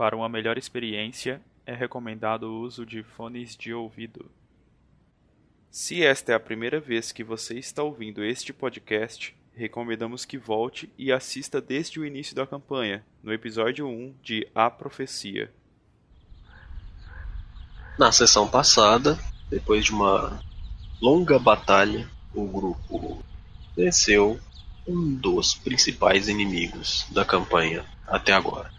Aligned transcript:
Para 0.00 0.16
uma 0.16 0.30
melhor 0.30 0.56
experiência, 0.56 1.42
é 1.66 1.74
recomendado 1.74 2.44
o 2.44 2.62
uso 2.62 2.86
de 2.86 3.02
fones 3.02 3.54
de 3.54 3.74
ouvido. 3.74 4.30
Se 5.70 6.02
esta 6.02 6.32
é 6.32 6.34
a 6.34 6.40
primeira 6.40 6.80
vez 6.80 7.12
que 7.12 7.22
você 7.22 7.58
está 7.58 7.82
ouvindo 7.82 8.24
este 8.24 8.50
podcast, 8.50 9.36
recomendamos 9.52 10.24
que 10.24 10.38
volte 10.38 10.90
e 10.96 11.12
assista 11.12 11.60
desde 11.60 12.00
o 12.00 12.06
início 12.06 12.34
da 12.34 12.46
campanha, 12.46 13.04
no 13.22 13.30
episódio 13.30 13.86
1 13.86 14.14
de 14.22 14.48
A 14.54 14.70
Profecia. 14.70 15.52
Na 17.98 18.10
sessão 18.10 18.48
passada, 18.48 19.18
depois 19.50 19.84
de 19.84 19.92
uma 19.92 20.42
longa 20.98 21.38
batalha, 21.38 22.08
o 22.34 22.46
grupo 22.46 23.22
venceu 23.76 24.40
um 24.88 25.14
dos 25.14 25.54
principais 25.56 26.26
inimigos 26.26 27.06
da 27.10 27.22
campanha 27.22 27.84
até 28.06 28.32
agora, 28.32 28.72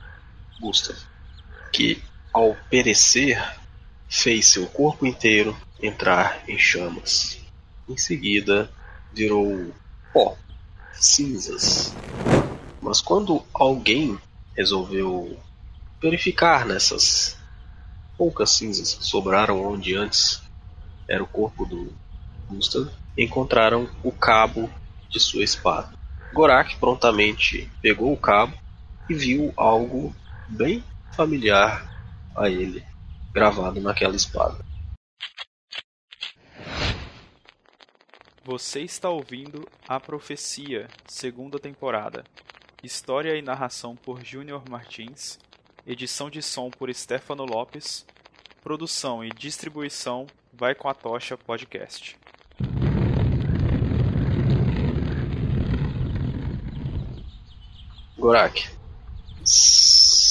Gustav, 0.60 1.11
que 1.72 2.02
ao 2.34 2.56
perecer 2.70 3.42
fez 4.10 4.48
seu 4.48 4.68
corpo 4.68 5.06
inteiro 5.06 5.56
entrar 5.82 6.44
em 6.48 6.58
chamas. 6.58 7.40
Em 7.88 7.98
seguida, 7.98 8.70
virou 9.14 9.74
pó, 10.14 10.38
cinzas. 10.94 11.94
Mas 12.82 13.02
quando 13.02 13.44
alguém 13.54 14.18
resolveu 14.56 15.38
verificar 16.02 16.66
nessas 16.66 17.38
poucas 18.18 18.52
cinzas 18.52 18.94
que 18.94 19.06
sobraram 19.06 19.64
onde 19.64 19.96
antes 19.96 20.42
era 21.08 21.24
o 21.24 21.28
corpo 21.28 21.66
do 21.66 21.94
Gustav, 22.50 22.90
encontraram 23.18 23.90
o 24.04 24.12
cabo 24.12 24.70
de 25.10 25.20
sua 25.20 25.44
espada. 25.44 25.94
Gorak 26.34 26.78
prontamente 26.78 27.70
pegou 27.82 28.14
o 28.14 28.18
cabo 28.18 28.54
e 29.10 29.14
viu 29.14 29.54
algo 29.58 30.16
bem 30.48 30.84
familiar 31.16 31.90
a 32.36 32.50
ele 32.50 32.86
gravado 33.34 33.80
naquela 33.80 34.16
espada. 34.16 34.64
Você 38.44 38.82
está 38.82 39.10
ouvindo 39.10 39.68
A 39.88 40.00
Profecia, 40.00 40.88
segunda 41.08 41.60
temporada. 41.60 42.24
História 42.84 43.38
e 43.38 43.42
narração 43.42 43.96
por 43.96 44.26
Júnior 44.26 44.64
Martins, 44.68 45.38
edição 45.86 46.30
de 46.30 46.42
som 46.42 46.70
por 46.72 46.94
Stefano 46.94 47.46
Lopes, 47.46 48.06
produção 48.62 49.24
e 49.24 49.30
distribuição 49.30 50.26
Vai 50.54 50.76
com 50.76 50.90
a 50.90 50.94
Tocha 50.94 51.38
Podcast. 51.38 52.18
Gorak, 58.18 58.70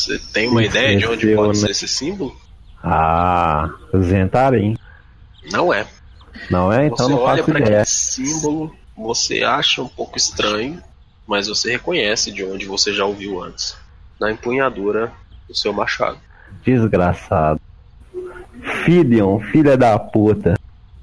você 0.01 0.19
tem 0.19 0.49
uma 0.49 0.65
ideia 0.65 0.97
de 0.97 1.07
onde 1.07 1.35
pode 1.35 1.59
ser 1.59 1.71
esse 1.71 1.87
símbolo? 1.87 2.37
Ah, 2.83 3.71
Zentarim. 3.97 4.77
Não 5.51 5.73
é. 5.73 5.87
Não 6.51 6.73
é? 6.73 6.87
Então 6.87 7.07
você 7.07 7.13
não 7.13 7.19
olha 7.21 7.43
faço 7.43 7.53
para 7.53 7.61
ideia. 7.61 7.85
símbolo, 7.85 8.75
você 8.97 9.43
acha 9.43 9.83
um 9.83 9.89
pouco 9.89 10.17
estranho, 10.17 10.83
mas 11.27 11.49
você 11.49 11.73
reconhece 11.73 12.33
de 12.33 12.45
onde 12.45 12.67
você 12.67 12.93
já 12.93 13.05
ouviu 13.05 13.43
antes. 13.43 13.77
Na 14.19 14.31
empunhadura 14.31 15.13
do 15.49 15.57
seu 15.57 15.73
machado. 15.73 16.19
Desgraçado. 16.65 17.61
Fidion, 18.85 19.41
filha 19.41 19.77
da 19.77 19.99
puta. 19.99 20.55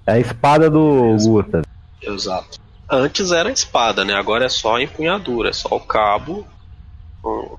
É 0.05 0.13
a 0.13 0.19
espada 0.19 0.69
do 0.69 1.15
Gustav. 1.17 1.63
Exato. 2.01 2.59
Antes 2.89 3.31
era 3.31 3.49
a 3.49 3.51
espada, 3.51 4.05
né? 4.05 4.13
Agora 4.13 4.45
é 4.45 4.49
só 4.49 4.77
a 4.77 4.83
empunhadura, 4.83 5.49
é 5.49 5.53
só 5.53 5.75
o 5.75 5.79
cabo, 5.79 6.47
com 7.21 7.57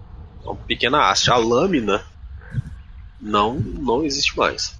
uma 0.48 0.56
pequena 0.56 1.10
haste. 1.10 1.30
A 1.30 1.36
lâmina 1.36 2.02
não, 3.20 3.54
não 3.54 4.04
existe 4.04 4.36
mais. 4.36 4.78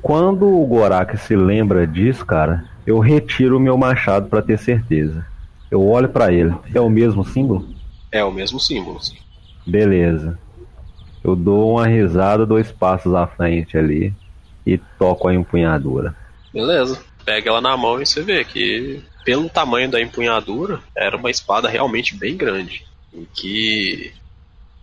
Quando 0.00 0.46
o 0.46 0.66
Gorak 0.66 1.16
se 1.18 1.36
lembra 1.36 1.86
disso, 1.86 2.24
cara, 2.24 2.64
eu 2.86 2.98
retiro 2.98 3.56
o 3.56 3.60
meu 3.60 3.76
machado 3.76 4.28
pra 4.28 4.42
ter 4.42 4.58
certeza. 4.58 5.26
Eu 5.70 5.86
olho 5.86 6.08
pra 6.08 6.32
ele. 6.32 6.54
É 6.74 6.80
o 6.80 6.90
mesmo 6.90 7.24
símbolo? 7.24 7.68
É 8.10 8.24
o 8.24 8.32
mesmo 8.32 8.58
símbolo. 8.60 9.02
sim. 9.02 9.16
Beleza. 9.66 10.38
Eu 11.22 11.36
dou 11.36 11.74
uma 11.74 11.86
risada 11.86 12.44
dois 12.44 12.72
passos 12.72 13.14
à 13.14 13.26
frente 13.26 13.78
ali 13.78 14.12
e 14.66 14.76
toco 14.98 15.28
a 15.28 15.34
empunhadura. 15.34 16.14
Beleza. 16.52 17.00
Pega 17.24 17.50
ela 17.50 17.60
na 17.60 17.76
mão 17.76 18.02
e 18.02 18.06
você 18.06 18.20
vê 18.22 18.44
que, 18.44 19.02
pelo 19.24 19.48
tamanho 19.48 19.90
da 19.90 20.00
empunhadura, 20.00 20.80
era 20.96 21.16
uma 21.16 21.30
espada 21.30 21.68
realmente 21.68 22.16
bem 22.16 22.36
grande. 22.36 22.84
E 23.14 23.26
que 23.32 24.12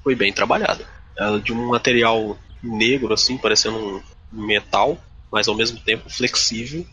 foi 0.09 0.15
bem 0.15 0.33
trabalhada. 0.33 0.83
Ela 1.15 1.37
é 1.37 1.39
de 1.39 1.53
um 1.53 1.67
material 1.67 2.35
negro, 2.63 3.13
assim, 3.13 3.37
parecendo 3.37 3.77
um 3.77 4.01
metal, 4.43 4.97
mas 5.31 5.47
ao 5.47 5.55
mesmo 5.55 5.79
tempo 5.79 6.09
flexível, 6.09 6.83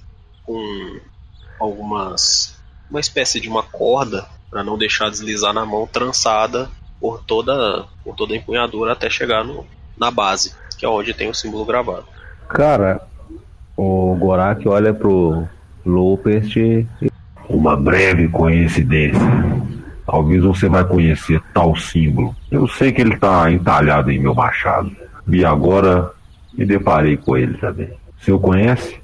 com 0.44 1.00
algumas. 1.58 2.54
uma 2.90 3.00
espécie 3.00 3.40
de 3.40 3.48
uma 3.48 3.62
corda 3.62 4.26
para 4.50 4.62
não 4.62 4.76
deixar 4.76 5.10
deslizar 5.10 5.54
na 5.54 5.64
mão, 5.64 5.86
trançada 5.86 6.68
por 7.00 7.22
toda, 7.24 7.86
por 8.04 8.14
toda 8.14 8.34
a 8.34 8.36
empunhadura 8.36 8.92
até 8.92 9.08
chegar 9.08 9.42
no, 9.42 9.66
na 9.96 10.10
base, 10.10 10.54
que 10.76 10.84
é 10.84 10.88
onde 10.88 11.14
tem 11.14 11.30
o 11.30 11.34
símbolo 11.34 11.64
gravado. 11.64 12.04
Cara, 12.50 13.00
o 13.74 14.14
Gorak 14.16 14.68
olha 14.68 14.92
pro 14.92 15.48
Lopest 15.86 16.56
e. 16.56 16.86
Uma 17.48 17.76
breve 17.76 18.28
coincidência. 18.28 19.20
Talvez 20.06 20.42
você 20.42 20.68
vai 20.68 20.86
conhecer 20.86 21.42
tal 21.52 21.74
símbolo. 21.74 22.34
Eu 22.50 22.68
sei 22.68 22.92
que 22.92 23.00
ele 23.00 23.14
está 23.14 23.50
entalhado 23.50 24.10
em 24.10 24.20
meu 24.20 24.34
machado. 24.34 24.94
E 25.26 25.44
agora 25.44 26.12
me 26.52 26.64
deparei 26.64 27.16
com 27.16 27.36
ele 27.36 27.58
também. 27.58 27.92
Você 28.18 28.30
o 28.30 28.38
conhece? 28.38 29.00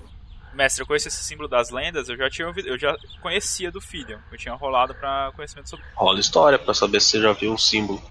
Mestre, 0.55 0.83
eu 0.83 0.87
conheço 0.87 1.09
esse 1.09 1.25
símbolo 1.25 1.49
das 1.49 1.71
lendas, 1.71 2.09
eu 2.09 2.17
já 2.17 2.31
tinha 2.31 2.47
ouvido, 2.47 2.69
eu 2.69 2.79
já 2.79 2.95
conhecia 3.21 3.71
do 3.71 3.81
Fidion. 3.81 4.19
Eu 4.31 4.39
tinha 4.39 4.55
rolado 4.55 4.95
pra 4.95 5.33
conhecimento 5.35 5.69
sobre. 5.69 5.85
Rola 5.95 6.21
história 6.21 6.59
para 6.59 6.75
saber 6.75 7.01
se 7.01 7.11
você 7.11 7.23
já 7.23 7.33
viu 7.33 7.55
o 7.55 7.59
símbolo. 7.59 8.03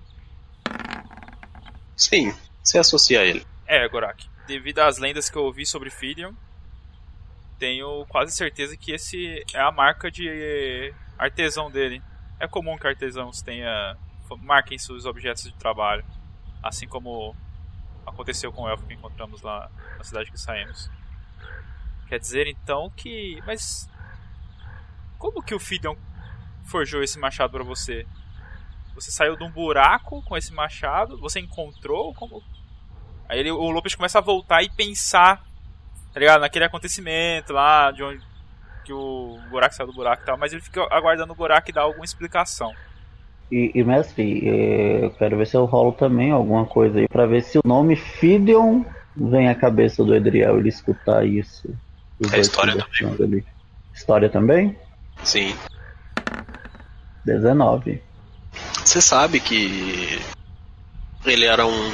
Sim, 1.96 2.34
você 2.63 2.79
associa 2.79 3.22
a 3.22 3.23
ele. 3.23 3.46
É, 3.66 3.88
Gorak. 3.88 4.28
Devido 4.47 4.79
às 4.79 4.97
lendas 4.97 5.29
que 5.29 5.38
eu 5.38 5.44
ouvi 5.44 5.66
sobre 5.66 5.90
Fidion, 5.90 6.34
tenho 7.59 8.06
quase 8.09 8.35
certeza 8.35 8.75
que 8.75 8.91
esse 8.91 9.46
é 9.53 9.62
a 9.62 9.72
marca 9.72 10.09
de 10.09 10.91
artesão 11.18 11.69
dele. 11.69 12.02
É 12.41 12.47
comum 12.47 12.75
que 12.75 12.88
artesãos 12.88 13.40
tenha 13.44 13.96
marquem 14.41 14.75
seus 14.75 15.06
objetos 15.06 15.44
de 15.44 15.53
trabalho, 15.53 16.03
assim 16.63 16.88
como 16.88 17.35
aconteceu 18.03 18.52
com 18.52 18.63
o 18.63 18.68
elfo 18.68 18.88
que 18.88 18.96
encontramos 18.96 19.44
lá 19.44 19.69
na 19.96 20.03
cidade 20.03 20.31
que 20.31 20.40
saímos. 20.40 20.90
Quer 22.07 22.18
dizer 22.18 22.47
então 22.47 22.90
que, 22.97 23.40
mas 23.46 23.88
como 25.19 25.44
que 25.44 25.53
o 25.53 25.59
Fidion 25.59 25.96
forjou 26.66 27.03
esse 27.03 27.19
machado 27.19 27.52
para 27.52 27.63
você? 27.63 28.07
Você 28.96 29.12
saiu 29.12 29.38
de 29.38 29.44
um 29.44 29.52
buraco 29.52 30.23
com 30.23 30.35
esse 30.35 30.52
machado? 30.52 31.19
Você 31.19 31.40
encontrou? 31.40 32.12
Como? 32.16 32.44
Aí 33.29 33.38
ele, 33.38 33.52
o 33.52 33.69
Lopes 33.69 33.94
começa 33.94 34.18
a 34.18 34.22
voltar 34.22 34.63
e 34.63 34.69
pensar, 34.72 35.44
tá 36.12 36.19
ligado? 36.19 36.41
Naquele 36.41 36.66
acontecimento 36.66 37.53
lá, 37.53 37.91
de 37.91 38.02
onde 38.02 38.31
que 38.84 38.94
o 38.94 39.40
Gorak 39.50 39.75
saiu 39.75 39.88
do 39.88 39.94
buraco 39.94 40.24
e 40.24 40.25
tal, 40.25 40.38
mas 40.38 40.52
ele 40.52 40.62
fica 40.62 40.81
aguardando 40.90 41.34
o 41.34 41.36
Gorak 41.36 41.72
dar 41.72 41.81
alguma 41.81 42.06
explicação. 42.06 42.74
E, 43.52 43.72
e, 43.75 43.84
mestre, 43.84 44.47
eh, 44.47 45.06
eu 45.06 45.12
quero 45.12 45.38
ver 45.38 45.46
se 45.46 45.58
eu 45.58 45.66
rolo 45.66 45.92
também 45.92 46.31
alguma 46.31 46.66
coisa 46.66 47.00
aí 47.00 47.08
pra 47.08 47.25
ver 47.25 47.44
se 47.44 47.58
o 47.58 47.62
nome 47.66 47.97
Fideon 47.97 48.84
vem 49.16 49.50
à 49.50 49.56
cabeça 49.56 50.03
do 50.03 50.16
Edriel 50.16 50.58
ele 50.58 50.70
escutar 50.70 51.25
isso. 51.25 51.70
É 52.31 52.40
história 52.40 52.74
conversando 52.74 53.24
ali. 53.24 53.46
História 53.94 54.30
também? 54.30 54.78
Sim. 55.24 55.53
19. 57.25 58.02
Você 58.86 59.02
sabe 59.02 59.40
que 59.40 60.20
ele 61.25 61.46
era 61.46 61.66
um 61.66 61.91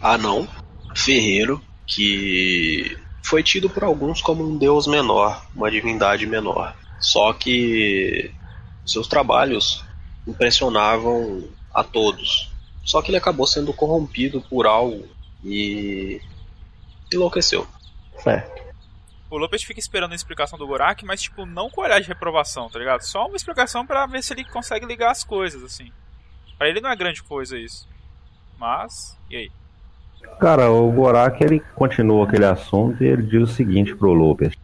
anão 0.00 0.48
ferreiro 0.94 1.62
que 1.86 2.96
foi 3.22 3.42
tido 3.42 3.70
por 3.70 3.84
alguns 3.84 4.20
como 4.20 4.44
um 4.44 4.56
deus 4.56 4.86
menor, 4.86 5.44
uma 5.54 5.70
divindade 5.70 6.26
menor. 6.26 6.74
Só 6.98 7.32
que 7.32 8.32
seus 8.84 9.06
trabalhos 9.06 9.84
impressionavam 10.26 11.48
a 11.72 11.82
todos. 11.82 12.50
Só 12.84 13.00
que 13.00 13.10
ele 13.10 13.16
acabou 13.16 13.46
sendo 13.46 13.72
corrompido 13.72 14.40
por 14.42 14.66
algo 14.66 15.08
e 15.44 16.20
enlouqueceu. 17.12 17.66
Certo. 18.18 18.62
O 19.30 19.38
Lopes 19.38 19.62
fica 19.62 19.80
esperando 19.80 20.12
a 20.12 20.14
explicação 20.14 20.58
do 20.58 20.66
Gorak, 20.66 21.04
mas 21.04 21.22
tipo, 21.22 21.46
não 21.46 21.70
com 21.70 21.80
olhar 21.80 22.00
de 22.00 22.08
reprovação, 22.08 22.68
tá 22.68 22.78
ligado? 22.78 23.00
Só 23.02 23.26
uma 23.26 23.36
explicação 23.36 23.86
pra 23.86 24.06
ver 24.06 24.22
se 24.22 24.34
ele 24.34 24.44
consegue 24.44 24.84
ligar 24.84 25.10
as 25.10 25.24
coisas, 25.24 25.62
assim. 25.62 25.90
Pra 26.58 26.68
ele 26.68 26.80
não 26.80 26.90
é 26.90 26.96
grande 26.96 27.22
coisa 27.22 27.58
isso. 27.58 27.88
Mas, 28.58 29.18
e 29.30 29.36
aí? 29.36 29.52
Cara, 30.40 30.70
o 30.70 30.90
Gorak 30.90 31.42
ele 31.42 31.60
continua 31.74 32.26
aquele 32.26 32.44
assunto 32.44 33.02
e 33.02 33.06
ele 33.06 33.22
diz 33.22 33.42
o 33.42 33.46
seguinte 33.46 33.94
pro 33.94 34.12
Lopes. 34.12 34.54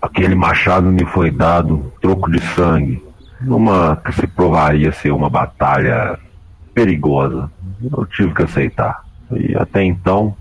Aquele 0.00 0.34
machado 0.34 0.86
me 0.86 1.04
foi 1.04 1.30
dado 1.30 1.92
troco 2.00 2.30
de 2.30 2.40
sangue. 2.54 3.06
Numa 3.40 3.96
que 3.96 4.12
se 4.12 4.26
provaria 4.26 4.90
ser 4.90 5.10
uma 5.10 5.30
batalha 5.30 6.18
perigosa. 6.74 7.50
Eu 7.82 8.06
tive 8.06 8.34
que 8.34 8.42
aceitar. 8.42 9.04
E 9.30 9.54
até 9.56 9.84
então, 9.84 10.36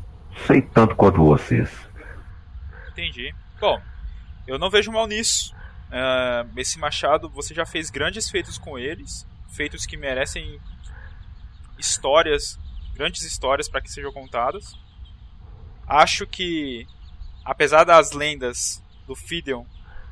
sei 0.45 0.61
tanto 0.61 0.95
quanto 0.95 1.23
vocês. 1.23 1.69
Entendi. 2.91 3.33
Bom, 3.59 3.79
eu 4.47 4.57
não 4.57 4.69
vejo 4.69 4.91
mal 4.91 5.05
nisso. 5.05 5.53
Uh, 5.87 6.49
esse 6.57 6.79
machado, 6.79 7.29
você 7.29 7.53
já 7.53 7.65
fez 7.65 7.89
grandes 7.89 8.29
feitos 8.29 8.57
com 8.57 8.77
eles, 8.77 9.25
feitos 9.49 9.85
que 9.85 9.95
merecem 9.95 10.59
histórias, 11.77 12.59
grandes 12.97 13.21
histórias 13.21 13.69
para 13.69 13.81
que 13.81 13.91
sejam 13.91 14.11
contadas. 14.11 14.75
Acho 15.87 16.25
que, 16.25 16.87
apesar 17.45 17.83
das 17.83 18.11
lendas 18.11 18.83
do 19.05 19.15
Fideon 19.15 19.63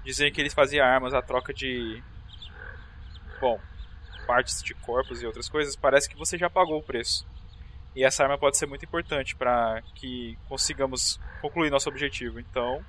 dizerem 0.06 0.32
que 0.32 0.40
ele 0.40 0.50
fazia 0.50 0.86
armas 0.86 1.14
à 1.14 1.22
troca 1.22 1.54
de, 1.54 2.02
bom, 3.42 3.60
partes 4.28 4.62
de 4.64 4.74
corpos 4.76 5.22
e 5.22 5.26
outras 5.26 5.50
coisas, 5.50 5.76
parece 5.76 6.08
que 6.08 6.16
você 6.16 6.38
já 6.38 6.50
pagou 6.50 6.78
o 6.78 6.84
preço. 6.84 7.28
E 7.96 8.04
essa 8.04 8.24
arma 8.24 8.38
pode 8.38 8.58
ser 8.58 8.68
muito 8.68 8.86
importante 8.86 9.36
para 9.36 9.82
que 9.96 10.38
consigamos 10.48 11.20
concluir 11.42 11.70
nosso 11.70 11.90
objetivo. 11.90 12.40
Então, 12.40 12.86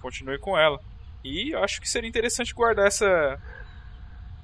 continue 0.00 0.38
com 0.38 0.56
ela. 0.56 0.78
E 1.24 1.54
acho 1.54 1.80
que 1.80 1.88
seria 1.88 2.08
interessante 2.08 2.54
guardar 2.54 2.86
essa 2.86 3.40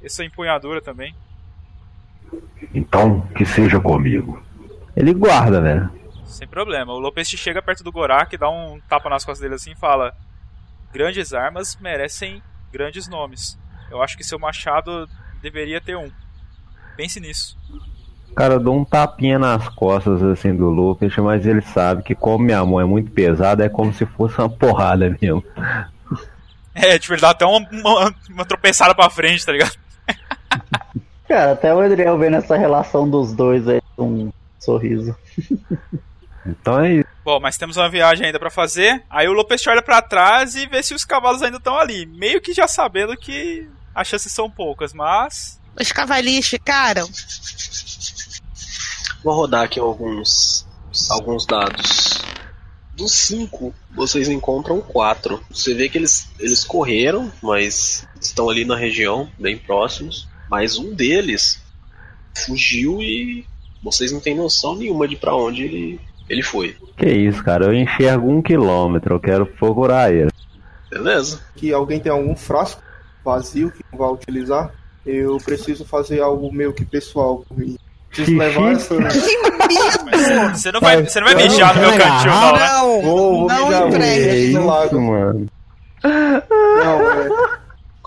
essa 0.03 0.25
empunhadura 0.25 0.81
também. 0.81 1.15
Então, 2.75 3.21
que 3.35 3.45
seja 3.45 3.81
comigo. 3.81 4.43
Ele 4.97 5.15
guarda, 5.15 5.61
velho. 5.61 5.91
Sem 6.27 6.47
problema. 6.47 6.93
O 6.93 6.99
Lopes 6.99 7.29
chega 7.29 7.63
perto 7.63 7.83
do 7.83 7.93
Gorak, 7.93 8.37
dá 8.37 8.49
um 8.51 8.81
tapa 8.89 9.09
nas 9.09 9.25
costas 9.25 9.41
dele 9.41 9.55
assim 9.55 9.73
e 9.73 9.77
fala: 9.77 10.15
Grandes 10.93 11.33
armas 11.33 11.77
merecem 11.81 12.43
grandes 12.73 13.09
nomes. 13.09 13.59
Eu 13.91 14.03
acho 14.03 14.17
que 14.17 14.25
seu 14.25 14.39
machado 14.39 15.09
deveria 15.41 15.81
ter 15.81 15.97
um. 15.97 16.11
Pense 16.97 17.21
nisso. 17.21 17.57
Cara, 18.37 18.55
eu 18.55 18.61
dou 18.61 18.77
um 18.77 18.85
tapinha 18.85 19.39
nas 19.39 19.69
costas 19.71 20.23
assim 20.23 20.55
do 20.55 20.69
Lucas, 20.69 21.15
mas 21.17 21.47
ele 21.47 21.61
sabe 21.61 22.03
que 22.03 22.15
como 22.15 22.45
minha 22.45 22.65
mão 22.65 22.81
é 22.81 22.85
muito 22.85 23.11
pesada, 23.11 23.65
é 23.65 23.69
como 23.69 23.93
se 23.93 24.07
fosse 24.07 24.39
uma 24.39 24.51
porrada 24.51 25.17
mesmo. 25.21 25.43
É, 26.81 26.97
tipo, 26.97 27.13
ele 27.13 27.21
dá 27.21 27.31
até 27.31 27.45
uma, 27.45 27.59
uma, 27.73 28.15
uma 28.31 28.45
tropeçada 28.45 28.95
pra 28.95 29.11
frente, 29.11 29.45
tá 29.45 29.51
ligado? 29.51 29.73
Cara, 31.29 31.53
até 31.53 31.75
o 31.75 31.81
Adriel 31.81 32.17
vendo 32.17 32.37
essa 32.37 32.57
relação 32.57 33.09
dos 33.09 33.35
dois 33.35 33.69
aí 33.69 33.81
um 33.99 34.33
sorriso. 34.59 35.15
Então 36.47 36.81
é 36.81 36.95
isso. 36.95 37.09
Bom, 37.23 37.39
mas 37.39 37.59
temos 37.59 37.77
uma 37.77 37.91
viagem 37.91 38.27
ainda 38.27 38.39
para 38.39 38.49
fazer. 38.49 39.05
Aí 39.11 39.29
o 39.29 39.35
Lopes 39.35 39.67
olha 39.67 39.83
para 39.83 40.01
trás 40.01 40.55
e 40.55 40.67
vê 40.67 40.83
se 40.83 40.95
os 40.95 41.05
cavalos 41.05 41.43
ainda 41.43 41.59
estão 41.59 41.77
ali. 41.77 42.07
Meio 42.07 42.41
que 42.41 42.55
já 42.55 42.67
sabendo 42.67 43.15
que 43.17 43.69
as 43.95 44.09
chances 44.09 44.33
são 44.33 44.51
poucas, 44.51 44.95
mas. 44.95 45.61
Os 45.79 45.93
cavalinhos 45.93 46.49
ficaram. 46.49 47.07
Vou 49.23 49.35
rodar 49.35 49.65
aqui 49.65 49.79
alguns, 49.79 50.67
alguns 51.11 51.45
dados. 51.45 52.25
Dos 52.95 53.13
cinco, 53.13 53.75
vocês 53.95 54.29
encontram 54.29 54.81
quatro. 54.81 55.45
Você 55.51 55.75
vê 55.75 55.89
que 55.89 55.99
eles, 55.99 56.31
eles 56.39 56.65
correram, 56.65 57.31
mas 57.43 58.09
estão 58.21 58.49
ali 58.49 58.65
na 58.65 58.75
região, 58.77 59.31
bem 59.39 59.59
próximos. 59.59 60.27
Mas 60.51 60.79
um 60.79 60.95
deles 60.95 61.63
fugiu 62.47 63.01
e 63.03 63.45
vocês 63.83 64.13
não 64.13 64.21
têm 64.21 64.35
noção 64.35 64.75
nenhuma 64.75 65.07
de 65.07 65.17
para 65.17 65.35
onde 65.35 65.63
ele, 65.63 66.01
ele 66.29 66.43
foi. 66.43 66.77
Que 66.97 67.09
isso, 67.09 67.43
cara, 67.43 67.67
eu 67.67 67.75
enxergo 67.75 68.31
um 68.31 68.43
quilômetro, 68.43 69.15
eu 69.15 69.21
quero 69.21 69.47
procurar 69.47 70.13
ele. 70.13 70.31
Beleza. 70.91 71.41
Que 71.57 71.73
alguém 71.73 72.01
tem 72.01 72.11
algum 72.11 72.35
frasco 72.35 72.83
vazio 73.25 73.71
que 73.71 73.85
não 73.93 73.99
vai 73.99 74.11
utilizar, 74.11 74.73
eu 75.05 75.37
preciso 75.39 75.85
fazer 75.85 76.21
algo 76.21 76.53
meio 76.53 76.73
que 76.73 76.85
pessoal 76.85 77.45
comigo. 77.49 77.79
Essa. 78.11 78.95
Mas 80.11 80.61
você 80.61 80.73
não 80.73 80.81
vai, 80.81 81.03
você 81.03 81.21
não 81.21 81.27
vai 81.27 81.35
mijar 81.37 81.75
no 81.75 81.81
meu 81.83 81.91
cantinho, 81.91 82.33
não, 82.33 82.53
né? 82.53 82.69
Não, 82.69 83.03
Vou, 83.03 83.39
vou 83.41 83.49
não 83.49 83.89
entregue. 83.89 84.53
isso, 84.53 85.01
mano. 85.01 85.47
Não, 86.03 87.11
é, 87.11 87.58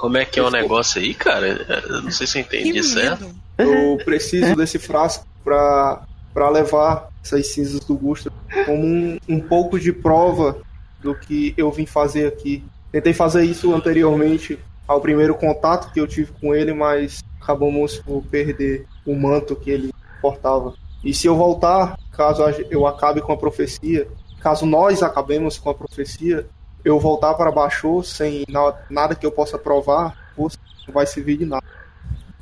Como 0.01 0.17
é 0.17 0.25
que 0.25 0.39
é 0.39 0.43
o 0.43 0.49
negócio 0.49 0.99
aí, 0.99 1.13
cara? 1.13 1.47
Eu 1.87 2.01
não 2.01 2.09
sei 2.09 2.25
se 2.25 2.39
eu 2.39 2.41
entendi 2.41 2.81
certo. 2.81 3.29
eu 3.55 3.99
preciso 4.03 4.55
desse 4.55 4.79
frasco 4.79 5.27
pra, 5.43 6.01
pra 6.33 6.49
levar 6.49 7.09
essas 7.23 7.45
cinzas 7.53 7.81
do 7.81 7.95
Gustav 7.95 8.33
como 8.65 8.83
um, 8.83 9.19
um 9.29 9.39
pouco 9.39 9.79
de 9.79 9.93
prova 9.93 10.57
do 10.99 11.13
que 11.13 11.53
eu 11.55 11.71
vim 11.71 11.85
fazer 11.85 12.25
aqui. 12.25 12.63
Tentei 12.91 13.13
fazer 13.13 13.43
isso 13.43 13.71
anteriormente 13.75 14.57
ao 14.87 14.99
primeiro 14.99 15.35
contato 15.35 15.93
que 15.93 15.99
eu 15.99 16.07
tive 16.07 16.31
com 16.41 16.55
ele, 16.55 16.73
mas 16.73 17.23
acabamos 17.39 17.99
por 17.99 18.23
perder 18.23 18.87
o 19.05 19.15
manto 19.15 19.55
que 19.55 19.69
ele 19.69 19.93
portava. 20.19 20.73
E 21.03 21.13
se 21.13 21.27
eu 21.27 21.35
voltar, 21.35 21.95
caso 22.11 22.41
eu 22.71 22.87
acabe 22.87 23.21
com 23.21 23.33
a 23.33 23.37
profecia, 23.37 24.07
caso 24.39 24.65
nós 24.65 25.03
acabemos 25.03 25.59
com 25.59 25.69
a 25.69 25.75
profecia, 25.75 26.47
eu 26.83 26.99
voltar 26.99 27.33
para 27.35 27.51
baixo 27.51 28.03
sem 28.03 28.45
na- 28.49 28.75
nada 28.89 29.15
que 29.15 29.25
eu 29.25 29.31
possa 29.31 29.57
provar, 29.57 30.31
você 30.35 30.57
não 30.87 30.93
vai 30.93 31.05
servir 31.05 31.37
de 31.37 31.45
nada. 31.45 31.65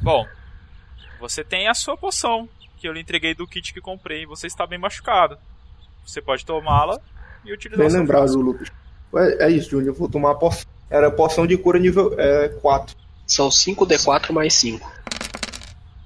Bom, 0.01 0.25
você 1.19 1.43
tem 1.43 1.67
a 1.67 1.73
sua 1.73 1.97
poção, 1.97 2.47
que 2.77 2.87
eu 2.87 2.93
lhe 2.93 3.01
entreguei 3.01 3.33
do 3.35 3.45
kit 3.47 3.73
que 3.73 3.81
comprei, 3.81 4.23
e 4.23 4.25
você 4.25 4.47
está 4.47 4.65
bem 4.65 4.79
machucado. 4.79 5.37
Você 6.05 6.21
pode 6.21 6.45
tomá-la 6.45 6.99
e 7.45 7.53
utilizar 7.53 7.85
Bem 7.85 7.95
lembrado. 7.95 8.35
Lucas. 8.39 8.69
É, 9.15 9.45
é 9.45 9.49
isso, 9.49 9.71
Júnior. 9.71 9.89
Eu 9.89 9.93
vou 9.99 10.09
tomar 10.09 10.31
a 10.31 10.35
poção. 10.35 10.65
Era 10.89 11.11
poção 11.11 11.45
de 11.45 11.57
cura 11.57 11.77
nível 11.77 12.15
é, 12.17 12.49
4. 12.49 12.95
São 13.27 13.49
5D4 13.49 14.31
mais 14.31 14.53
5. 14.55 14.89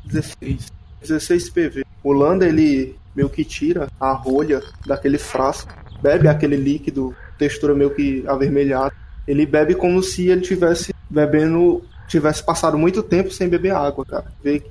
16. 0.06 0.72
16 1.02 1.50
PV. 1.50 1.86
O 2.04 2.12
Landa, 2.12 2.46
ele 2.48 2.98
meio 3.16 3.30
que 3.30 3.46
tira 3.46 3.90
a 4.00 4.12
rolha 4.12 4.62
daquele 4.86 5.18
frasco, 5.18 5.72
bebe 6.02 6.28
aquele 6.28 6.56
líquido, 6.56 7.16
textura 7.38 7.74
meio 7.74 7.92
que 7.92 8.24
avermelhada. 8.28 8.94
Ele 9.28 9.46
bebe 9.46 9.76
como 9.76 10.02
se 10.04 10.28
ele 10.30 10.42
tivesse 10.42 10.94
bebendo, 11.10 11.84
tivesse 12.08 12.44
passado 12.44 12.78
muito 12.78 13.02
tempo 13.02 13.32
sem 13.32 13.48
beber 13.48 13.74
água, 13.74 14.06
cara. 14.06 14.26
Vê 14.44 14.64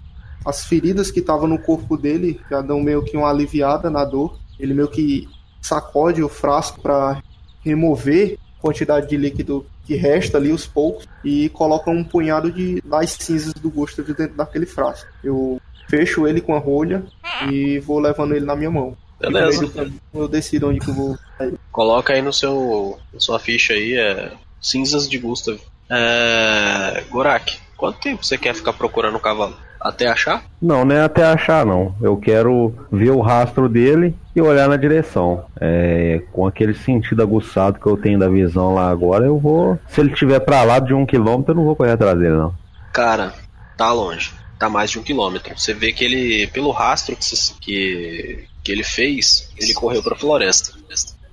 as 0.44 0.64
feridas 0.64 1.10
que 1.10 1.20
estavam 1.20 1.46
no 1.46 1.58
corpo 1.58 1.96
dele 1.96 2.40
já 2.50 2.60
dão 2.60 2.80
meio 2.80 3.02
que 3.04 3.16
uma 3.16 3.30
aliviada 3.30 3.88
na 3.88 4.04
dor. 4.04 4.38
Ele 4.58 4.74
meio 4.74 4.88
que 4.88 5.28
sacode 5.60 6.22
o 6.22 6.28
frasco 6.28 6.80
para 6.80 7.22
remover 7.64 8.38
a 8.58 8.62
quantidade 8.62 9.08
de 9.08 9.16
líquido 9.16 9.64
que 9.84 9.94
resta 9.94 10.38
ali, 10.38 10.52
os 10.52 10.66
poucos, 10.66 11.08
e 11.24 11.48
coloca 11.50 11.90
um 11.90 12.04
punhado 12.04 12.50
de 12.50 12.80
das 12.82 13.10
cinzas 13.10 13.54
do 13.54 13.70
Gustav 13.70 14.06
dentro 14.06 14.36
daquele 14.36 14.66
frasco. 14.66 15.08
Eu 15.22 15.60
fecho 15.88 16.26
ele 16.26 16.40
com 16.40 16.54
a 16.54 16.58
rolha 16.58 17.04
e 17.50 17.78
vou 17.80 17.98
levando 17.98 18.34
ele 18.34 18.46
na 18.46 18.56
minha 18.56 18.70
mão. 18.70 18.96
Beleza. 19.22 19.68
caminho 19.68 20.00
Eu 20.14 20.28
decido 20.28 20.68
onde 20.68 20.80
que 20.80 20.90
eu 20.90 20.94
vou 20.94 21.18
sair. 21.38 21.54
Coloca 21.70 22.12
aí 22.12 22.22
no 22.22 22.32
seu. 22.32 22.98
na 23.12 23.20
sua 23.20 23.38
ficha 23.38 23.72
aí, 23.74 23.94
é. 23.94 24.32
Cinzas 24.60 25.08
de 25.08 25.18
Gustav. 25.18 25.58
É. 25.90 27.02
Gorak, 27.10 27.58
quanto 27.76 28.00
tempo 28.00 28.24
você 28.24 28.36
quer 28.38 28.54
ficar 28.54 28.72
procurando 28.72 29.16
o 29.16 29.20
cavalo? 29.20 29.56
Até 29.80 30.06
achar? 30.06 30.44
Não, 30.60 30.84
não 30.84 30.94
é 30.94 31.02
até 31.02 31.24
achar 31.24 31.66
não. 31.66 31.92
Eu 32.00 32.16
quero 32.16 32.72
ver 32.90 33.10
o 33.10 33.20
rastro 33.20 33.68
dele 33.68 34.14
e 34.34 34.40
olhar 34.40 34.68
na 34.68 34.76
direção. 34.76 35.44
É, 35.60 36.22
com 36.32 36.46
aquele 36.46 36.72
sentido 36.72 37.20
aguçado 37.20 37.80
que 37.80 37.86
eu 37.86 37.96
tenho 37.96 38.16
da 38.18 38.28
visão 38.28 38.74
lá 38.74 38.88
agora, 38.88 39.24
eu 39.26 39.38
vou. 39.40 39.76
Se 39.88 40.00
ele 40.00 40.12
estiver 40.12 40.38
pra 40.38 40.62
lá 40.62 40.78
de 40.78 40.94
um 40.94 41.04
quilômetro, 41.04 41.50
eu 41.52 41.56
não 41.56 41.64
vou 41.64 41.74
correr 41.74 41.90
atrás 41.92 42.16
dele, 42.16 42.34
não. 42.36 42.54
Cara, 42.92 43.34
tá 43.76 43.90
longe. 43.92 44.30
Tá 44.56 44.68
mais 44.68 44.88
de 44.92 45.00
um 45.00 45.02
quilômetro. 45.02 45.58
Você 45.58 45.74
vê 45.74 45.92
que 45.92 46.04
ele, 46.04 46.46
pelo 46.52 46.70
rastro 46.70 47.16
que, 47.16 47.24
você- 47.24 47.52
que, 47.60 48.44
que 48.62 48.70
ele 48.72 48.84
fez, 48.84 49.50
ele 49.58 49.74
correu 49.74 50.02
pra 50.02 50.16
floresta. 50.16 50.72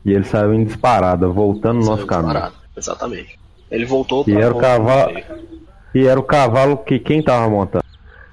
E 0.05 0.11
ele 0.13 0.23
saiu 0.23 0.53
em 0.53 0.63
disparada, 0.63 1.27
voltando 1.27 1.79
no 1.79 1.85
nosso 1.85 2.05
caminho. 2.07 2.33
disparado. 2.33 2.55
Exatamente. 2.75 3.39
Ele 3.69 3.85
voltou 3.85 4.23
E 4.27 4.31
pra 4.33 4.41
era 4.41 4.53
o 4.53 4.57
cavalo-. 4.57 5.21
E 5.93 6.05
era 6.07 6.19
o 6.19 6.23
cavalo 6.23 6.77
que 6.77 6.97
quem 6.99 7.21
tava 7.21 7.49
montando? 7.49 7.83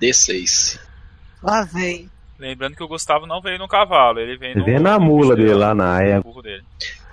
D6. 0.00 0.78
Lá 1.42 1.62
vem. 1.64 2.08
Lembrando 2.38 2.76
que 2.76 2.82
o 2.84 2.88
Gustavo 2.88 3.26
não 3.26 3.40
veio 3.40 3.58
no 3.58 3.66
cavalo, 3.66 4.20
ele 4.20 4.36
veio 4.36 4.52
Ele 4.52 4.60
no. 4.60 4.64
veio 4.66 4.80
na 4.80 4.98
mula 4.98 5.34
dele 5.34 5.54
lá 5.54 5.74
na 5.74 6.02
égua. 6.02 6.42
dele. 6.42 6.62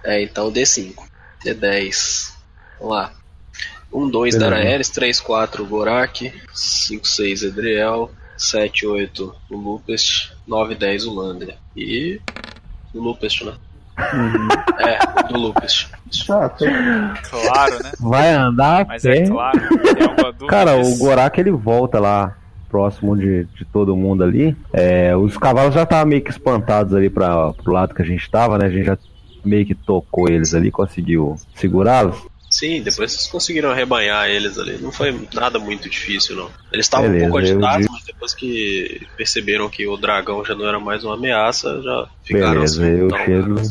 É, 0.04 0.22
então 0.22 0.52
D5. 0.52 0.94
D10. 1.46 2.34
Vamos 2.80 2.94
lá. 2.96 3.12
1, 3.92 4.10
2 4.10 4.36
Beleza. 4.36 4.50
Daraeris, 4.52 4.90
3, 4.90 5.20
4 5.22 5.66
Gorak, 5.66 6.34
5, 6.54 7.08
6 7.08 7.44
Edriel, 7.44 8.12
7, 8.38 8.86
8 8.86 9.36
o 9.50 9.58
Lupest, 9.58 10.34
9, 10.48 10.76
10 10.76 11.06
o 11.06 11.14
Lander. 11.14 11.58
E. 11.76 12.20
o 12.94 13.00
Lupest, 13.00 13.44
né? 13.44 13.54
É, 14.80 15.32
do 15.32 15.38
Lupest. 15.38 15.90
Ah, 16.30 16.50
tô... 16.50 16.66
Claro, 16.66 17.84
né? 17.84 17.92
Vai 18.00 18.34
andar 18.34 18.86
Mas 18.88 19.06
é 19.06 19.26
claro. 19.28 19.60
Dúvida 19.60 20.48
Cara, 20.48 20.78
o? 20.78 20.98
Gorak 20.98 21.40
ele 21.40 21.52
volta 21.52 22.00
lá 22.00 22.36
próximo 22.70 23.16
de, 23.16 23.46
de 23.46 23.66
todo 23.66 23.96
mundo 23.96 24.24
ali. 24.24 24.58
É, 24.74 25.16
os 25.16 25.38
cavalos 25.38 25.76
já 25.76 25.84
estavam 25.84 26.08
meio 26.08 26.24
que 26.24 26.32
espantados 26.32 26.94
ali 26.94 27.08
para 27.08 27.54
pro 27.54 27.72
lado 27.72 27.94
que 27.94 28.02
a 28.02 28.06
gente 28.06 28.30
tava, 28.32 28.58
né? 28.58 28.66
A 28.66 28.70
gente 28.70 28.86
já 28.86 28.98
meio 29.46 29.66
que 29.66 29.76
tocou 29.76 30.28
eles 30.28 30.56
ali, 30.56 30.72
conseguiu 30.72 31.36
segurá-los. 31.54 32.18
Sim, 32.64 32.82
depois 32.82 33.12
vocês 33.12 33.28
conseguiram 33.28 33.72
arrebanhar 33.72 34.30
eles 34.30 34.58
ali. 34.58 34.78
Não 34.82 34.90
foi 34.90 35.28
nada 35.34 35.60
muito 35.60 35.90
difícil, 35.90 36.38
não. 36.38 36.50
Eles 36.72 36.86
estavam 36.86 37.14
um 37.14 37.20
pouco 37.20 37.40
agitados, 37.40 37.88
mas 37.92 38.06
depois 38.06 38.34
que 38.34 39.06
perceberam 39.18 39.68
que 39.68 39.86
o 39.86 39.98
dragão 39.98 40.46
já 40.46 40.56
não 40.56 40.66
era 40.66 40.80
mais 40.80 41.04
uma 41.04 41.16
ameaça, 41.16 41.82
já 41.82 42.08
ficaram 42.24 42.54
Beleza, 42.54 42.82
assim, 42.82 43.00
eu 43.00 43.10
chego 43.18 43.62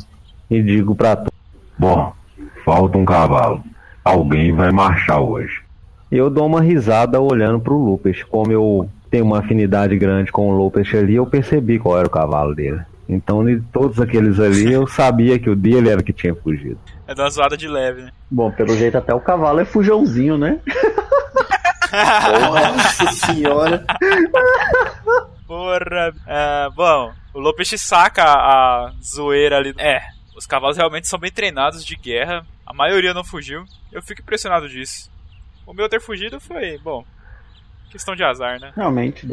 e 0.51 0.63
digo 0.63 0.95
pra 0.95 1.17
tu. 1.17 1.33
Bom, 1.79 2.13
falta 2.67 2.99
um 2.99 3.07
cavalo. 3.07 3.65
Alguém 4.05 4.53
vai 4.53 4.71
marchar 4.71 5.23
hoje. 5.23 5.63
Eu 6.11 6.29
dou 6.29 6.45
uma 6.45 6.61
risada 6.61 7.19
olhando 7.19 7.61
pro 7.61 7.83
Lupus. 7.83 8.23
Como 8.25 8.53
eu 8.53 8.91
tenho 9.11 9.25
uma 9.25 9.39
afinidade 9.39 9.97
grande 9.97 10.31
com 10.31 10.51
o 10.51 10.55
Lupus 10.55 10.95
ali, 10.95 11.15
eu 11.15 11.25
percebi 11.25 11.79
qual 11.79 11.97
era 11.97 12.07
o 12.07 12.11
cavalo 12.11 12.55
dele. 12.55 12.83
Então, 13.14 13.45
de 13.45 13.61
todos 13.73 14.00
aqueles 14.00 14.38
ali, 14.40 14.71
eu 14.73 14.87
sabia 14.87 15.38
que 15.38 15.50
o 15.50 15.57
dele 15.57 15.88
era 15.88 16.00
o 16.00 16.04
que 16.04 16.12
tinha 16.12 16.35
fugido. 16.35 16.78
É 17.07 17.14
dar 17.14 17.25
uma 17.25 17.31
zoada 17.31 17.57
de 17.57 17.69
leve, 17.69 18.02
né? 18.02 18.12
Bom, 18.31 18.50
pelo 18.50 18.76
jeito 18.76 18.97
até 18.97 19.14
o 19.14 19.21
cavalo 19.21 19.61
é 19.61 19.64
fujãozinho, 19.64 20.38
né? 20.38 20.59
Nossa 21.92 23.12
senhora. 23.12 23.85
Porra. 25.47 26.14
É, 26.26 26.69
bom, 26.75 27.12
o 27.35 27.40
Lopes 27.40 27.81
saca 27.81 28.25
a, 28.25 28.87
a 28.87 28.92
zoeira 29.02 29.59
ali. 29.59 29.75
É, 29.78 30.00
os 30.35 30.47
cavalos 30.47 30.76
realmente 30.76 31.09
são 31.09 31.19
bem 31.19 31.31
treinados 31.31 31.85
de 31.85 31.97
guerra. 31.97 32.47
A 32.66 32.73
maioria 32.73 33.12
não 33.12 33.23
fugiu. 33.23 33.64
Eu 33.92 34.02
fico 34.02 34.23
impressionado 34.23 34.69
disso. 34.69 35.11
O 35.66 35.75
meu 35.75 35.88
ter 35.88 36.00
fugido 36.00 36.40
foi, 36.40 36.78
bom, 36.78 37.04
questão 37.93 38.17
de 38.17 38.25
azar, 38.25 38.59
né? 38.59 38.73
Realmente. 38.75 39.29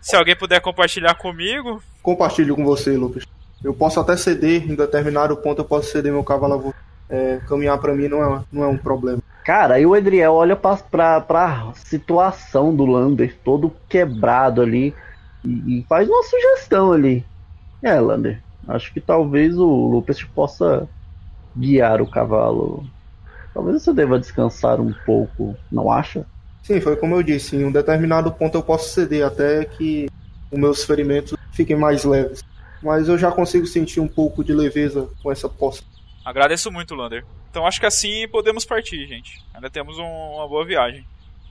Se 0.00 0.14
alguém 0.14 0.36
puder 0.36 0.60
compartilhar 0.60 1.14
comigo, 1.14 1.82
Compartilho 2.02 2.56
com 2.56 2.64
você, 2.64 2.96
Lucas. 2.96 3.24
Eu 3.62 3.74
posso 3.74 4.00
até 4.00 4.16
ceder, 4.16 4.70
em 4.70 4.74
determinado 4.74 5.36
ponto 5.36 5.60
eu 5.60 5.64
posso 5.64 5.90
ceder 5.90 6.12
meu 6.12 6.24
cavalo 6.24 6.54
a 6.54 6.56
você. 6.56 6.76
É, 7.10 7.40
caminhar 7.48 7.76
pra 7.78 7.92
mim 7.92 8.06
não 8.06 8.22
é, 8.22 8.44
não 8.52 8.62
é 8.62 8.66
um 8.68 8.76
problema. 8.76 9.20
Cara, 9.44 9.74
aí 9.74 9.84
o 9.84 9.96
Edriel 9.96 10.32
olha 10.32 10.54
pra, 10.54 10.76
pra, 10.76 11.20
pra 11.20 11.72
situação 11.74 12.74
do 12.74 12.86
Lander, 12.86 13.36
todo 13.44 13.74
quebrado 13.88 14.62
ali, 14.62 14.94
e, 15.44 15.80
e 15.80 15.86
faz 15.88 16.08
uma 16.08 16.22
sugestão 16.22 16.92
ali. 16.92 17.24
É, 17.82 17.98
Lander, 17.98 18.40
acho 18.68 18.92
que 18.92 19.00
talvez 19.00 19.58
o 19.58 19.66
Lupus 19.66 20.22
possa 20.22 20.88
guiar 21.56 22.00
o 22.00 22.06
cavalo. 22.06 22.86
Talvez 23.52 23.82
você 23.82 23.92
deva 23.92 24.20
descansar 24.20 24.80
um 24.80 24.94
pouco, 25.04 25.56
não 25.70 25.90
acha? 25.90 26.24
Sim, 26.70 26.80
foi 26.80 26.94
como 26.94 27.16
eu 27.16 27.22
disse, 27.24 27.56
em 27.56 27.64
um 27.64 27.72
determinado 27.72 28.30
ponto 28.30 28.56
eu 28.56 28.62
posso 28.62 28.90
ceder 28.90 29.26
até 29.26 29.64
que 29.64 30.08
os 30.52 30.56
meus 30.56 30.84
ferimentos 30.84 31.34
fiquem 31.50 31.74
mais 31.74 32.04
leves. 32.04 32.44
Mas 32.80 33.08
eu 33.08 33.18
já 33.18 33.32
consigo 33.32 33.66
sentir 33.66 33.98
um 33.98 34.06
pouco 34.06 34.44
de 34.44 34.52
leveza 34.52 35.08
com 35.20 35.32
essa 35.32 35.48
posse. 35.48 35.82
agradeço 36.24 36.70
muito, 36.70 36.94
Lander. 36.94 37.24
Então 37.50 37.66
acho 37.66 37.80
que 37.80 37.86
assim 37.86 38.28
podemos 38.28 38.64
partir, 38.64 39.04
gente. 39.08 39.42
Ainda 39.52 39.68
temos 39.68 39.98
um- 39.98 40.36
uma 40.36 40.46
boa 40.46 40.64
viagem. 40.64 41.04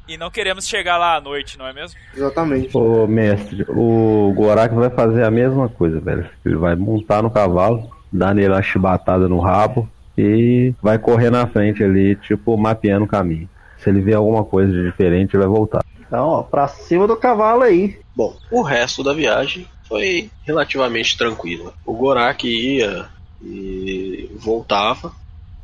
E 0.07 0.15
não 0.17 0.31
queremos 0.31 0.65
chegar 0.65 0.97
lá 0.97 1.17
à 1.17 1.21
noite, 1.21 1.57
não 1.57 1.67
é 1.67 1.73
mesmo? 1.73 1.99
Exatamente. 2.15 2.77
Ô, 2.77 3.05
mestre, 3.05 3.65
o 3.67 4.31
Gorak 4.33 4.73
vai 4.73 4.89
fazer 4.89 5.23
a 5.25 5.29
mesma 5.29 5.67
coisa, 5.67 5.99
velho. 5.99 6.29
Ele 6.45 6.55
vai 6.55 6.77
montar 6.77 7.21
no 7.21 7.29
cavalo, 7.29 7.89
dar 8.09 8.33
nele 8.33 8.53
uma 8.53 8.61
chibatada 8.61 9.27
no 9.27 9.39
rabo 9.39 9.85
e 10.17 10.73
vai 10.81 10.97
correr 10.97 11.29
na 11.29 11.45
frente 11.45 11.83
ali, 11.83 12.15
tipo, 12.15 12.55
mapeando 12.57 13.03
o 13.03 13.07
caminho. 13.07 13.49
Se 13.79 13.89
ele 13.89 14.01
ver 14.01 14.15
alguma 14.15 14.43
coisa 14.43 14.71
de 14.71 14.83
diferente, 14.83 15.35
ele 15.35 15.43
vai 15.43 15.55
voltar. 15.55 15.83
Então, 15.99 16.27
ó, 16.27 16.43
pra 16.43 16.67
cima 16.67 17.07
do 17.07 17.15
cavalo 17.15 17.63
aí. 17.63 17.99
Bom, 18.15 18.35
o 18.51 18.61
resto 18.61 19.03
da 19.03 19.13
viagem 19.13 19.67
foi 19.87 20.29
relativamente 20.43 21.17
tranquila. 21.17 21.73
O 21.85 21.93
Gorak 21.93 22.47
ia 22.47 23.07
e 23.41 24.29
voltava 24.35 25.13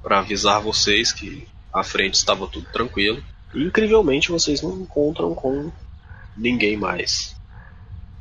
para 0.01 0.19
avisar 0.19 0.61
vocês 0.61 1.11
que 1.11 1.47
à 1.73 1.83
frente 1.83 2.15
estava 2.15 2.47
tudo 2.47 2.67
tranquilo. 2.71 3.21
E 3.53 3.63
incrivelmente 3.63 4.31
vocês 4.31 4.61
não 4.61 4.79
encontram 4.79 5.33
com 5.33 5.71
ninguém 6.37 6.77
mais 6.77 7.35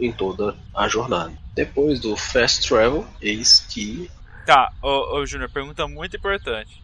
em 0.00 0.10
toda 0.10 0.56
a 0.74 0.88
jornada. 0.88 1.32
Depois 1.54 2.00
do 2.00 2.16
fast 2.16 2.66
travel, 2.68 3.06
eis 3.20 3.60
que 3.60 4.10
Tá, 4.44 4.70
ô, 4.82 5.16
ô 5.16 5.26
Júnior, 5.26 5.48
pergunta 5.50 5.88
muito 5.88 6.16
importante. 6.16 6.82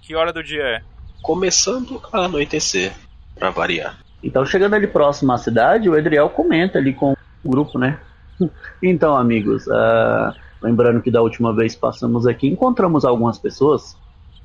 Que 0.00 0.14
hora 0.14 0.32
do 0.32 0.42
dia 0.42 0.62
é? 0.62 0.82
Começando 1.22 2.00
a 2.12 2.24
anoitecer, 2.24 2.92
para 3.38 3.50
variar. 3.50 3.98
Então, 4.22 4.44
chegando 4.44 4.74
ali 4.74 4.86
próximo 4.86 5.32
à 5.32 5.38
cidade, 5.38 5.88
o 5.88 5.96
Edriel 5.96 6.28
comenta 6.30 6.78
ali 6.78 6.92
com 6.92 7.14
o 7.44 7.50
grupo, 7.50 7.78
né? 7.78 7.98
Então, 8.82 9.14
amigos, 9.14 9.68
ah, 9.68 10.34
lembrando 10.62 11.02
que 11.02 11.10
da 11.10 11.20
última 11.20 11.54
vez 11.54 11.76
passamos 11.76 12.26
aqui, 12.26 12.48
encontramos 12.48 13.04
algumas 13.04 13.38
pessoas. 13.38 13.94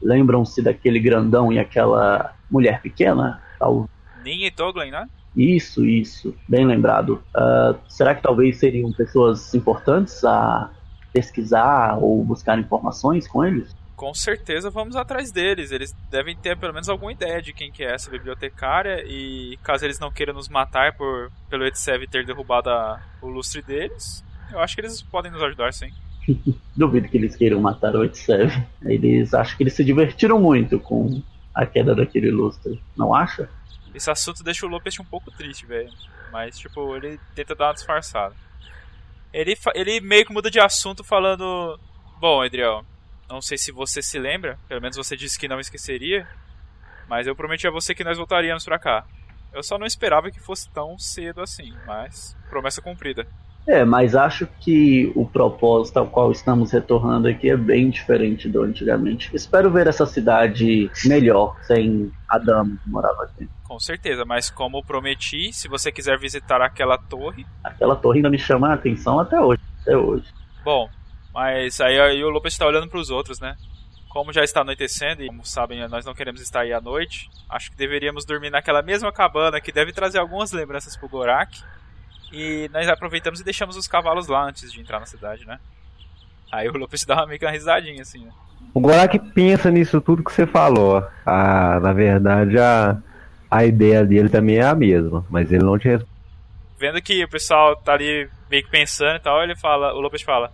Lembram-se 0.01 0.61
daquele 0.61 0.99
grandão 0.99 1.51
e 1.53 1.57
aquela 1.57 2.33
mulher 2.51 2.81
pequena? 2.81 3.41
Tal- 3.57 3.89
Nin 4.23 4.43
e 4.43 4.51
Toglen, 4.51 4.91
né? 4.91 5.07
Isso, 5.33 5.85
isso, 5.85 6.35
bem 6.47 6.65
lembrado. 6.65 7.21
Ah, 7.33 7.75
será 7.87 8.13
que 8.13 8.21
talvez 8.21 8.57
seriam 8.59 8.91
pessoas 8.91 9.53
importantes 9.53 10.23
a 10.25 10.69
pesquisar 11.13 11.97
ou 12.01 12.21
buscar 12.23 12.59
informações 12.59 13.25
com 13.27 13.45
eles? 13.45 13.73
Com 13.95 14.13
certeza 14.13 14.69
vamos 14.69 14.95
atrás 14.95 15.31
deles. 15.31 15.71
Eles 15.71 15.93
devem 16.09 16.35
ter 16.35 16.57
pelo 16.57 16.73
menos 16.73 16.89
alguma 16.89 17.11
ideia 17.11 17.41
de 17.41 17.53
quem 17.53 17.71
que 17.71 17.83
é 17.83 17.93
essa 17.93 18.09
bibliotecária. 18.11 19.03
E 19.07 19.57
caso 19.63 19.85
eles 19.85 19.99
não 19.99 20.11
queiram 20.11 20.33
nos 20.33 20.49
matar 20.49 20.93
por 20.97 21.31
pelo 21.49 21.65
Etsev 21.65 22.05
ter 22.07 22.25
derrubado 22.25 22.69
a- 22.69 23.01
o 23.21 23.27
lustre 23.27 23.61
deles, 23.61 24.23
eu 24.51 24.59
acho 24.59 24.75
que 24.75 24.81
eles 24.81 25.01
podem 25.01 25.31
nos 25.31 25.41
ajudar 25.41 25.73
sim. 25.73 25.91
Duvido 26.75 27.07
que 27.07 27.17
eles 27.17 27.35
queiram 27.35 27.61
matar 27.61 27.95
o 27.95 28.03
Etsev. 28.03 28.51
Eles 28.83 29.33
acham 29.33 29.55
que 29.55 29.63
eles 29.63 29.73
se 29.73 29.83
divertiram 29.83 30.39
muito 30.39 30.79
com 30.79 31.21
a 31.53 31.65
queda 31.65 31.95
daquele 31.95 32.31
lustre, 32.31 32.81
não 32.97 33.13
acha? 33.13 33.49
Esse 33.93 34.11
assunto 34.11 34.43
deixa 34.43 34.65
o 34.65 34.69
Lopes 34.69 34.99
um 34.99 35.05
pouco 35.05 35.31
triste, 35.31 35.65
velho. 35.65 35.89
Mas, 36.33 36.59
tipo, 36.59 36.93
ele 36.97 37.17
tenta 37.33 37.55
dar 37.55 37.67
uma 37.67 37.73
disfarçada. 37.73 38.35
Ele, 39.31 39.55
ele 39.73 40.01
meio 40.01 40.25
que 40.25 40.33
muda 40.33 40.51
de 40.51 40.59
assunto 40.59 41.01
falando. 41.01 41.79
Bom, 42.19 42.43
Edriel, 42.43 42.83
não 43.29 43.41
sei 43.41 43.57
se 43.57 43.71
você 43.71 44.01
se 44.01 44.19
lembra, 44.19 44.59
pelo 44.67 44.81
menos 44.81 44.97
você 44.97 45.15
disse 45.15 45.39
que 45.39 45.47
não 45.47 45.59
esqueceria. 45.59 46.27
Mas 47.07 47.27
eu 47.27 47.35
prometi 47.35 47.67
a 47.67 47.71
você 47.71 47.93
que 47.93 48.03
nós 48.03 48.17
voltaríamos 48.17 48.65
pra 48.65 48.79
cá. 48.79 49.05
Eu 49.53 49.63
só 49.63 49.77
não 49.77 49.85
esperava 49.85 50.31
que 50.31 50.39
fosse 50.39 50.69
tão 50.69 50.97
cedo 50.97 51.41
assim, 51.41 51.73
mas 51.85 52.35
promessa 52.49 52.81
cumprida. 52.81 53.25
É, 53.67 53.83
mas 53.83 54.15
acho 54.15 54.45
que 54.59 55.11
o 55.15 55.25
propósito 55.25 55.97
ao 55.97 56.07
qual 56.07 56.31
estamos 56.31 56.71
retornando 56.71 57.27
aqui 57.27 57.49
é 57.49 57.57
bem 57.57 57.89
diferente 57.89 58.47
do 58.47 58.61
antigamente. 58.61 59.35
Espero 59.35 59.71
ver 59.71 59.87
essa 59.87 60.05
cidade 60.05 60.89
melhor, 61.05 61.57
sem 61.63 62.11
a 62.29 62.37
dama 62.37 62.77
que 62.83 62.89
morava 62.89 63.23
aqui. 63.23 63.49
Com 63.63 63.79
certeza, 63.79 64.23
mas 64.23 64.51
como 64.51 64.83
prometi, 64.83 65.51
se 65.51 65.67
você 65.67 65.91
quiser 65.91 66.19
visitar 66.19 66.61
aquela 66.61 66.97
torre. 66.97 67.43
Aquela 67.63 67.95
torre 67.95 68.19
ainda 68.19 68.29
me 68.29 68.37
chama 68.37 68.69
a 68.69 68.73
atenção 68.73 69.19
até 69.19 69.39
hoje. 69.39 69.61
Até 69.81 69.97
hoje. 69.97 70.25
Bom, 70.63 70.87
mas 71.35 71.81
aí, 71.81 71.99
aí 71.99 72.23
o 72.23 72.29
Lopes 72.29 72.53
está 72.53 72.65
olhando 72.65 72.87
para 72.87 72.97
os 72.97 73.09
outros, 73.09 73.41
né? 73.41 73.57
Como 74.07 74.31
já 74.31 74.41
está 74.41 74.61
anoitecendo 74.61 75.21
e, 75.21 75.27
como 75.27 75.45
sabem, 75.45 75.85
nós 75.89 76.05
não 76.05 76.13
queremos 76.13 76.39
estar 76.39 76.61
aí 76.61 76.71
à 76.71 76.79
noite, 76.79 77.29
acho 77.49 77.71
que 77.71 77.75
deveríamos 77.75 78.23
dormir 78.23 78.49
naquela 78.49 78.81
mesma 78.81 79.11
cabana 79.11 79.59
que 79.59 79.69
deve 79.69 79.91
trazer 79.91 80.17
algumas 80.17 80.53
lembranças 80.53 80.95
pro 80.95 81.09
Gorak. 81.09 81.61
E 82.31 82.69
nós 82.71 82.87
aproveitamos 82.87 83.41
e 83.41 83.43
deixamos 83.43 83.75
os 83.75 83.85
cavalos 83.85 84.29
lá 84.29 84.47
antes 84.47 84.71
de 84.71 84.79
entrar 84.79 85.01
na 85.01 85.05
cidade, 85.05 85.45
né? 85.45 85.59
Aí 86.49 86.69
o 86.69 86.77
Lopes 86.77 87.03
dá 87.05 87.15
uma 87.15 87.27
meio 87.27 87.37
que 87.37 87.45
uma 87.45 87.51
risadinha 87.51 88.01
assim, 88.01 88.23
né? 88.23 88.31
O 88.73 88.79
Gorak 88.79 89.19
pensa 89.33 89.69
nisso 89.69 89.99
tudo 89.99 90.23
que 90.23 90.31
você 90.31 90.47
falou. 90.47 91.05
Ah, 91.25 91.81
na 91.81 91.91
verdade, 91.91 92.57
a, 92.57 92.97
a 93.51 93.65
ideia 93.65 94.05
dele 94.05 94.29
também 94.29 94.55
é 94.55 94.63
a 94.63 94.73
mesma, 94.73 95.25
mas 95.29 95.51
ele 95.51 95.65
não 95.65 95.77
te 95.77 95.89
responde. 95.89 96.15
Vendo 96.79 97.01
que 97.01 97.25
o 97.25 97.29
pessoal 97.29 97.75
tá 97.75 97.91
ali 97.91 98.29
meio 98.49 98.63
que 98.63 98.71
pensando 98.71 99.17
e 99.17 99.19
tal, 99.19 99.43
ele 99.43 99.57
fala, 99.57 99.93
o 99.93 99.99
Lopes 99.99 100.21
fala: 100.21 100.49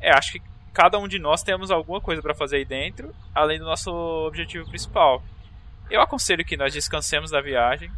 É, 0.00 0.10
acho 0.10 0.32
que 0.32 0.42
cada 0.72 0.98
um 0.98 1.08
de 1.08 1.18
nós 1.18 1.42
temos 1.42 1.70
alguma 1.70 2.00
coisa 2.00 2.22
para 2.22 2.34
fazer 2.34 2.56
aí 2.56 2.64
dentro, 2.64 3.14
além 3.34 3.58
do 3.58 3.64
nosso 3.64 3.90
objetivo 4.26 4.68
principal. 4.68 5.22
Eu 5.90 6.00
aconselho 6.00 6.44
que 6.44 6.56
nós 6.56 6.72
descansemos 6.72 7.30
da 7.30 7.40
viagem, 7.40 7.90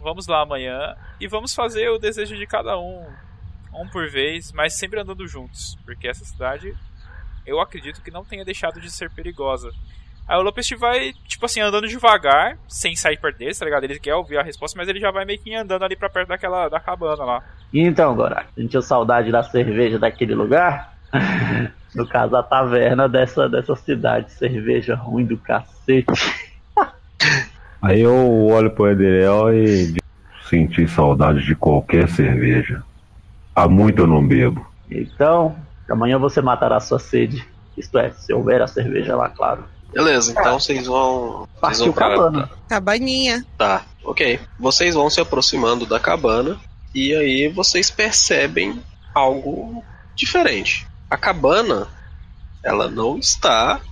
vamos 0.00 0.26
lá 0.26 0.42
amanhã 0.42 0.96
e 1.20 1.26
vamos 1.26 1.54
fazer 1.54 1.88
o 1.90 1.98
desejo 1.98 2.36
de 2.36 2.46
cada 2.46 2.78
um, 2.78 3.06
um 3.74 3.88
por 3.88 4.08
vez, 4.08 4.52
mas 4.52 4.78
sempre 4.78 5.00
andando 5.00 5.26
juntos, 5.26 5.76
porque 5.84 6.08
essa 6.08 6.24
cidade 6.24 6.74
eu 7.46 7.60
acredito 7.60 8.02
que 8.02 8.10
não 8.10 8.24
tenha 8.24 8.44
deixado 8.44 8.80
de 8.80 8.90
ser 8.90 9.10
perigosa. 9.10 9.70
Aí 10.26 10.38
o 10.38 10.42
Lopes 10.42 10.68
vai, 10.78 11.12
tipo 11.26 11.44
assim, 11.44 11.60
andando 11.60 11.88
devagar, 11.88 12.56
sem 12.68 12.94
sair 12.94 13.18
perto 13.18 13.38
dele, 13.38 13.54
tá 13.54 13.64
ligado? 13.64 13.84
Ele 13.84 13.98
quer 13.98 14.14
ouvir 14.14 14.38
a 14.38 14.42
resposta, 14.42 14.78
mas 14.78 14.88
ele 14.88 15.00
já 15.00 15.10
vai 15.10 15.24
meio 15.24 15.40
que 15.40 15.52
andando 15.54 15.84
ali 15.84 15.96
pra 15.96 16.08
perto 16.08 16.28
daquela 16.28 16.68
da 16.68 16.78
cabana 16.78 17.24
lá. 17.24 17.44
E 17.72 17.80
então, 17.80 18.14
Gorak, 18.14 18.48
sentiu 18.54 18.80
saudade 18.80 19.32
da 19.32 19.42
cerveja 19.42 19.98
daquele 19.98 20.34
lugar? 20.34 20.91
No 21.94 22.08
caso, 22.08 22.34
a 22.36 22.42
taverna 22.42 23.06
dessa, 23.06 23.46
dessa 23.50 23.76
cidade. 23.76 24.32
Cerveja 24.32 24.94
ruim 24.94 25.26
do 25.26 25.36
cacete. 25.36 26.06
Aí 27.82 28.00
eu 28.00 28.46
olho 28.46 28.70
pro 28.70 28.88
Edriel 28.88 29.52
e 29.54 29.86
digo, 29.88 30.06
Senti 30.48 30.88
saudade 30.88 31.44
de 31.44 31.54
qualquer 31.54 32.08
cerveja. 32.08 32.82
Há 33.54 33.68
muito 33.68 34.00
eu 34.02 34.06
não 34.06 34.26
bebo. 34.26 34.66
Então, 34.90 35.54
amanhã 35.90 36.18
você 36.18 36.40
matará 36.40 36.80
sua 36.80 36.98
sede. 36.98 37.46
Isto 37.76 37.98
é, 37.98 38.10
se 38.10 38.32
houver 38.32 38.62
a 38.62 38.66
cerveja 38.66 39.14
lá, 39.16 39.28
claro. 39.28 39.64
Beleza, 39.92 40.32
então 40.32 40.58
vocês 40.58 40.86
vão. 40.86 41.40
Vocês 41.40 41.60
Partiu 41.60 41.84
vão 41.86 41.92
pra- 41.92 42.08
cabana. 42.08 42.50
Cabaninha. 42.68 43.44
Tá, 43.58 43.82
ok. 44.04 44.40
Vocês 44.58 44.94
vão 44.94 45.10
se 45.10 45.20
aproximando 45.20 45.84
da 45.84 46.00
cabana 46.00 46.56
e 46.94 47.14
aí 47.14 47.48
vocês 47.48 47.90
percebem 47.90 48.80
algo 49.14 49.84
diferente. 50.14 50.86
A 51.12 51.18
cabana, 51.18 51.88
ela 52.64 52.88
não 52.88 53.18
está 53.18 53.82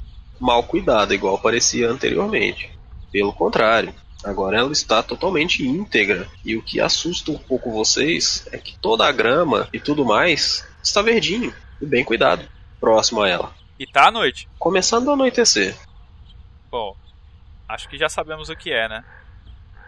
mal 0.40 0.62
cuidada, 0.62 1.14
igual 1.14 1.38
parecia 1.38 1.86
anteriormente. 1.86 2.70
Pelo 3.12 3.30
contrário, 3.30 3.92
agora 4.24 4.56
ela 4.56 4.72
está 4.72 5.02
totalmente 5.02 5.62
íntegra. 5.62 6.26
E 6.42 6.56
o 6.56 6.62
que 6.62 6.80
assusta 6.80 7.30
um 7.30 7.36
pouco 7.36 7.70
vocês 7.70 8.48
é 8.50 8.56
que 8.56 8.78
toda 8.78 9.06
a 9.06 9.12
grama 9.12 9.68
e 9.70 9.78
tudo 9.78 10.02
mais 10.02 10.66
está 10.82 11.02
verdinho 11.02 11.52
e 11.78 11.84
bem 11.84 12.02
cuidado, 12.02 12.48
próximo 12.80 13.20
a 13.20 13.28
ela. 13.28 13.52
E 13.78 13.86
tá 13.86 14.08
à 14.08 14.10
noite. 14.10 14.48
Começando 14.58 15.10
a 15.10 15.12
anoitecer. 15.12 15.76
Bom, 16.70 16.96
acho 17.68 17.86
que 17.86 17.98
já 17.98 18.08
sabemos 18.08 18.48
o 18.48 18.56
que 18.56 18.72
é, 18.72 18.88
né? 18.88 19.04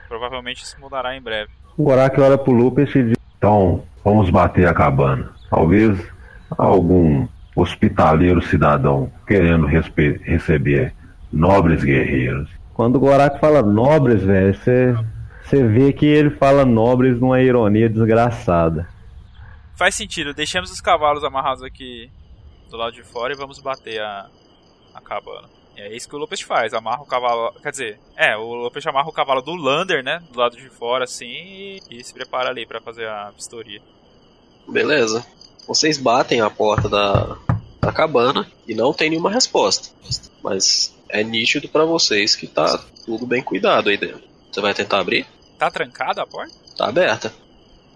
Provavelmente 0.06 0.64
isso 0.64 0.78
mudará 0.78 1.16
em 1.16 1.22
breve. 1.22 1.50
O 1.78 1.84
Gorak 1.84 2.20
olha 2.20 2.36
pro 2.36 2.52
Lupus 2.52 2.94
e 2.94 3.02
diz: 3.02 3.16
Então, 3.38 3.86
vamos 4.04 4.28
bater 4.28 4.68
a 4.68 4.74
cabana. 4.74 5.32
Talvez 5.48 6.11
algum 6.58 7.26
hospitaleiro 7.54 8.42
cidadão 8.42 9.10
querendo 9.26 9.66
receber 9.66 10.94
nobres 11.32 11.84
guerreiros. 11.84 12.48
Quando 12.74 12.96
o 12.96 13.00
Gorak 13.00 13.38
fala 13.38 13.62
nobres, 13.62 14.22
velho, 14.22 14.54
você 14.54 14.96
você 15.44 15.62
vê 15.66 15.92
que 15.92 16.06
ele 16.06 16.30
fala 16.30 16.64
nobres 16.64 17.20
numa 17.20 17.40
ironia 17.40 17.88
desgraçada. 17.88 18.88
Faz 19.76 19.94
sentido, 19.94 20.32
deixemos 20.32 20.70
os 20.70 20.80
cavalos 20.80 21.24
amarrados 21.24 21.62
aqui 21.62 22.10
do 22.70 22.76
lado 22.76 22.92
de 22.92 23.02
fora 23.02 23.32
e 23.32 23.36
vamos 23.36 23.58
bater 23.58 24.00
a, 24.00 24.30
a 24.94 25.00
cabana. 25.00 25.48
E 25.76 25.80
é 25.80 25.94
isso 25.94 26.08
que 26.08 26.14
o 26.14 26.18
Lopes 26.18 26.40
faz, 26.40 26.72
amarra 26.72 27.02
o 27.02 27.06
cavalo. 27.06 27.52
Quer 27.62 27.70
dizer, 27.70 28.00
é, 28.16 28.36
o 28.36 28.54
Lopes 28.54 28.86
amarra 28.86 29.08
o 29.08 29.12
cavalo 29.12 29.42
do 29.42 29.54
Lander, 29.54 30.02
né? 30.02 30.22
Do 30.30 30.38
lado 30.38 30.56
de 30.56 30.68
fora, 30.70 31.04
assim, 31.04 31.26
e, 31.26 31.80
e 31.90 32.04
se 32.04 32.14
prepara 32.14 32.50
ali 32.50 32.66
pra 32.66 32.80
fazer 32.80 33.06
a 33.08 33.30
vistoria. 33.30 33.80
Beleza. 34.68 35.26
Vocês 35.66 35.98
batem 35.98 36.40
a 36.40 36.50
porta 36.50 36.88
da, 36.88 37.36
da 37.80 37.92
cabana 37.92 38.50
e 38.66 38.74
não 38.74 38.92
tem 38.92 39.10
nenhuma 39.10 39.30
resposta. 39.30 39.90
Mas 40.42 40.94
é 41.08 41.22
nítido 41.22 41.68
pra 41.68 41.84
vocês 41.84 42.34
que 42.34 42.46
tá 42.46 42.82
tudo 43.04 43.26
bem 43.26 43.42
cuidado 43.42 43.90
aí 43.90 43.96
dentro. 43.96 44.22
Você 44.50 44.60
vai 44.60 44.74
tentar 44.74 45.00
abrir? 45.00 45.26
Tá 45.58 45.70
trancada 45.70 46.22
a 46.22 46.26
porta? 46.26 46.54
Tá 46.76 46.88
aberta. 46.88 47.32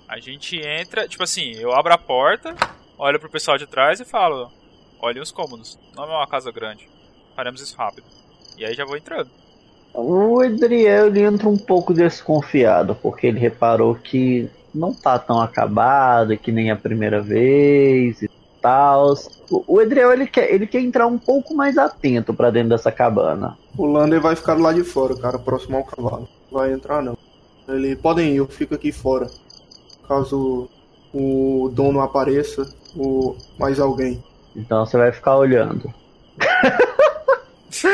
A 0.08 0.18
gente 0.20 0.56
entra, 0.56 1.08
tipo 1.08 1.22
assim, 1.22 1.52
eu 1.56 1.72
abro 1.72 1.92
a 1.92 1.98
porta, 1.98 2.54
olho 2.96 3.18
pro 3.18 3.30
pessoal 3.30 3.58
de 3.58 3.66
trás 3.66 3.98
e 4.00 4.04
falo: 4.04 4.50
olhem 5.00 5.20
os 5.20 5.32
cômodos, 5.32 5.78
não 5.94 6.04
é 6.04 6.06
uma 6.06 6.26
casa 6.26 6.52
grande. 6.52 6.88
Faremos 7.34 7.60
isso 7.60 7.76
rápido. 7.76 8.06
E 8.56 8.64
aí 8.64 8.74
já 8.74 8.84
vou 8.84 8.96
entrando. 8.96 9.30
O 9.92 10.42
Edriel 10.42 11.08
ele 11.08 11.22
entra 11.22 11.48
um 11.48 11.56
pouco 11.56 11.92
desconfiado, 11.92 12.94
porque 12.94 13.26
ele 13.26 13.38
reparou 13.38 13.94
que 13.94 14.48
não 14.76 14.92
tá 14.92 15.18
tão 15.18 15.40
acabado, 15.40 16.36
que 16.36 16.52
nem 16.52 16.70
a 16.70 16.76
primeira 16.76 17.20
vez 17.20 18.22
e 18.22 18.30
tal. 18.60 19.14
O 19.50 19.64
o 19.66 19.80
Edriel 19.80 20.12
ele 20.12 20.26
quer, 20.26 20.52
ele 20.52 20.66
quer 20.66 20.80
entrar 20.80 21.06
um 21.06 21.18
pouco 21.18 21.54
mais 21.54 21.78
atento 21.78 22.34
pra 22.34 22.50
dentro 22.50 22.70
dessa 22.70 22.90
cabana. 22.90 23.56
O 23.76 23.86
Lander 23.86 24.20
vai 24.20 24.34
ficar 24.34 24.54
do 24.54 24.62
lado 24.62 24.82
de 24.82 24.84
fora, 24.84 25.16
cara, 25.16 25.38
próximo 25.38 25.76
ao 25.76 25.84
cavalo. 25.84 26.28
Não 26.50 26.58
vai 26.60 26.72
entrar 26.72 27.02
não. 27.02 27.16
Ele 27.68 27.96
podem 27.96 28.32
ir, 28.32 28.36
eu 28.36 28.46
fico 28.46 28.74
aqui 28.74 28.92
fora. 28.92 29.26
Caso 30.08 30.68
o 31.12 31.70
dono 31.72 32.00
apareça 32.00 32.68
ou 32.96 33.36
mais 33.58 33.80
alguém. 33.80 34.22
Então 34.54 34.84
você 34.84 34.96
vai 34.96 35.12
ficar 35.12 35.36
olhando. 35.36 35.92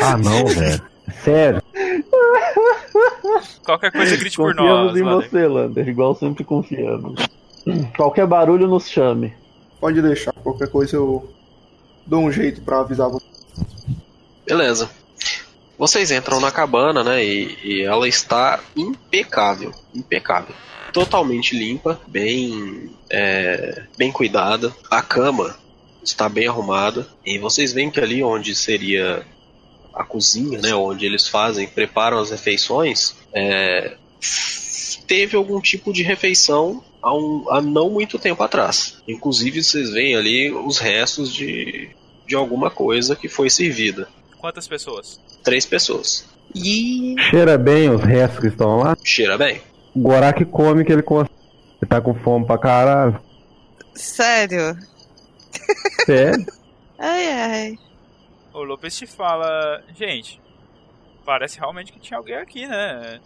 Ah, 0.01 0.17
não, 0.17 0.47
velho. 0.47 0.83
Sério. 1.25 1.62
Qualquer 3.65 3.93
coisa 3.93 4.17
grite 4.17 4.37
por 4.37 4.55
Confiamos 4.55 4.93
nós, 4.93 4.97
em 4.97 5.03
Lander. 5.03 5.31
você, 5.31 5.47
Lander, 5.49 5.89
igual 5.89 6.15
sempre 6.15 6.45
confiamos. 6.45 7.21
Qualquer 7.97 8.27
barulho 8.27 8.67
nos 8.67 8.89
chame. 8.89 9.33
Pode 9.81 10.01
deixar, 10.03 10.33
qualquer 10.33 10.69
coisa 10.69 10.97
eu 10.97 11.33
dou 12.07 12.21
um 12.21 12.33
jeito 12.33 12.61
pra 12.63 12.81
avisar 12.81 13.09
você. 13.09 13.27
Beleza. 14.47 14.91
Vocês 15.79 16.11
entram 16.11 16.41
na 16.41 16.51
cabana, 16.51 17.03
né? 17.03 17.25
E, 17.25 17.59
e 17.65 17.83
ela 17.83 18.07
está 18.07 18.61
impecável. 18.77 19.73
Impecável. 19.95 20.55
Totalmente 20.93 21.57
limpa, 21.57 22.01
bem, 22.07 22.91
é, 23.11 23.83
bem 23.97 24.13
cuidada. 24.13 24.73
A 24.91 25.03
cama 25.03 25.57
está 26.05 26.29
bem 26.29 26.47
arrumada. 26.47 27.09
E 27.25 27.39
vocês 27.39 27.73
veem 27.73 27.91
que 27.91 27.99
ali 27.99 28.23
onde 28.23 28.55
seria 28.55 29.25
a 29.95 30.05
cozinha, 30.05 30.61
né? 30.61 30.75
Onde 30.75 31.07
eles 31.07 31.27
fazem, 31.29 31.67
preparam 31.67 32.19
as 32.19 32.31
refeições, 32.31 33.17
é, 33.35 33.97
teve 35.07 35.37
algum 35.37 35.61
tipo 35.61 35.93
de 35.93 36.03
refeição 36.03 36.83
há, 37.03 37.15
um, 37.15 37.45
há 37.51 37.61
não 37.61 37.91
muito 37.91 38.19
tempo 38.19 38.43
atrás. 38.43 39.03
Inclusive, 39.07 39.63
vocês 39.63 39.91
veem 39.91 40.17
ali 40.17 40.51
os 40.51 40.79
restos 40.79 41.33
de, 41.33 41.91
de 42.27 42.35
alguma 42.35 42.71
coisa 42.71 43.17
que 43.17 43.29
foi 43.29 43.51
servida. 43.51 44.09
Quantas 44.39 44.67
pessoas? 44.67 45.21
Três 45.43 45.67
pessoas. 45.67 46.27
E 46.55 47.15
Cheira 47.31 47.57
bem 47.57 47.89
os 47.91 48.03
restos 48.03 48.41
que 48.41 48.49
estão 48.49 48.79
lá. 48.79 48.97
Cheira 49.03 49.39
bem. 49.39 49.61
O 49.95 50.01
Gorak 50.01 50.45
come 50.47 50.85
que 50.85 50.93
ele 50.93 51.03
consegue. 51.03 51.33
Ele 51.81 51.89
tá 51.89 52.01
com 52.01 52.15
fome 52.15 52.47
pra 52.47 52.59
caralho. 52.59 53.21
sério. 53.95 54.77
Sério? 56.07 56.47
Ai, 57.05 57.33
ai. 57.33 57.79
O 58.55 58.63
Lopes 58.63 58.97
te 58.97 59.09
fala: 59.09 59.83
gente, 59.99 60.41
parece 61.25 61.59
realmente 61.59 61.93
que 61.93 62.01
tinha 62.01 62.19
alguém 62.19 62.37
aqui, 62.37 62.67
né? 62.67 63.21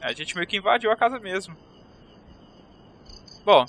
A 0.00 0.12
gente 0.12 0.34
meio 0.34 0.46
que 0.46 0.56
invadiu 0.56 0.90
a 0.90 0.96
casa 0.96 1.18
mesmo. 1.18 1.54
Bom, 3.44 3.64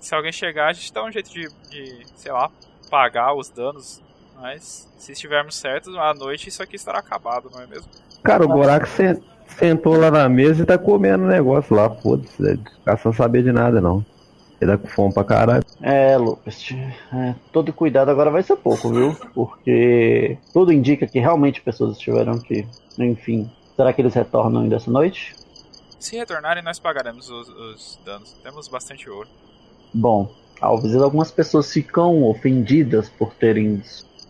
se 0.00 0.14
alguém 0.14 0.32
chegar, 0.32 0.68
a 0.68 0.72
gente 0.72 0.92
dá 0.92 1.04
um 1.04 1.10
jeito 1.12 1.30
de, 1.30 1.48
de 1.68 2.06
sei 2.16 2.32
lá, 2.32 2.50
pagar 2.90 3.34
os 3.34 3.48
danos. 3.50 4.02
Mas 4.40 4.88
se 4.98 5.12
estivermos 5.12 5.54
certos, 5.56 5.94
à 5.96 6.14
noite 6.14 6.48
isso 6.48 6.62
aqui 6.62 6.76
estará 6.76 6.98
acabado, 6.98 7.50
não 7.52 7.60
é 7.60 7.66
mesmo? 7.66 7.90
Cara, 8.22 8.44
o 8.44 8.48
sen- 8.86 9.22
sentou 9.46 9.96
lá 9.98 10.10
na 10.10 10.28
mesa 10.28 10.62
e 10.62 10.66
tá 10.66 10.78
comendo 10.78 11.24
o 11.24 11.28
negócio 11.28 11.74
lá, 11.76 11.90
foda-se. 11.90 12.58
sem 12.84 13.12
saber 13.12 13.42
de 13.42 13.52
nada, 13.52 13.80
não. 13.80 14.04
Ele 14.60 14.72
tá 14.72 14.78
com 14.78 14.88
fome 14.88 15.14
pra 15.14 15.24
caralho. 15.24 15.64
É, 15.80 16.16
Lucas, 16.18 16.68
é, 17.14 17.34
todo 17.50 17.72
cuidado 17.72 18.10
agora 18.10 18.30
vai 18.30 18.42
ser 18.42 18.56
pouco, 18.56 18.90
viu? 18.90 19.16
Porque 19.34 20.36
tudo 20.52 20.72
indica 20.72 21.06
que 21.06 21.18
realmente 21.18 21.62
pessoas 21.62 21.96
estiveram 21.96 22.34
aqui. 22.34 22.66
Enfim, 22.98 23.50
será 23.74 23.92
que 23.92 24.02
eles 24.02 24.12
retornam 24.12 24.62
ainda 24.62 24.76
essa 24.76 24.90
noite? 24.90 25.34
Se 25.98 26.16
retornarem, 26.16 26.62
nós 26.62 26.78
pagaremos 26.78 27.30
os, 27.30 27.48
os 27.48 28.00
danos. 28.04 28.32
Temos 28.42 28.68
bastante 28.68 29.08
ouro. 29.08 29.28
Bom, 29.94 30.30
às 30.60 30.82
vezes 30.82 31.00
algumas 31.00 31.30
pessoas 31.30 31.72
ficam 31.72 32.24
ofendidas 32.24 33.08
por 33.08 33.32
terem 33.34 33.82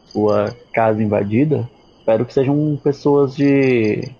sua 0.06 0.54
casa 0.72 1.02
invadida. 1.02 1.68
Espero 1.98 2.24
que 2.24 2.32
sejam 2.32 2.78
pessoas 2.82 3.34
de 3.34 4.12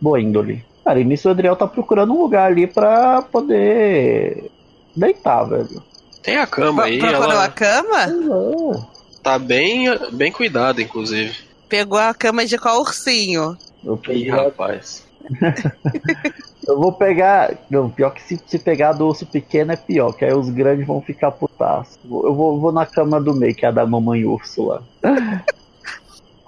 boa 0.00 0.20
índole. 0.20 0.64
Cara, 0.84 1.00
e 1.00 1.04
nisso 1.04 1.28
o 1.28 1.30
Adriel 1.30 1.54
tá 1.54 1.66
procurando 1.66 2.14
um 2.14 2.22
lugar 2.22 2.50
ali 2.50 2.66
pra 2.66 3.22
poder 3.22 4.50
deitar, 4.96 5.44
velho. 5.44 5.82
Tem 6.22 6.36
a 6.36 6.46
cama 6.46 6.84
aí, 6.84 6.98
Procurou 6.98 7.30
a 7.30 7.32
ela 7.34 7.48
cama? 7.48 8.02
É, 8.04 8.80
tá 9.22 9.38
bem, 9.38 9.86
bem 10.12 10.30
cuidada, 10.30 10.82
inclusive. 10.82 11.34
Pegou 11.68 11.98
a 11.98 12.12
cama 12.14 12.44
de 12.44 12.58
qual 12.58 12.80
ursinho? 12.80 13.56
eu, 13.84 13.94
Ih, 13.94 13.98
peguei- 14.06 14.30
rapaz. 14.30 15.04
eu 16.66 16.78
vou 16.78 16.92
pegar. 16.92 17.56
Não, 17.70 17.90
pior 17.90 18.10
que 18.10 18.22
se, 18.22 18.40
se 18.46 18.58
pegar 18.58 18.92
do 18.92 19.06
urso 19.06 19.24
pequeno 19.26 19.72
é 19.72 19.76
pior, 19.76 20.12
que 20.12 20.24
aí 20.24 20.32
os 20.34 20.50
grandes 20.50 20.86
vão 20.86 21.00
ficar 21.00 21.30
putaços. 21.32 21.98
Eu 22.04 22.34
vou, 22.34 22.60
vou 22.60 22.72
na 22.72 22.84
cama 22.86 23.20
do 23.20 23.34
meio, 23.34 23.54
que 23.54 23.64
é 23.64 23.68
a 23.68 23.72
da 23.72 23.86
mamãe 23.86 24.24
urso 24.24 24.66
lá. 24.66 24.82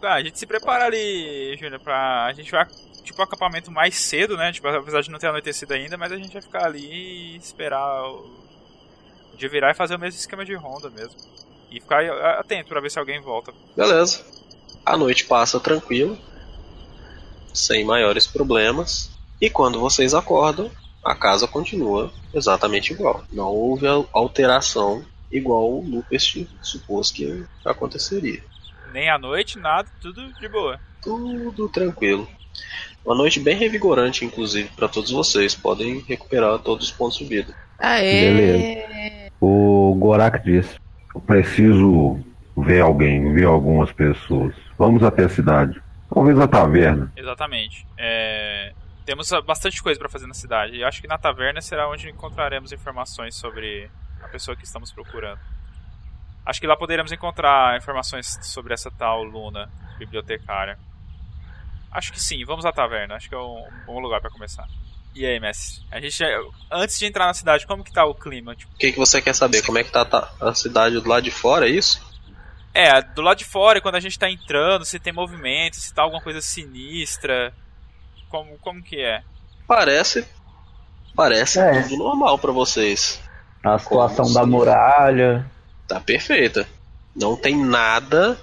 Ah, 0.02 0.14
a 0.14 0.22
gente 0.22 0.38
se 0.38 0.46
prepara 0.46 0.84
ali, 0.86 1.56
Júnior, 1.58 1.80
pra. 1.80 2.26
A 2.26 2.32
gente 2.32 2.50
vai, 2.50 2.66
tipo, 3.02 3.20
acampamento 3.22 3.70
mais 3.70 3.94
cedo, 3.96 4.36
né? 4.36 4.52
Tipo, 4.52 4.68
apesar 4.68 5.00
de 5.00 5.10
não 5.10 5.18
ter 5.18 5.28
anoitecido 5.28 5.72
ainda, 5.74 5.96
mas 5.96 6.10
a 6.12 6.16
gente 6.16 6.32
vai 6.32 6.42
ficar 6.42 6.64
ali 6.66 6.84
e 6.84 7.36
esperar 7.36 8.04
o 8.10 8.42
o 9.32 9.36
dia 9.36 9.48
virar 9.48 9.70
e 9.70 9.74
fazer 9.74 9.94
o 9.94 9.98
mesmo 9.98 10.18
esquema 10.20 10.44
de 10.44 10.54
ronda 10.54 10.90
mesmo. 10.90 11.16
E 11.70 11.80
ficar 11.80 12.04
atento 12.38 12.68
pra 12.68 12.80
ver 12.82 12.90
se 12.90 12.98
alguém 12.98 13.18
volta. 13.20 13.50
Beleza. 13.74 14.22
A 14.84 14.94
noite 14.94 15.24
passa 15.24 15.58
tranquila, 15.58 16.18
sem 17.52 17.84
maiores 17.84 18.26
problemas. 18.26 19.10
E 19.40 19.48
quando 19.48 19.80
vocês 19.80 20.12
acordam, 20.14 20.70
a 21.04 21.14
casa 21.14 21.48
continua 21.48 22.12
exatamente 22.34 22.92
igual. 22.92 23.24
Não 23.32 23.48
houve 23.48 23.86
al- 23.86 24.08
alteração 24.12 25.04
igual 25.30 25.72
o 25.72 25.80
Lupest 25.82 26.46
supôs 26.60 27.10
que 27.10 27.44
aconteceria. 27.64 28.42
Nem 28.92 29.08
à 29.08 29.18
noite, 29.18 29.58
nada, 29.58 29.88
tudo 30.00 30.32
de 30.34 30.48
boa. 30.48 30.78
Tudo 31.02 31.68
tranquilo. 31.68 32.28
Uma 33.04 33.14
noite 33.14 33.40
bem 33.40 33.56
revigorante, 33.56 34.24
inclusive, 34.24 34.68
para 34.76 34.88
todos 34.88 35.10
vocês. 35.10 35.54
Podem 35.54 36.00
recuperar 36.00 36.58
todos 36.60 36.86
os 36.86 36.92
pontos 36.92 37.18
de 37.18 37.24
vida. 37.24 37.54
Aê! 37.78 38.30
Beleza. 38.30 39.32
O 39.40 39.94
Gorak 39.98 40.44
disse: 40.44 40.78
Eu 41.14 41.20
preciso 41.20 42.20
ver 42.56 42.80
alguém, 42.80 43.32
ver 43.32 43.46
algumas 43.46 43.90
pessoas. 43.92 44.54
Vamos 44.78 45.02
até 45.02 45.24
a 45.24 45.28
cidade. 45.28 45.82
Talvez 46.12 46.38
a 46.38 46.46
taverna. 46.46 47.10
Exatamente. 47.16 47.86
É, 47.98 48.72
Temos 49.04 49.30
bastante 49.44 49.82
coisa 49.82 49.98
para 49.98 50.08
fazer 50.08 50.26
na 50.26 50.34
cidade. 50.34 50.76
E 50.76 50.84
acho 50.84 51.00
que 51.00 51.08
na 51.08 51.18
taverna 51.18 51.60
será 51.60 51.88
onde 51.88 52.08
encontraremos 52.08 52.70
informações 52.72 53.34
sobre 53.34 53.90
a 54.22 54.28
pessoa 54.28 54.56
que 54.56 54.64
estamos 54.64 54.92
procurando. 54.92 55.40
Acho 56.44 56.60
que 56.60 56.66
lá 56.66 56.76
poderemos 56.76 57.12
encontrar 57.12 57.76
informações 57.76 58.38
sobre 58.42 58.74
essa 58.74 58.90
tal 58.90 59.22
Luna, 59.22 59.70
bibliotecária. 59.98 60.78
Acho 61.90 62.12
que 62.12 62.20
sim, 62.20 62.44
vamos 62.44 62.64
à 62.64 62.72
taverna. 62.72 63.14
Acho 63.16 63.28
que 63.28 63.34
é 63.34 63.38
um 63.38 63.64
bom 63.86 64.00
lugar 64.00 64.20
para 64.20 64.30
começar. 64.30 64.66
E 65.14 65.26
aí, 65.26 65.38
mestre? 65.38 65.84
A 65.90 66.00
gente, 66.00 66.24
antes 66.70 66.98
de 66.98 67.04
entrar 67.06 67.26
na 67.26 67.34
cidade, 67.34 67.66
como 67.66 67.84
que 67.84 67.92
tá 67.92 68.04
o 68.06 68.14
clima? 68.14 68.56
Tipo, 68.56 68.72
O 68.72 68.76
que, 68.78 68.92
que 68.92 68.98
você 68.98 69.20
quer 69.20 69.34
saber? 69.34 69.62
Como 69.64 69.76
é 69.78 69.84
que 69.84 69.90
tá, 69.92 70.04
tá 70.04 70.32
a 70.40 70.54
cidade 70.54 70.98
do 70.98 71.08
lado 71.08 71.22
de 71.22 71.30
fora, 71.30 71.66
é 71.68 71.70
isso? 71.70 72.02
É, 72.74 73.02
do 73.02 73.20
lado 73.20 73.36
de 73.36 73.44
fora, 73.44 73.80
quando 73.82 73.96
a 73.96 74.00
gente 74.00 74.18
tá 74.18 74.30
entrando, 74.30 74.86
se 74.86 74.98
tem 74.98 75.12
movimento, 75.12 75.76
se 75.76 75.92
tá 75.92 76.02
alguma 76.02 76.22
coisa 76.22 76.40
sinistra. 76.40 77.52
Como, 78.30 78.56
como 78.58 78.82
que 78.82 78.98
é? 79.00 79.22
Parece. 79.68 80.26
Parece 81.14 81.60
É. 81.60 81.82
tudo 81.82 81.98
normal 81.98 82.38
pra 82.38 82.50
vocês. 82.50 83.22
A 83.62 83.78
situação 83.78 84.24
Como 84.24 84.34
da 84.34 84.46
muralha. 84.46 85.44
Tá 85.92 86.00
perfeita. 86.00 86.66
Não 87.14 87.36
tem 87.36 87.54
nada 87.54 88.40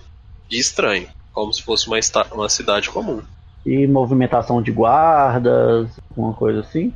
de 0.47 0.59
estranho. 0.59 1.09
Como 1.33 1.51
se 1.51 1.63
fosse 1.63 1.87
uma, 1.87 1.97
uma 2.31 2.47
cidade 2.47 2.91
comum. 2.91 3.23
E 3.65 3.87
movimentação 3.87 4.61
de 4.61 4.71
guardas, 4.71 5.89
alguma 6.11 6.31
coisa 6.35 6.59
assim. 6.59 6.93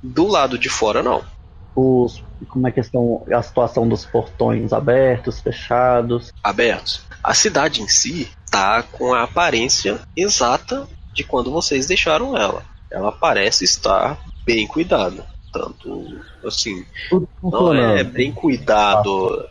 Do 0.00 0.28
lado 0.28 0.56
de 0.56 0.68
fora, 0.68 1.02
não. 1.02 1.24
Os, 1.74 2.22
como 2.48 2.68
é 2.68 2.70
que 2.70 2.78
estão 2.78 3.24
a 3.28 3.42
situação 3.42 3.88
dos 3.88 4.06
portões 4.06 4.72
abertos, 4.72 5.40
fechados. 5.40 6.32
Abertos. 6.44 7.02
A 7.20 7.34
cidade 7.34 7.82
em 7.82 7.88
si 7.88 8.30
tá 8.52 8.84
com 8.84 9.12
a 9.12 9.24
aparência 9.24 9.98
exata 10.16 10.86
de 11.12 11.24
quando 11.24 11.50
vocês 11.50 11.86
deixaram 11.86 12.36
ela. 12.36 12.62
Ela 12.88 13.10
parece 13.10 13.64
estar 13.64 14.16
bem 14.44 14.64
cuidada. 14.64 15.26
Tanto 15.52 16.18
assim, 16.44 16.84
Tudo 17.08 17.28
não 17.42 17.74
é 17.74 18.04
bem 18.04 18.32
cuidado. 18.32 19.46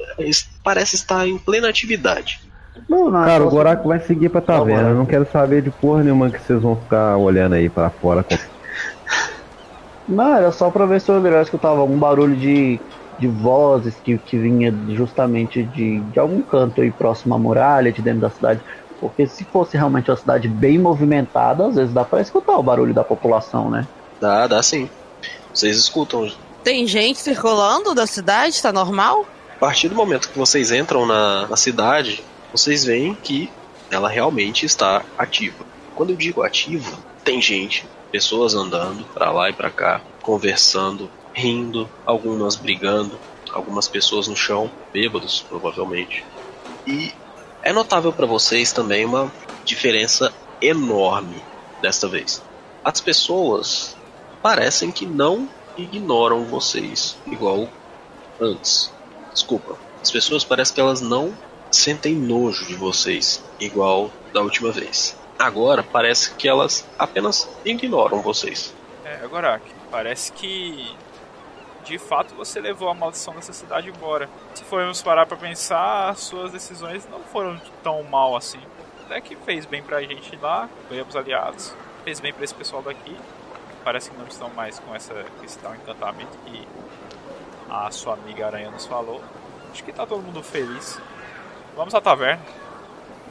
Parece 0.64 0.96
estar 0.96 1.28
em 1.28 1.38
plena 1.38 1.70
atividade. 1.70 2.40
Não, 2.88 3.10
não, 3.10 3.24
Cara, 3.24 3.44
o 3.44 3.50
Goraco 3.50 3.88
vai 3.88 4.00
seguir 4.00 4.30
pra 4.30 4.42
taverna. 4.42 4.90
Eu 4.90 4.96
não 4.96 5.06
quero 5.06 5.30
saber 5.32 5.62
de 5.62 5.72
porra 5.72 6.04
nenhuma 6.04 6.30
que 6.30 6.40
vocês 6.40 6.62
vão 6.62 6.80
ficar 6.82 7.18
olhando 7.18 7.56
aí 7.56 7.70
pra 7.70 7.90
fora. 7.90 8.24
com- 8.24 8.36
Não, 10.08 10.36
era 10.36 10.52
só 10.52 10.70
pra 10.72 10.86
ver 10.86 11.02
se 11.02 11.12
eu 11.12 11.20
melhor 11.20 11.42
escutava 11.42 11.80
algum 11.82 12.00
barulho 12.00 12.36
de, 12.36 12.80
de 13.20 13.28
vozes 13.28 14.00
que, 14.00 14.18
que 14.18 14.38
vinha 14.40 14.72
justamente 14.90 15.64
de, 15.66 16.02
de 16.02 16.20
algum 16.20 16.42
canto 16.42 16.82
aí 16.82 16.92
próximo 16.92 17.34
à 17.36 17.40
muralha, 17.40 17.92
de 17.92 18.02
dentro 18.02 18.22
da 18.22 18.30
cidade. 18.30 18.64
Porque 19.00 19.28
se 19.28 19.44
fosse 19.46 19.76
realmente 19.78 20.10
uma 20.10 20.18
cidade 20.18 20.48
bem 20.48 20.80
movimentada, 20.80 21.68
às 21.68 21.76
vezes 21.76 21.94
dá 21.94 22.04
pra 22.06 22.22
escutar 22.22 22.58
o 22.58 22.64
barulho 22.64 22.94
da 22.94 23.04
população, 23.04 23.70
né? 23.70 23.88
Dá, 24.20 24.48
dá 24.48 24.64
sim. 24.64 24.90
Vocês 25.58 25.76
escutam. 25.76 26.32
Tem 26.64 26.86
gente 26.86 27.18
circulando 27.18 27.96
da 27.96 28.06
cidade? 28.06 28.62
Tá 28.62 28.72
normal? 28.72 29.26
A 29.56 29.60
partir 29.60 29.90
do 29.90 29.96
momento 29.96 30.30
que 30.30 30.38
vocês 30.38 30.72
entram 30.72 31.04
na, 31.04 31.48
na 31.48 31.58
cidade, 31.58 32.24
vocês 32.52 32.86
veem 32.86 33.16
que 33.16 33.50
ela 33.90 34.08
realmente 34.08 34.68
está 34.68 35.04
ativa. 35.18 35.66
Quando 35.96 36.12
eu 36.12 36.16
digo 36.16 36.44
ativa, 36.44 37.00
tem 37.24 37.42
gente, 37.42 37.88
pessoas 38.12 38.54
andando 38.54 39.04
pra 39.16 39.32
lá 39.32 39.50
e 39.50 39.54
pra 39.54 39.72
cá, 39.72 40.00
conversando, 40.22 41.10
rindo, 41.34 41.90
algumas 42.06 42.56
brigando, 42.56 43.18
algumas 43.52 43.88
pessoas 43.88 44.28
no 44.28 44.36
chão, 44.36 44.70
bêbados 44.94 45.44
provavelmente. 45.50 46.24
E 46.86 47.12
é 47.64 47.74
notável 47.74 48.14
para 48.14 48.28
vocês 48.28 48.72
também 48.72 49.06
uma 49.06 49.32
diferença 49.66 50.32
enorme 50.62 51.42
desta 51.82 52.08
vez. 52.08 52.44
As 52.84 53.02
pessoas 53.02 53.97
parecem 54.48 54.94
que 54.94 55.06
não 55.06 55.50
ignoram 55.78 56.46
vocês 56.46 57.18
igual 57.26 57.68
antes. 58.40 58.94
Desculpa. 59.34 59.76
As 60.02 60.10
pessoas 60.10 60.46
parecem 60.46 60.74
que 60.74 60.80
elas 60.80 61.02
não 61.02 61.38
sentem 61.70 62.16
nojo 62.16 62.66
de 62.66 62.74
vocês 62.76 63.44
igual 63.60 64.10
da 64.32 64.40
última 64.40 64.72
vez. 64.72 65.20
Agora 65.38 65.84
parece 65.84 66.34
que 66.36 66.48
elas 66.48 66.88
apenas 66.98 67.50
ignoram 67.66 68.22
vocês. 68.22 68.74
É, 69.04 69.16
agora, 69.22 69.62
parece 69.92 70.32
que 70.32 70.96
de 71.84 71.98
fato 71.98 72.34
você 72.34 72.62
levou 72.62 72.88
a 72.88 72.94
maldição 72.94 73.34
dessa 73.34 73.52
cidade 73.52 73.90
embora. 73.90 74.30
Se 74.54 74.64
formos 74.64 75.02
parar 75.02 75.26
pra 75.26 75.36
pensar, 75.36 76.08
as 76.08 76.20
suas 76.22 76.54
decisões 76.54 77.06
não 77.12 77.20
foram 77.20 77.60
tão 77.84 78.02
mal 78.04 78.34
assim. 78.34 78.62
Até 79.06 79.20
que 79.20 79.36
fez 79.36 79.66
bem 79.66 79.84
pra 79.84 80.02
gente 80.04 80.38
lá, 80.42 80.70
ganhamos 80.90 81.18
aliados, 81.18 81.76
fez 82.06 82.22
bem 82.22 82.32
pra 82.32 82.46
esse 82.46 82.56
pessoal 82.56 82.82
daqui. 82.82 83.14
Parece 83.88 84.12
que 84.12 84.18
não 84.18 84.28
estão 84.28 84.50
mais 84.50 84.80
com 84.80 84.94
essa, 84.94 85.14
esse 85.42 85.58
tal 85.60 85.74
encantamento 85.74 86.38
que 86.46 86.68
a 87.70 87.90
sua 87.90 88.16
amiga 88.16 88.48
aranha 88.48 88.70
nos 88.70 88.86
falou. 88.86 89.22
Acho 89.72 89.82
que 89.82 89.94
tá 89.94 90.06
todo 90.06 90.22
mundo 90.22 90.44
feliz. 90.44 91.00
Vamos 91.74 91.96
à 91.96 92.02
taverna. 92.02 92.42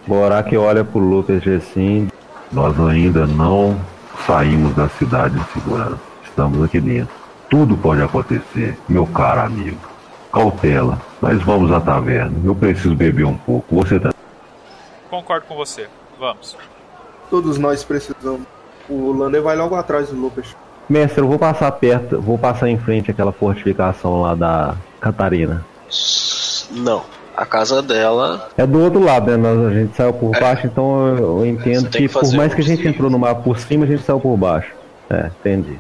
Goraco 0.09 0.57
olha 0.57 0.83
pro 0.83 0.99
Lucas 0.99 1.45
e 1.45 1.57
assim: 1.57 2.09
Nós 2.51 2.75
ainda 2.81 3.27
não 3.27 3.79
saímos 4.27 4.75
da 4.75 4.88
cidade 4.88 5.38
em 5.38 5.45
segurança. 5.53 6.01
Estamos 6.25 6.64
aqui 6.64 6.81
dentro. 6.81 7.14
Tudo 7.51 7.77
pode 7.77 8.01
acontecer, 8.01 8.79
meu 8.88 9.07
caro 9.07 9.42
amigo. 9.42 9.87
Cautela, 10.33 10.99
mas 11.21 11.38
vamos 11.42 11.71
à 11.71 11.83
taverna. 11.83 12.35
Eu 12.42 12.55
preciso 12.55 12.95
beber 12.95 13.27
um 13.27 13.37
pouco. 13.37 13.77
Você 13.77 14.01
tá. 14.01 14.11
Concordo 15.11 15.47
com 15.49 15.55
você. 15.55 15.87
Vamos. 16.19 16.57
Todos 17.29 17.59
nós 17.59 17.85
precisamos. 17.85 18.56
O 18.88 19.12
Lander 19.12 19.42
vai 19.42 19.57
logo 19.57 19.75
atrás 19.75 20.09
do 20.09 20.16
Lucas. 20.16 20.55
Mestre, 20.88 21.20
eu 21.20 21.29
vou 21.29 21.38
passar 21.38 21.70
perto, 21.72 22.20
vou 22.20 22.38
passar 22.38 22.68
em 22.68 22.79
frente 22.79 23.11
àquela 23.11 23.33
fortificação 23.33 24.22
lá 24.22 24.35
da 24.35 24.77
Catarina. 25.01 25.64
Não. 26.70 27.03
A 27.37 27.44
casa 27.44 27.83
dela 27.83 28.49
É 28.57 28.66
do 28.66 28.81
outro 28.81 29.05
lado, 29.05 29.31
né? 29.31 29.37
Nós, 29.37 29.66
a 29.66 29.75
gente 29.75 29.94
saiu 29.94 30.12
por 30.14 30.31
baixo, 30.31 30.66
então 30.66 31.09
eu, 31.09 31.38
eu 31.40 31.46
entendo 31.46 31.90
que, 31.90 32.09
que 32.09 32.09
por 32.09 32.33
mais 32.33 32.55
que 32.55 32.62
a 32.62 32.64
gente 32.64 32.88
entrou 32.88 33.11
no 33.11 33.18
mar 33.18 33.35
por 33.35 33.59
cima, 33.59 33.85
a 33.85 33.88
gente 33.88 34.03
saiu 34.03 34.18
por 34.18 34.35
baixo. 34.38 34.72
É, 35.11 35.27
entendi. 35.27 35.79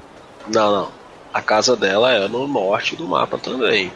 Não, 0.52 0.70
não. 0.70 0.88
A 1.32 1.40
casa 1.40 1.74
dela 1.74 2.12
é 2.12 2.28
no 2.28 2.46
norte 2.46 2.94
do 2.94 3.08
mapa 3.08 3.38
também. 3.38 3.90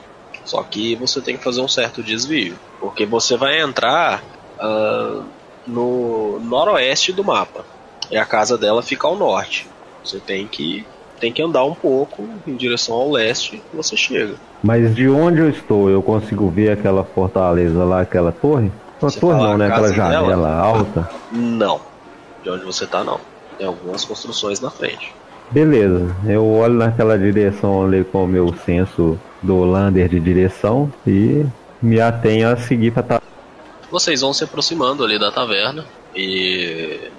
Só 0.45 0.63
que 0.63 0.97
você 0.97 1.21
tem 1.21 1.37
que 1.37 1.45
fazer 1.45 1.61
um 1.61 1.69
certo 1.69 2.03
desvio. 2.03 2.57
Porque 2.81 3.05
você 3.05 3.37
vai 3.37 3.61
entrar 3.61 4.23
ah, 4.59 5.23
no 5.67 6.41
noroeste 6.41 7.13
do 7.13 7.23
mapa. 7.23 7.65
E 8.11 8.17
a 8.17 8.25
casa 8.25 8.59
dela 8.59 8.83
fica 8.83 9.07
ao 9.07 9.17
norte. 9.17 9.69
Você 10.05 10.19
tem 10.19 10.47
que, 10.47 10.85
tem 11.21 11.33
que 11.33 11.43
andar 11.43 11.65
um 11.65 11.75
pouco 11.75 12.29
em 12.47 12.57
direção 12.57 12.95
ao 12.97 13.11
leste 13.11 13.63
e 13.73 13.77
você 13.77 13.97
chega. 13.97 14.35
Mas 14.63 14.95
de 14.95 15.09
onde 15.09 15.41
eu 15.41 15.49
estou, 15.49 15.89
eu 15.89 16.03
consigo 16.03 16.49
ver 16.51 16.73
aquela 16.73 17.05
fortaleza 17.05 17.85
lá, 17.85 18.01
aquela 18.01 18.33
torre? 18.33 18.71
Uma 19.01 19.11
torre 19.11 19.43
não, 19.43 19.59
né? 19.59 19.67
Aquela 19.69 19.93
janela 19.93 20.29
dela? 20.29 20.59
alta. 20.59 21.11
Não. 21.33 21.81
De 22.43 22.51
onde 22.51 22.65
você 22.65 22.87
tá, 22.87 23.05
não. 23.05 23.21
Tem 23.57 23.67
algumas 23.67 24.05
construções 24.05 24.61
na 24.61 24.71
frente. 24.71 25.15
Beleza, 25.51 26.15
eu 26.27 26.47
olho 26.47 26.75
naquela 26.75 27.19
direção 27.19 27.85
ali 27.85 28.05
com 28.05 28.25
o 28.25 28.27
meu 28.27 28.55
senso 28.65 29.19
do 29.43 29.65
Lander 29.65 30.09
de 30.09 30.21
direção 30.21 30.93
e 31.05 31.45
me 31.83 32.01
atenho 32.01 32.49
a 32.49 32.57
seguir 32.57 32.93
pra 32.93 33.03
tá. 33.03 33.23
Vocês 33.91 34.21
vão 34.21 34.33
se 34.33 34.45
aproximando 34.45 35.03
ali 35.03 35.19
da 35.19 35.33
taverna 35.33 35.85
e 36.15 37.11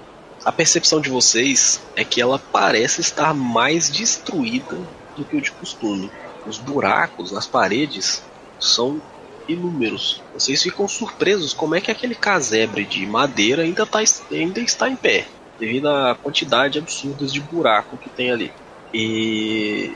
a 0.44 0.50
percepção 0.50 1.00
de 1.00 1.08
vocês 1.08 1.80
é 1.94 2.04
que 2.04 2.20
ela 2.20 2.38
parece 2.38 3.00
estar 3.00 3.32
mais 3.32 3.88
destruída 3.88 4.76
do 5.16 5.24
que 5.24 5.36
o 5.36 5.40
de 5.40 5.52
costume. 5.52 6.10
Os 6.46 6.58
buracos 6.58 7.30
nas 7.30 7.46
paredes 7.46 8.22
são 8.58 9.00
inúmeros. 9.48 10.20
Vocês 10.34 10.62
ficam 10.62 10.88
surpresos 10.88 11.52
como 11.52 11.74
é 11.74 11.80
que 11.80 11.90
aquele 11.90 12.14
casebre 12.14 12.84
de 12.84 13.06
madeira 13.06 13.62
ainda, 13.62 13.86
tá, 13.86 14.00
ainda 14.30 14.60
está 14.60 14.88
em 14.88 14.96
pé, 14.96 15.26
devido 15.58 15.88
à 15.88 16.14
quantidade 16.14 16.78
absurda 16.78 17.26
de 17.26 17.40
buraco 17.40 17.96
que 17.96 18.10
tem 18.10 18.30
ali. 18.30 18.52
E 18.92 19.92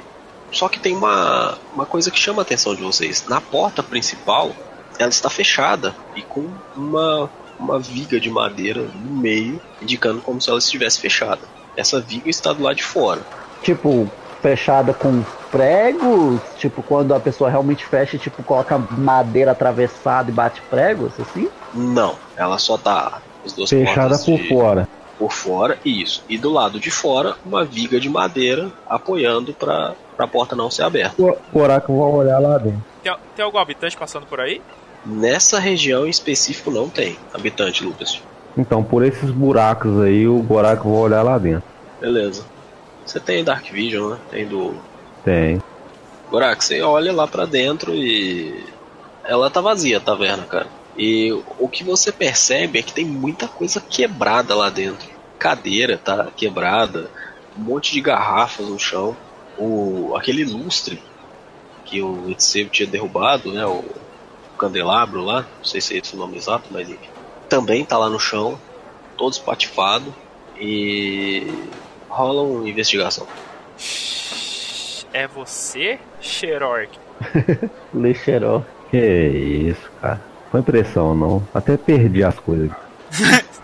só 0.53 0.69
que 0.69 0.79
tem 0.79 0.97
uma, 0.97 1.59
uma 1.75 1.87
coisa 1.87 2.11
que 2.11 2.19
chama 2.19 2.43
a 2.43 2.45
atenção 2.45 2.75
de 2.75 2.83
vocês. 2.83 3.25
Na 3.29 3.41
porta 3.41 3.83
principal, 3.83 4.55
ela 4.99 5.11
está 5.11 5.29
fechada 5.29 5.95
e 6.15 6.23
com 6.23 6.49
uma, 6.77 7.31
uma 7.59 7.79
viga 7.79 8.19
de 8.21 8.31
madeira 8.31 8.83
no 8.83 9.17
meio, 9.17 9.61
indicando 9.83 10.21
como 10.21 10.41
se 10.41 10.49
ela 10.49 10.59
estivesse 10.59 11.01
fechada. 11.01 11.41
Essa 11.77 12.01
viga 12.01 12.29
está 12.31 12.53
do 12.53 12.63
lado 12.63 12.77
de 12.77 12.83
fora. 12.85 13.21
Tipo, 13.63 14.09
fechada 14.43 14.93
com 14.95 15.23
pregos, 15.51 16.41
tipo, 16.59 16.83
quando 16.83 17.15
a 17.15 17.21
pessoa 17.21 17.51
realmente 17.51 17.85
fecha, 17.85 18.17
tipo, 18.19 18.43
coloca 18.43 18.79
madeira 18.79 19.51
atravessada 19.53 20.31
e 20.31 20.33
bate 20.35 20.61
pregos, 20.71 21.13
assim? 21.19 21.49
Não, 21.75 22.15
ela 22.37 22.59
só 22.59 22.79
tá 22.79 23.21
as 23.45 23.53
duas 23.53 23.69
Fechada 23.71 24.19
por 24.19 24.37
de- 24.39 24.49
fora. 24.49 24.89
por 25.19 25.33
fora, 25.33 25.79
isso. 25.85 26.23
E 26.29 26.37
do 26.39 26.51
lado 26.53 26.79
de 26.79 26.91
fora, 26.91 27.35
uma 27.45 27.65
viga 27.65 27.99
de 27.99 28.09
madeira 28.09 28.71
apoiando 28.89 29.53
para 29.55 29.95
a 30.19 30.27
porta 30.27 30.55
não 30.55 30.71
ser 30.71 30.83
aberta. 30.83 31.21
O 31.23 31.37
Goraco 31.53 31.97
vai 31.99 32.09
olhar 32.27 32.39
lá 32.39 32.59
dentro. 32.59 32.85
Tem, 33.03 33.15
tem 33.35 33.45
algum 33.45 33.59
habitante 33.59 33.97
passando 33.97 34.27
por 34.27 34.41
aí? 34.41 34.61
Nessa 35.07 35.61
região 35.61 36.05
em 36.05 36.11
específico 36.11 36.69
não 36.69 36.89
tem 36.89 37.17
habitante, 37.33 37.85
Lucas. 37.85 38.21
Então, 38.59 38.83
por 38.83 39.05
esses 39.05 39.31
buracos 39.31 40.01
aí, 40.01 40.27
o 40.27 40.43
Gorak 40.43 40.83
vai 40.83 40.93
olhar 40.93 41.23
lá 41.23 41.39
dentro. 41.39 41.63
Beleza. 42.01 42.45
Você 43.05 43.21
tem 43.21 43.45
Dark 43.45 43.71
Vision, 43.71 44.11
né? 44.11 44.19
Tem 44.31 44.47
do. 44.47 44.75
Tem. 45.25 45.63
Gorak, 46.29 46.65
você 46.65 46.83
olha 46.83 47.13
lá 47.13 47.29
pra 47.29 47.45
dentro 47.45 47.95
e. 47.95 48.65
Ela 49.25 49.49
tá 49.49 49.61
vazia 49.61 49.99
a 49.99 50.01
taverna, 50.01 50.45
cara. 50.45 50.67
E 50.99 51.31
o 51.59 51.69
que 51.69 51.85
você 51.85 52.11
percebe 52.11 52.79
é 52.79 52.83
que 52.83 52.93
tem 52.93 53.05
muita 53.05 53.47
coisa 53.47 53.81
quebrada 53.81 54.55
lá 54.55 54.71
dentro. 54.71 55.09
Cadeira 55.39 55.99
tá 55.99 56.29
quebrada, 56.35 57.11
um 57.57 57.63
monte 57.63 57.93
de 57.93 58.01
garrafas 58.01 58.67
no 58.67 58.79
chão. 58.79 59.17
O, 59.59 60.15
aquele 60.17 60.45
lustre 60.45 61.01
que 61.85 62.03
o 62.03 62.31
Etseu 62.31 62.69
tinha 62.69 62.89
derrubado, 62.89 63.53
né? 63.53 63.65
O 63.67 63.85
candelabro 64.57 65.23
lá, 65.23 65.43
não 65.59 65.65
sei 65.65 65.81
se 65.81 65.95
é 65.95 65.99
esse 65.99 66.15
o 66.15 66.19
nome 66.19 66.37
exato, 66.37 66.69
mas 66.71 66.89
enfim. 66.89 67.09
Também 67.49 67.85
tá 67.85 67.97
lá 67.97 68.09
no 68.09 68.19
chão, 68.19 68.59
todo 69.17 69.33
espatifado. 69.33 70.15
E 70.59 71.47
rola 72.09 72.43
uma 72.43 72.69
investigação. 72.69 73.27
É 75.13 75.27
você, 75.27 75.99
Xerork? 76.21 76.99
Leixeró. 77.93 78.63
Que 78.89 78.99
isso, 78.99 79.91
cara. 80.01 80.23
Foi 80.49 80.61
impressão, 80.61 81.13
não. 81.13 81.47
Até 81.53 81.77
perdi 81.77 82.23
as 82.23 82.39
coisas. 82.39 82.71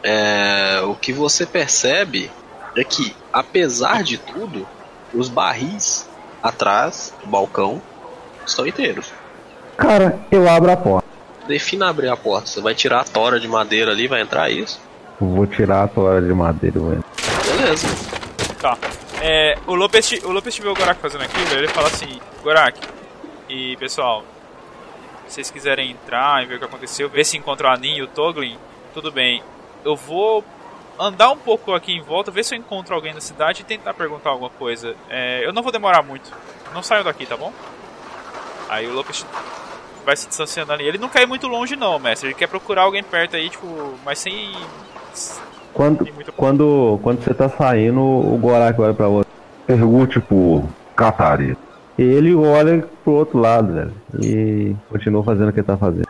É, 0.00 0.80
o 0.84 0.94
que 0.94 1.12
você 1.12 1.44
percebe 1.44 2.30
é 2.76 2.84
que, 2.84 3.14
apesar 3.32 4.04
de 4.04 4.16
tudo, 4.16 4.64
os 5.12 5.28
barris 5.28 6.08
atrás 6.40 7.12
do 7.20 7.26
balcão 7.26 7.82
estão 8.46 8.64
inteiros. 8.64 9.12
Cara, 9.78 10.18
eu 10.28 10.48
abro 10.50 10.72
a 10.72 10.76
porta. 10.76 11.08
Defina 11.46 11.88
abrir 11.88 12.08
a 12.08 12.16
porta. 12.16 12.48
Você 12.48 12.60
vai 12.60 12.74
tirar 12.74 13.00
a 13.00 13.04
tora 13.04 13.38
de 13.38 13.46
madeira 13.46 13.92
ali, 13.92 14.08
vai 14.08 14.20
entrar 14.20 14.50
isso? 14.50 14.80
Vou 15.20 15.46
tirar 15.46 15.84
a 15.84 15.88
toalha 15.88 16.20
de 16.20 16.34
madeira, 16.34 16.80
velho. 16.80 17.04
Beleza. 17.46 17.86
Tá. 18.60 18.76
É, 19.22 19.56
o 19.66 19.74
Lopes, 19.76 20.12
o 20.24 20.32
Lopes 20.32 20.58
vê 20.58 20.68
o 20.68 20.74
Gorak 20.74 21.00
fazendo 21.00 21.22
aquilo, 21.22 21.54
ele 21.54 21.68
fala 21.68 21.86
assim, 21.86 22.20
Gorak, 22.42 22.78
e 23.48 23.76
pessoal, 23.76 24.24
se 25.26 25.34
vocês 25.34 25.50
quiserem 25.50 25.92
entrar 25.92 26.42
e 26.42 26.46
ver 26.46 26.56
o 26.56 26.58
que 26.58 26.64
aconteceu, 26.64 27.08
ver 27.08 27.24
se 27.24 27.36
encontrou 27.36 27.70
a 27.70 27.76
Nin 27.76 27.96
e 27.96 28.02
o 28.02 28.08
Toglin, 28.08 28.58
tudo 28.92 29.12
bem. 29.12 29.42
Eu 29.84 29.94
vou 29.96 30.44
andar 30.98 31.30
um 31.30 31.36
pouco 31.36 31.72
aqui 31.72 31.92
em 31.92 32.02
volta, 32.02 32.30
ver 32.30 32.44
se 32.44 32.54
eu 32.54 32.58
encontro 32.58 32.94
alguém 32.94 33.14
na 33.14 33.20
cidade 33.20 33.62
e 33.62 33.64
tentar 33.64 33.94
perguntar 33.94 34.30
alguma 34.30 34.50
coisa. 34.50 34.94
É, 35.08 35.44
eu 35.44 35.52
não 35.52 35.62
vou 35.62 35.70
demorar 35.70 36.02
muito. 36.02 36.32
Não 36.74 36.82
saio 36.82 37.04
daqui, 37.04 37.26
tá 37.26 37.36
bom? 37.36 37.52
Aí 38.68 38.86
o 38.86 38.92
Lopes 38.92 39.24
vai 40.08 40.16
se 40.16 40.26
distanciando 40.26 40.72
ali. 40.72 40.88
Ele 40.88 40.96
não 40.96 41.08
quer 41.08 41.22
ir 41.22 41.26
muito 41.26 41.46
longe 41.46 41.76
não, 41.76 41.98
mestre. 41.98 42.28
Ele 42.28 42.34
quer 42.34 42.48
procurar 42.48 42.82
alguém 42.82 43.02
perto 43.02 43.36
aí, 43.36 43.50
tipo, 43.50 43.66
mas 44.04 44.18
sem... 44.18 44.52
Quando, 45.74 46.02
sem 46.02 46.14
quando, 46.34 46.98
quando 47.02 47.22
você 47.22 47.34
tá 47.34 47.46
saindo, 47.46 48.00
o 48.00 48.38
Gorak 48.38 48.80
olha 48.80 48.94
pra 48.94 49.06
você. 49.06 49.28
Pergunte 49.66 50.18
pro 50.18 50.64
Catarina. 50.96 51.58
E 51.98 52.02
ele 52.02 52.34
olha 52.34 52.88
pro 53.04 53.12
outro 53.12 53.38
lado, 53.38 53.74
velho. 53.74 53.94
E 54.22 54.74
continua 54.88 55.22
fazendo 55.22 55.50
o 55.50 55.52
que 55.52 55.60
ele 55.60 55.66
tá 55.66 55.76
fazendo. 55.76 56.08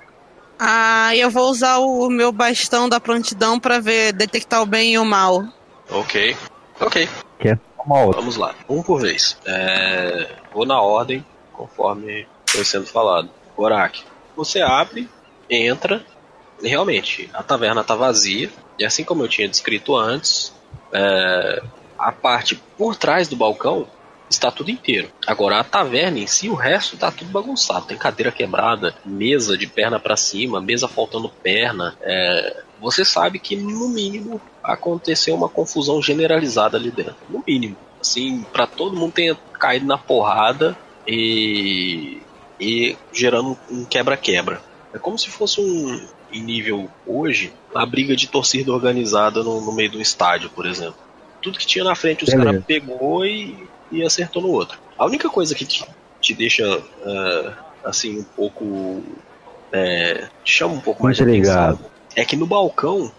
Ah, 0.61 1.17
eu 1.17 1.29
vou 1.29 1.51
usar 1.51 1.79
o 1.79 2.09
meu 2.09 2.31
bastão 2.31 2.89
da 2.89 3.01
prontidão 3.01 3.59
pra 3.59 3.81
ver, 3.81 4.13
detectar 4.13 4.63
o 4.63 4.67
bem 4.67 4.93
e 4.93 4.99
o 4.99 5.05
mal. 5.05 5.45
Ok. 5.91 6.37
Ok. 6.81 7.09
Que 7.41 7.59
uma 7.85 8.03
outra. 8.03 8.21
Vamos 8.21 8.37
lá. 8.37 8.55
Um 8.69 8.81
por 8.81 9.01
vez. 9.01 9.37
É, 9.45 10.29
Vou 10.53 10.65
na 10.65 10.81
ordem, 10.81 11.25
conforme 11.53 12.27
foi 12.47 12.65
sendo 12.65 12.87
falado. 12.87 13.29
Gorak, 13.59 14.05
você 14.37 14.61
abre, 14.61 15.09
entra. 15.51 16.05
E 16.63 16.69
realmente, 16.69 17.29
a 17.35 17.43
taverna 17.43 17.83
tá 17.83 17.97
vazia. 17.97 18.49
E 18.79 18.85
assim 18.85 19.03
como 19.03 19.25
eu 19.25 19.29
tinha 19.29 19.49
descrito 19.49 19.97
antes, 19.97 20.55
é, 20.93 21.63
a 21.99 22.13
parte 22.13 22.55
por 22.77 22.95
trás 22.95 23.27
do 23.27 23.35
balcão 23.35 23.89
está 24.31 24.53
tudo 24.53 24.71
inteiro. 24.71 25.11
Agora, 25.27 25.59
a 25.59 25.65
taverna 25.65 26.21
em 26.21 26.27
si, 26.27 26.49
o 26.49 26.55
resto 26.55 26.97
tá 26.97 27.11
tudo 27.11 27.33
bagunçado. 27.33 27.87
Tem 27.87 27.97
cadeira 27.97 28.31
quebrada, 28.31 28.95
mesa 29.05 29.59
de 29.59 29.67
perna 29.67 29.99
para 29.99 30.17
cima, 30.17 30.61
mesa 30.61 30.87
faltando 30.87 31.29
perna. 31.29 31.97
É, 32.01 32.63
você 32.81 33.05
sabe 33.05 33.41
que, 33.41 33.57
no 33.57 33.89
mínimo, 33.89 34.41
aconteceu 34.63 35.35
uma 35.35 35.49
confusão 35.49 36.01
generalizada 36.01 36.77
ali 36.77 36.93
dentro. 36.93 37.17
No 37.29 37.43
mínimo. 37.45 37.77
Assim, 38.01 38.45
para 38.53 38.69
todo 38.69 38.97
mundo 38.97 39.13
tenha 39.13 39.37
caído 39.59 39.87
na 39.87 39.99
porrada 39.99 40.79
e, 41.07 42.23
e 42.61 42.97
gerando 43.13 43.57
um 43.71 43.85
quebra-quebra. 43.85 44.61
É 44.93 44.99
como 44.99 45.19
se 45.19 45.31
fosse 45.31 45.61
um, 45.61 46.01
em 46.33 46.43
nível 46.43 46.89
hoje, 47.07 47.53
uma 47.75 47.85
briga 47.87 48.17
de 48.17 48.27
torcida 48.27 48.73
organizada 48.73 49.43
no, 49.43 49.61
no 49.61 49.73
meio 49.73 49.91
do 49.91 50.01
estádio, 50.01 50.51
por 50.51 50.67
exemplo. 50.67 50.97
Tudo 51.41 51.59
que 51.59 51.67
tinha 51.67 51.85
na 51.85 51.95
frente 51.95 52.25
os 52.25 52.31
caras 52.31 52.65
pegou 52.65 53.25
e, 53.25 53.57
e 53.93 54.03
acertou 54.03 54.43
no 54.43 54.51
outro. 54.51 54.79
A 54.97 55.07
única 55.07 55.29
coisa 55.29 55.55
que 55.55 55.65
te, 55.65 55.85
te 56.21 56.35
deixa 56.35 56.65
é, 56.65 57.53
assim 57.85 58.19
um 58.19 58.25
pouco 58.25 59.03
é, 59.73 60.29
te 60.43 60.53
chama 60.53 60.75
um 60.75 60.81
pouco 60.81 61.03
mais 61.05 61.21
atenção 61.21 61.79
é 62.17 62.25
que 62.25 62.37
no 62.37 62.47
balcão 62.47 63.13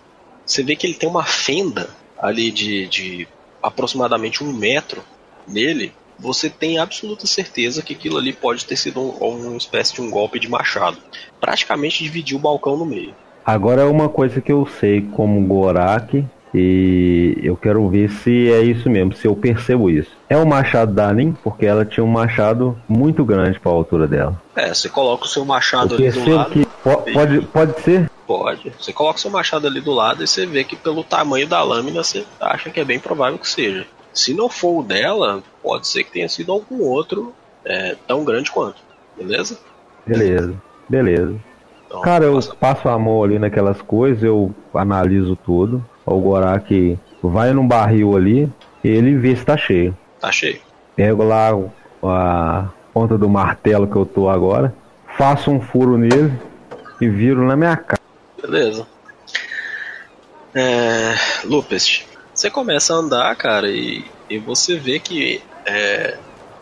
você 0.46 0.64
vê 0.64 0.76
que 0.76 0.86
ele 0.86 0.96
tem 0.96 1.08
uma 1.08 1.24
fenda 1.24 1.90
ali 2.18 2.52
de, 2.52 2.88
de 2.88 3.28
aproximadamente 3.62 4.44
um 4.44 4.52
metro 4.52 5.04
nele. 5.48 5.94
Você 6.20 6.50
tem 6.50 6.78
absoluta 6.78 7.26
certeza 7.26 7.82
que 7.82 7.94
aquilo 7.94 8.18
ali 8.18 8.34
pode 8.34 8.66
ter 8.66 8.76
sido 8.76 9.00
um- 9.00 9.48
uma 9.48 9.58
espécie 9.58 9.94
de 9.96 10.02
um 10.02 10.10
golpe 10.10 10.40
de 10.40 10.50
machado. 10.50 10.98
Praticamente 11.40 12.04
dividiu 12.04 12.38
o 12.38 12.42
balcão 12.42 12.76
no 12.78 12.86
meio. 12.86 13.14
Agora 13.46 13.82
é 13.82 13.86
uma 13.86 14.10
coisa 14.10 14.42
que 14.42 14.52
eu 14.52 14.68
sei 14.80 15.02
como 15.02 15.42
Gorak 15.48 16.24
e 16.54 17.38
eu 17.42 17.56
quero 17.56 17.88
ver 17.90 18.10
se 18.12 18.52
é 18.52 18.62
isso 18.62 18.90
mesmo, 18.90 19.14
se 19.16 19.28
eu 19.28 19.36
percebo 19.36 19.90
isso. 19.90 20.10
É 20.30 20.36
o 20.38 20.46
machado 20.46 20.94
da 20.94 21.12
Nin, 21.14 21.32
porque 21.44 21.66
ela 21.66 21.86
tinha 21.86 22.04
um 22.04 22.08
machado 22.12 22.78
muito 22.88 23.24
grande 23.24 23.60
para 23.60 23.72
a 23.72 23.76
altura 23.76 24.08
dela. 24.08 24.42
É, 24.56 24.74
você 24.74 24.90
coloca 24.90 25.26
o 25.26 25.28
seu 25.28 25.44
Eu 25.44 25.48
machado 25.48 25.96
ali 25.96 26.12
do 26.12 26.30
lado. 26.36 26.52
que 26.52 26.66
po- 26.84 26.98
pode, 27.14 27.42
pode 27.48 27.82
ser. 27.82 28.10
Pode. 28.28 28.72
Você 28.80 28.94
coloca 28.94 29.18
o 29.18 29.22
seu 29.22 29.32
machado 29.32 29.66
ali 29.68 29.82
do 29.82 29.92
lado 29.92 30.24
e 30.24 30.28
você 30.28 30.46
vê 30.46 30.64
que 30.64 30.76
pelo 30.76 31.04
tamanho 31.04 31.48
da 31.48 31.64
lâmina 31.64 32.04
você 32.04 32.24
acha 32.40 32.70
que 32.70 32.80
é 32.80 32.84
bem 32.86 33.00
provável 33.00 33.40
que 33.40 33.48
seja. 33.50 33.88
Se 34.14 34.34
não 34.34 34.50
for 34.50 34.80
o 34.80 34.84
dela, 34.84 35.42
pode 35.62 35.88
ser 35.88 36.04
que 36.04 36.12
tenha 36.12 36.30
sido 36.30 36.52
algum 36.52 36.82
outro 36.82 37.34
é, 37.66 37.96
tão 38.08 38.24
grande 38.24 38.52
quanto. 38.52 38.78
Beleza? 39.18 39.58
Beleza, 40.06 40.54
beleza. 40.88 41.36
Então, 41.86 42.02
Cara, 42.02 42.26
eu 42.26 42.36
passa- 42.36 42.56
passo 42.56 42.90
a 42.90 42.98
mão 43.00 43.24
ali 43.24 43.38
naquelas 43.40 43.82
coisas, 43.82 44.24
eu 44.24 44.54
analiso 44.74 45.36
tudo. 45.36 45.84
O 46.06 46.20
Gorak 46.20 46.98
vai 47.22 47.52
num 47.54 47.68
barril 47.68 48.16
ali 48.16 48.52
ele 48.84 49.16
vê 49.18 49.36
se 49.36 49.44
tá 49.46 49.58
cheio. 49.58 49.96
tá 50.20 50.32
cheio. 50.32 50.60
Pego 50.96 51.24
lá 51.24 51.50
a 52.04 52.70
ponta 52.94 53.18
do 53.18 53.28
martelo 53.30 53.88
que 53.88 53.96
eu 53.96 54.06
tô 54.06 54.30
agora, 54.30 54.74
faço 55.18 55.52
um 55.52 55.60
furo 55.60 55.98
nele 55.98 56.32
e 57.02 57.10
viro 57.10 57.46
na 57.46 57.56
minha 57.58 57.76
cara. 57.76 58.00
Beleza. 58.42 58.88
É, 60.56 61.14
Lupest, 61.44 62.06
você 62.34 62.50
começa 62.50 62.94
a 62.94 62.98
andar, 62.98 63.36
cara, 63.36 63.70
e, 63.70 64.04
e 64.30 64.38
você 64.38 64.78
vê 64.78 65.00
que 65.00 65.42
é, 65.70 66.20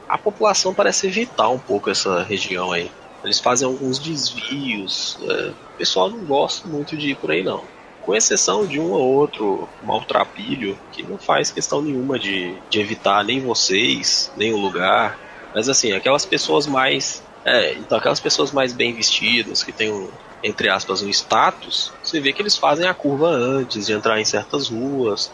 a 0.07 0.17
população 0.17 0.73
parece 0.73 1.07
evitar 1.07 1.49
um 1.49 1.59
pouco 1.59 1.89
essa 1.89 2.23
região 2.23 2.71
aí. 2.71 2.91
Eles 3.23 3.39
fazem 3.39 3.67
alguns 3.67 3.99
desvios. 3.99 5.17
é, 5.29 5.49
o 5.49 5.77
pessoal 5.77 6.09
não 6.09 6.25
gosta 6.25 6.67
muito 6.67 6.97
de 6.97 7.11
ir 7.11 7.15
por 7.15 7.31
aí, 7.31 7.43
não. 7.43 7.67
Com 8.01 8.15
exceção 8.15 8.65
de 8.65 8.79
um 8.79 8.91
ou 8.91 9.15
outro 9.15 9.69
maltrapilho 9.81 10.79
que 10.91 11.03
não 11.03 11.17
faz 11.17 11.51
questão 11.51 11.81
nenhuma 11.81 12.17
de, 12.17 12.61
de 12.69 12.79
evitar 12.79 13.23
nem 13.23 13.41
vocês, 13.41 14.31
nem 14.35 14.53
o 14.53 14.57
lugar. 14.57 15.19
Mas 15.53 15.67
assim, 15.67 15.91
aquelas 15.91 16.25
pessoas 16.25 16.67
mais. 16.67 17.23
É, 17.45 17.73
então 17.75 17.97
aquelas 17.97 18.19
pessoas 18.19 18.51
mais 18.51 18.73
bem 18.73 18.93
vestidas, 18.93 19.63
que 19.63 19.71
têm 19.71 19.89
um, 19.91 20.11
entre 20.43 20.69
aspas, 20.69 21.01
um 21.01 21.09
status, 21.09 21.93
você 22.03 22.19
vê 22.19 22.33
que 22.33 22.41
eles 22.41 22.57
fazem 22.57 22.87
a 22.87 22.93
curva 22.93 23.29
antes 23.29 23.85
de 23.85 23.93
entrar 23.93 24.19
em 24.19 24.25
certas 24.25 24.69
ruas, 24.69 25.31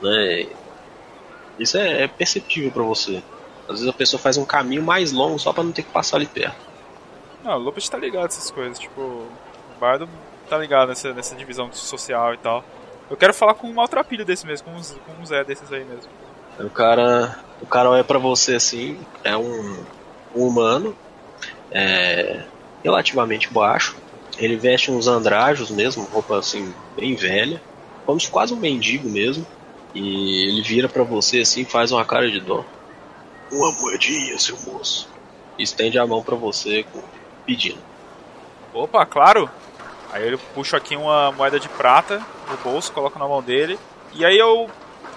né? 0.00 0.46
Isso 1.58 1.76
é, 1.76 2.04
é 2.04 2.08
perceptível 2.08 2.70
pra 2.70 2.82
você. 2.82 3.22
Às 3.68 3.80
vezes 3.80 3.88
a 3.88 3.92
pessoa 3.92 4.20
faz 4.20 4.36
um 4.36 4.44
caminho 4.44 4.82
mais 4.82 5.12
longo 5.12 5.38
só 5.38 5.52
pra 5.52 5.62
não 5.62 5.72
ter 5.72 5.82
que 5.82 5.90
passar 5.90 6.16
ali 6.16 6.26
perto. 6.26 6.56
Não, 7.44 7.54
o 7.54 7.58
Lopes 7.58 7.88
tá 7.88 7.98
ligado 7.98 8.24
nessas 8.24 8.50
coisas, 8.50 8.78
tipo, 8.78 9.00
o 9.00 9.28
Bardo 9.78 10.08
tá 10.48 10.56
ligado 10.58 10.88
nessa, 10.88 11.12
nessa 11.12 11.34
divisão 11.34 11.70
social 11.72 12.34
e 12.34 12.38
tal. 12.38 12.64
Eu 13.10 13.16
quero 13.16 13.32
falar 13.32 13.54
com 13.54 13.68
um 13.68 13.74
maltrapilho 13.74 14.24
desse 14.24 14.46
mesmo, 14.46 14.66
com 14.66 14.74
uns, 14.74 14.96
com 15.06 15.22
um 15.22 15.24
Zé 15.24 15.44
desses 15.44 15.70
aí 15.72 15.84
mesmo. 15.84 16.10
Aí 16.58 16.66
O 16.66 16.70
cara, 16.70 17.38
o 17.60 17.66
cara 17.66 17.90
olha 17.90 18.04
pra 18.04 18.18
você 18.18 18.54
assim, 18.54 18.98
é 19.22 19.36
um, 19.36 19.84
um 20.34 20.46
humano, 20.46 20.96
é, 21.70 22.44
relativamente 22.82 23.52
baixo. 23.52 23.96
Ele 24.38 24.56
veste 24.56 24.90
uns 24.90 25.08
andrajos 25.08 25.70
mesmo, 25.70 26.04
roupa 26.04 26.38
assim 26.38 26.72
bem 26.96 27.14
velha, 27.14 27.60
como 28.06 28.20
se 28.20 28.30
quase 28.30 28.54
um 28.54 28.58
mendigo 28.58 29.08
mesmo. 29.08 29.46
E 30.00 30.48
ele 30.48 30.62
vira 30.62 30.88
pra 30.88 31.02
você 31.02 31.40
assim, 31.40 31.64
faz 31.64 31.90
uma 31.90 32.04
cara 32.04 32.30
de 32.30 32.38
dó. 32.38 32.64
Uma 33.50 33.72
moedinha, 33.72 34.38
seu 34.38 34.56
moço. 34.60 35.08
E 35.58 35.64
estende 35.64 35.98
a 35.98 36.06
mão 36.06 36.22
pra 36.22 36.36
você 36.36 36.86
pedindo. 37.44 37.80
Opa, 38.72 39.04
claro! 39.04 39.50
Aí 40.12 40.30
eu 40.30 40.38
puxo 40.54 40.76
aqui 40.76 40.94
uma 40.94 41.32
moeda 41.32 41.58
de 41.58 41.68
prata 41.68 42.24
no 42.48 42.56
bolso, 42.58 42.92
coloco 42.92 43.18
na 43.18 43.26
mão 43.26 43.42
dele. 43.42 43.76
E 44.14 44.24
aí 44.24 44.38
eu, 44.38 44.70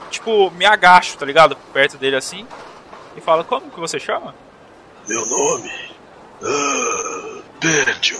tipo, 0.09 0.49
me 0.51 0.65
agacho, 0.65 1.15
tá 1.15 1.27
ligado? 1.27 1.55
Perto 1.71 1.97
dele 1.97 2.15
assim. 2.15 2.47
E 3.15 3.21
falo, 3.21 3.43
como 3.43 3.69
que 3.69 3.79
você 3.79 3.99
chama? 3.99 4.33
Meu 5.07 5.23
nome? 5.27 5.71
Ah, 6.41 7.41
Bertio. 7.61 8.19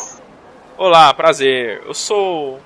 Olá, 0.78 1.12
prazer. 1.12 1.82
Eu 1.84 1.95
sou 1.95 2.58
o 2.58 2.62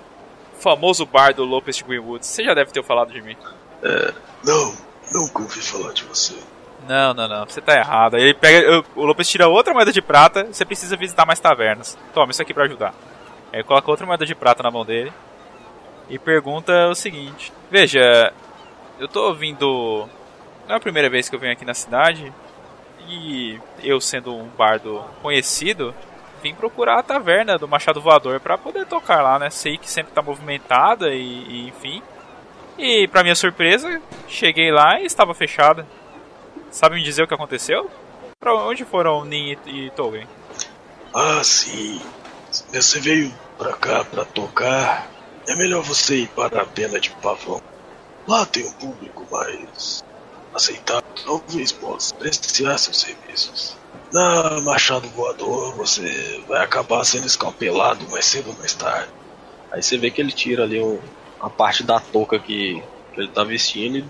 famoso 0.60 1.06
bardo 1.06 1.46
Lopes 1.46 1.78
de 1.78 1.84
Greenwood. 1.86 2.26
Você 2.26 2.44
já 2.44 2.54
deve 2.54 2.74
ter 2.74 2.84
falado 2.84 3.14
de 3.14 3.22
mim. 3.22 3.38
É, 3.86 4.14
não, 4.44 4.76
nunca 5.14 5.44
ouvi 5.44 5.62
falar 5.62 5.94
de 5.94 6.04
você. 6.04 6.34
Não, 6.88 7.14
não, 7.14 7.28
não. 7.28 7.46
Você 7.46 7.62
tá 7.62 7.76
errado. 7.76 8.16
Aí 8.16 8.24
ele 8.24 8.34
pega. 8.34 8.84
o 8.96 9.06
Lopes 9.06 9.30
tira 9.30 9.48
outra 9.48 9.74
moeda 9.74 9.92
de 9.92 10.02
prata. 10.02 10.46
Você 10.46 10.66
precisa 10.66 10.98
visitar 10.98 11.26
mais 11.26 11.40
tavernas. 11.40 11.98
Toma, 12.14 12.32
isso 12.32 12.42
aqui 12.42 12.54
pra 12.54 12.66
ajudar. 12.66 12.94
Aí 13.54 13.64
coloca 13.64 13.90
outra 13.90 14.06
moeda 14.06 14.26
de 14.26 14.36
prata 14.36 14.64
na 14.64 14.72
mão 14.72 14.86
dele. 14.86 15.12
E 16.10 16.20
pergunta 16.20 16.88
o 16.88 16.96
seguinte: 16.96 17.52
Veja, 17.70 18.34
eu 19.00 19.08
tô 19.08 19.34
vindo. 19.34 20.08
Não 20.68 20.76
é 20.76 20.78
a 20.78 20.82
primeira 20.82 21.10
vez 21.10 21.30
que 21.30 21.36
eu 21.36 21.40
venho 21.40 21.54
aqui 21.54 21.66
na 21.66 21.74
cidade. 21.74 22.32
E 23.08 23.60
eu, 23.84 24.02
sendo 24.02 24.36
um 24.36 24.48
bardo 24.48 25.04
conhecido, 25.22 25.94
vim 26.42 26.56
procurar 26.56 27.00
a 27.00 27.04
taverna 27.04 27.58
do 27.58 27.68
Machado 27.68 28.02
Voador 28.02 28.40
pra 28.40 28.58
poder 28.58 28.86
tocar 28.88 29.22
lá, 29.22 29.38
né? 29.38 29.50
Sei 29.52 29.78
que 29.78 29.90
sempre 29.90 30.12
tá 30.12 30.24
movimentada 30.24 31.14
e, 31.14 31.22
e 31.22 31.68
enfim. 31.68 32.02
E 32.78 33.08
pra 33.08 33.24
minha 33.24 33.36
surpresa, 33.36 34.02
cheguei 34.28 34.72
lá 34.72 35.00
e 35.00 35.06
estava 35.06 35.34
fechada. 35.34 35.88
Sabe 36.70 36.96
me 36.96 37.04
dizer 37.04 37.24
o 37.24 37.28
que 37.28 37.34
aconteceu? 37.34 37.90
Pra 38.40 38.54
onde 38.54 38.84
foram 38.84 39.24
Nin 39.24 39.58
e, 39.66 39.86
e 39.86 39.90
Tolkien? 39.92 40.28
Ah, 41.14 41.42
sim. 41.44 42.02
Você 42.72 43.00
veio 43.00 43.34
pra 43.58 43.74
cá 43.74 44.04
pra 44.04 44.26
tocar. 44.26 45.10
É 45.48 45.56
melhor 45.56 45.84
você 45.84 46.18
ir 46.18 46.28
para 46.30 46.62
a 46.62 46.66
pena 46.66 47.00
de 47.00 47.12
pavão. 47.12 47.62
Lá 48.28 48.46
tem 48.46 48.66
um 48.68 48.72
público 48.74 49.26
mais 49.32 50.04
aceitável. 50.54 51.04
Talvez 51.24 51.72
possa 51.72 52.14
apreciar 52.14 52.78
seus 52.78 53.00
serviços. 53.00 53.78
Na 54.12 54.60
Machado 54.62 55.08
Voador, 55.10 55.76
você 55.76 56.44
vai 56.48 56.64
acabar 56.64 57.04
sendo 57.06 57.26
escalpelado 57.26 58.10
mais 58.10 58.26
cedo 58.26 58.50
ou 58.50 58.58
mais 58.58 58.74
tarde. 58.74 59.10
Aí 59.72 59.82
você 59.82 59.98
vê 59.98 60.12
que 60.12 60.22
ele 60.22 60.32
tira 60.32 60.64
ali 60.64 60.82
um, 60.82 61.00
a 61.40 61.50
parte 61.50 61.84
da 61.84 62.00
touca 62.00 62.40
que, 62.40 62.82
que 63.14 63.22
ele 63.22 63.28
tá 63.30 63.44
vestindo 63.44 63.98
e 63.98 64.06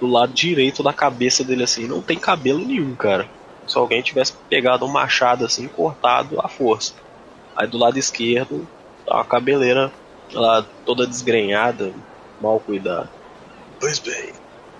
do 0.00 0.06
lado 0.06 0.32
direito 0.32 0.82
da 0.82 0.92
cabeça 0.92 1.42
dele 1.42 1.64
assim 1.64 1.86
não 1.86 2.02
tem 2.02 2.18
cabelo 2.18 2.64
nenhum, 2.64 2.94
cara. 2.94 3.28
Se 3.66 3.76
alguém 3.76 4.02
tivesse 4.02 4.34
pegado 4.48 4.84
um 4.84 4.88
machado 4.88 5.44
assim, 5.44 5.66
cortado 5.66 6.40
à 6.40 6.48
força. 6.48 6.94
Aí 7.56 7.66
do 7.66 7.78
lado 7.78 7.98
esquerdo 7.98 8.66
tá 9.04 9.16
uma 9.16 9.24
cabeleira 9.24 9.92
lá 10.32 10.64
toda 10.84 11.06
desgrenhada, 11.06 11.92
mal 12.40 12.60
cuidada. 12.60 13.10
Pois 13.80 13.98
bem, 13.98 14.32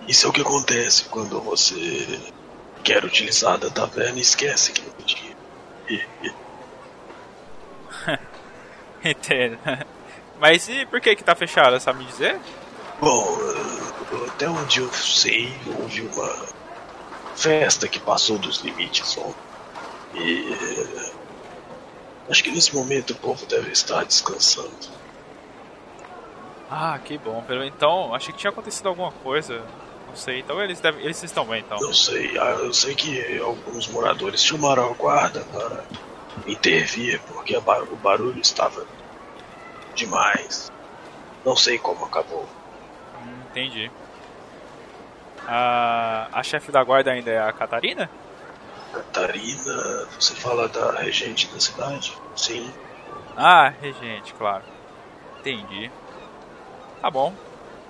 isso 0.09 0.27
é 0.27 0.31
o 0.31 0.33
que 0.33 0.41
acontece 0.41 1.05
quando 1.05 1.41
você 1.41 2.21
quer 2.85 3.05
utilizar 3.05 3.59
da 3.59 3.71
taverna 3.71 4.19
e 4.19 4.23
esquece 4.23 4.73
que 4.73 4.83
não 4.83 4.91
podia. 4.91 5.37
Entendo. 9.05 9.59
Mas 10.39 10.69
e 10.69 10.85
por 10.87 11.01
que 11.01 11.17
que 11.17 11.25
tá 11.25 11.35
fechada, 11.35 11.81
sabe 11.81 12.01
me 12.01 12.05
dizer? 12.07 12.39
Bom, 13.01 13.39
eh, 13.41 14.27
até 14.29 14.49
onde 14.49 14.81
eu 14.81 14.93
sei, 14.93 15.53
houve 15.81 16.03
uma 16.03 16.47
festa 17.35 17.89
que 17.89 17.99
passou 17.99 18.39
dos 18.39 18.59
limites 18.61 19.17
ontem. 19.17 19.35
E 20.15 20.53
eh, 20.53 21.11
acho 22.31 22.43
que 22.45 22.51
nesse 22.51 22.75
momento 22.75 23.11
o 23.13 23.17
povo 23.17 23.45
deve 23.47 23.71
estar 23.73 24.05
descansando. 24.05 24.71
Ah, 26.71 26.99
que 27.03 27.17
bom. 27.19 27.45
Então, 27.65 28.15
achei 28.15 28.33
que 28.33 28.41
tinha 28.41 28.51
acontecido 28.51 28.89
alguma 28.89 29.13
coisa. 29.13 29.63
Não 30.09 30.17
sei. 30.17 30.41
Então 30.41 30.61
eles 30.63 30.81
devem, 30.81 31.05
eles 31.05 31.23
estão 31.23 31.45
bem, 31.45 31.61
então. 31.61 31.79
Não 31.81 31.95
sei, 31.95 32.37
ah, 32.39 32.57
eu 32.59 32.73
sei 32.75 32.95
que 32.95 33.39
alguns 33.39 33.87
moradores 33.89 34.43
chamaram 34.43 34.91
a 34.91 34.93
guarda 34.95 35.41
para 35.53 35.85
intervir 36.47 37.21
porque 37.29 37.59
bar- 37.61 37.83
o 37.85 37.97
barulho 37.97 38.41
estava 38.41 38.85
demais. 39.97 40.71
Não 41.45 41.57
sei 41.57 41.79
como 41.79 42.05
acabou. 42.05 42.47
Hum, 43.23 43.41
entendi. 43.51 43.91
A, 45.47 46.29
a 46.33 46.43
chefe 46.43 46.71
da 46.71 46.83
guarda 46.85 47.11
ainda 47.11 47.31
é 47.31 47.41
a 47.41 47.53
Catarina? 47.53 48.11
Catarina, 48.93 50.09
você 50.19 50.35
fala 50.35 50.69
da 50.69 50.93
regente 50.93 51.49
da 51.49 51.61
cidade? 51.61 52.17
Sim. 52.35 52.73
Ah, 53.37 53.73
regente, 53.81 54.35
claro. 54.35 54.65
Entendi. 55.41 55.91
Tá 57.01 57.11
bom. 57.11 57.33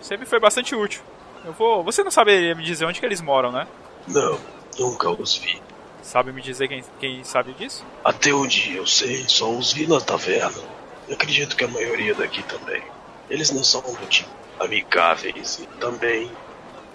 Você 0.01 0.17
me 0.17 0.27
foi 0.27 0.41
bastante 0.41 0.75
útil. 0.75 1.03
Eu 1.45 1.53
vou. 1.53 1.83
Você 1.85 2.03
não 2.03 2.11
saberia 2.11 2.55
me 2.55 2.65
dizer 2.65 2.85
onde 2.85 3.01
que 3.01 3.07
eles 3.07 3.21
moram, 3.21 3.53
né? 3.53 3.67
Não, 4.09 4.39
nunca 4.79 5.11
os 5.11 5.37
vi. 5.37 5.63
Sabe 6.03 6.33
me 6.33 6.43
dizer 6.43 6.69
quem, 6.69 6.85
quem 7.01 7.25
sabe 7.25 7.53
disso? 7.53 7.85
Até 8.05 8.33
onde 8.33 8.77
eu 8.77 8.87
sei, 8.87 9.25
só 9.29 9.51
os 9.51 9.73
vi 9.73 9.87
na 9.87 10.01
taverna. 10.01 10.63
Eu 11.09 11.15
acredito 11.15 11.57
que 11.57 11.65
a 11.65 11.69
maioria 11.69 12.15
daqui 12.15 12.43
também. 12.43 12.83
Eles 13.31 13.51
não 13.51 13.63
são 13.65 13.81
do 13.83 14.07
tipo 14.07 14.31
amigáveis 14.59 15.59
e 15.59 15.67
também 15.79 16.31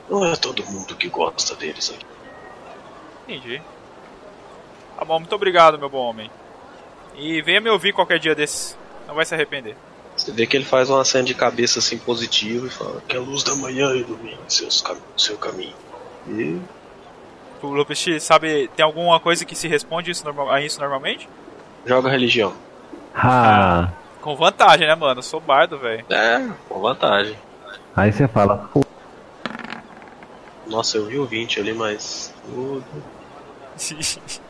não 0.09 0.25
é 0.25 0.35
todo 0.35 0.65
mundo 0.65 0.95
que 0.95 1.07
gosta 1.09 1.55
deles 1.55 1.89
aqui. 1.91 2.05
Entendi. 3.27 3.61
Tá 4.97 5.05
bom, 5.05 5.19
muito 5.19 5.33
obrigado, 5.35 5.77
meu 5.77 5.89
bom 5.89 5.99
homem. 6.09 6.29
E 7.15 7.41
venha 7.41 7.61
me 7.61 7.69
ouvir 7.69 7.93
qualquer 7.93 8.19
dia 8.19 8.33
desses. 8.35 8.77
Não 9.07 9.15
vai 9.15 9.25
se 9.25 9.33
arrepender. 9.33 9.75
Você 10.15 10.31
vê 10.31 10.45
que 10.45 10.55
ele 10.57 10.65
faz 10.65 10.89
uma 10.89 11.03
cena 11.05 11.23
de 11.23 11.33
cabeça 11.33 11.79
assim 11.79 11.97
positiva 11.97 12.67
e 12.67 12.69
fala 12.69 13.01
que 13.07 13.15
a 13.15 13.19
luz 13.19 13.43
da 13.43 13.55
manhã 13.55 13.93
ilumine 13.93 14.37
seus 14.47 14.81
cam 14.81 14.97
seu 15.17 15.37
caminho. 15.37 15.73
E 16.27 16.59
O 17.61 17.67
Lupus 17.67 18.05
sabe, 18.19 18.69
tem 18.75 18.83
alguma 18.83 19.19
coisa 19.19 19.45
que 19.45 19.55
se 19.55 19.67
responde 19.67 20.11
isso 20.11 20.23
a 20.49 20.61
isso 20.61 20.79
normalmente? 20.79 21.27
joga 21.85 22.09
religião. 22.09 22.53
Ah, 23.15 23.89
Com 24.21 24.35
vantagem, 24.35 24.87
né, 24.87 24.95
mano? 24.95 25.19
Eu 25.19 25.23
sou 25.23 25.39
bardo, 25.39 25.79
velho. 25.79 26.05
É, 26.09 26.47
com 26.69 26.79
vantagem. 26.79 27.35
aí 27.95 28.11
você 28.11 28.27
fala, 28.27 28.69
pô, 28.71 28.81
Nossa, 30.67 30.97
eu 30.97 31.07
vi 31.07 31.17
o 31.17 31.25
20 31.25 31.59
ali, 31.59 31.73
mas. 31.73 32.33
uh, 32.47 32.83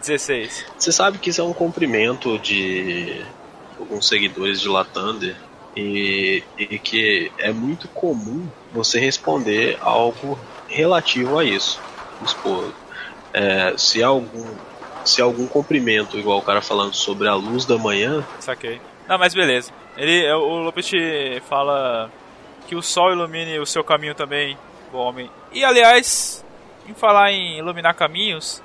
16. 0.00 0.66
Você 0.78 0.92
sabe 0.92 1.18
que 1.18 1.30
isso 1.30 1.40
é 1.40 1.44
um 1.44 1.54
cumprimento 1.54 2.38
de 2.38 3.24
alguns 3.80 4.06
seguidores 4.06 4.60
de 4.60 4.68
Latander 4.68 5.34
e, 5.74 6.42
e 6.58 6.78
que 6.78 7.32
é 7.38 7.52
muito 7.52 7.88
comum 7.88 8.46
você 8.72 9.00
responder 9.00 9.78
algo 9.80 10.38
relativo 10.68 11.38
a 11.38 11.44
isso. 11.44 11.80
Supor, 12.26 12.70
é, 13.32 13.74
se 13.76 14.02
algum 14.02 14.44
se 15.04 15.20
algum 15.20 15.46
cumprimento, 15.46 16.18
igual 16.18 16.38
o 16.38 16.42
cara 16.42 16.62
falando 16.62 16.94
sobre 16.94 17.28
a 17.28 17.34
luz 17.34 17.66
da 17.66 17.76
manhã, 17.76 18.24
Saquei. 18.40 18.80
Não, 19.08 19.18
mas 19.18 19.34
beleza. 19.34 19.72
Ele, 19.96 20.30
o 20.32 20.62
Lopes 20.62 20.90
fala 21.48 22.10
que 22.66 22.74
o 22.74 22.82
sol 22.82 23.12
ilumine 23.12 23.58
o 23.58 23.66
seu 23.66 23.84
caminho 23.84 24.14
também, 24.14 24.56
o 24.92 24.96
homem. 24.96 25.30
E 25.52 25.64
aliás, 25.64 26.44
em 26.88 26.94
falar 26.94 27.30
em 27.32 27.58
iluminar 27.58 27.94
caminhos, 27.94 28.62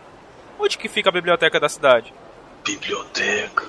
onde 0.59 0.77
que 0.77 0.87
fica 0.87 1.09
a 1.09 1.11
biblioteca 1.13 1.59
da 1.59 1.69
cidade? 1.69 2.13
biblioteca, 2.63 3.65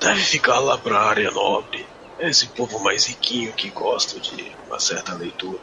deve 0.00 0.20
ficar 0.20 0.58
lá 0.58 0.76
pra 0.76 0.98
área 1.00 1.30
nobre. 1.30 1.86
É 2.18 2.28
esse 2.28 2.48
povo 2.48 2.78
mais 2.80 3.06
riquinho 3.06 3.52
que 3.52 3.70
gosta 3.70 4.20
de 4.20 4.52
uma 4.66 4.78
certa 4.78 5.14
leitura. 5.14 5.58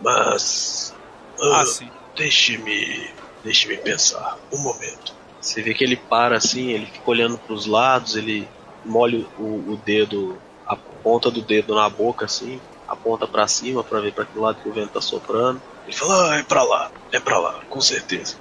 Mas. 0.00 0.94
ah, 1.40 1.60
Ah, 1.60 1.66
sim. 1.66 1.90
Deixe-me. 2.16 3.10
Deixe-me 3.42 3.76
pensar. 3.76 4.38
Um 4.52 4.58
momento. 4.58 5.12
Você 5.40 5.60
vê 5.60 5.74
que 5.74 5.84
ele 5.84 5.96
para 5.96 6.36
assim, 6.38 6.70
ele 6.70 6.86
fica 6.86 7.10
olhando 7.10 7.36
pros 7.36 7.66
lados, 7.66 8.16
ele 8.16 8.48
molha 8.84 9.24
o, 9.38 9.72
o 9.72 9.80
dedo, 9.84 10.38
a 10.66 10.76
ponta 10.76 11.30
do 11.30 11.40
dedo 11.40 11.74
na 11.74 11.88
boca 11.88 12.24
assim, 12.24 12.60
aponta 12.86 13.26
pra 13.26 13.48
cima 13.48 13.82
pra 13.82 14.00
ver 14.00 14.12
pra 14.12 14.24
que 14.24 14.38
lado 14.38 14.60
que 14.62 14.68
o 14.68 14.72
vento 14.72 14.92
tá 14.92 15.00
soprando. 15.00 15.60
Ele 15.86 15.96
fala, 15.96 16.32
ah, 16.32 16.38
é 16.38 16.42
pra 16.42 16.62
lá, 16.62 16.90
é 17.12 17.20
pra 17.20 17.38
lá, 17.38 17.60
com 17.68 17.80
certeza. 17.80 18.36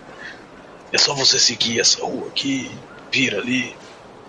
É 0.91 0.97
só 0.97 1.13
você 1.13 1.39
seguir 1.39 1.79
essa 1.79 2.03
rua 2.03 2.27
aqui, 2.27 2.71
vira 3.11 3.39
ali, 3.39 3.75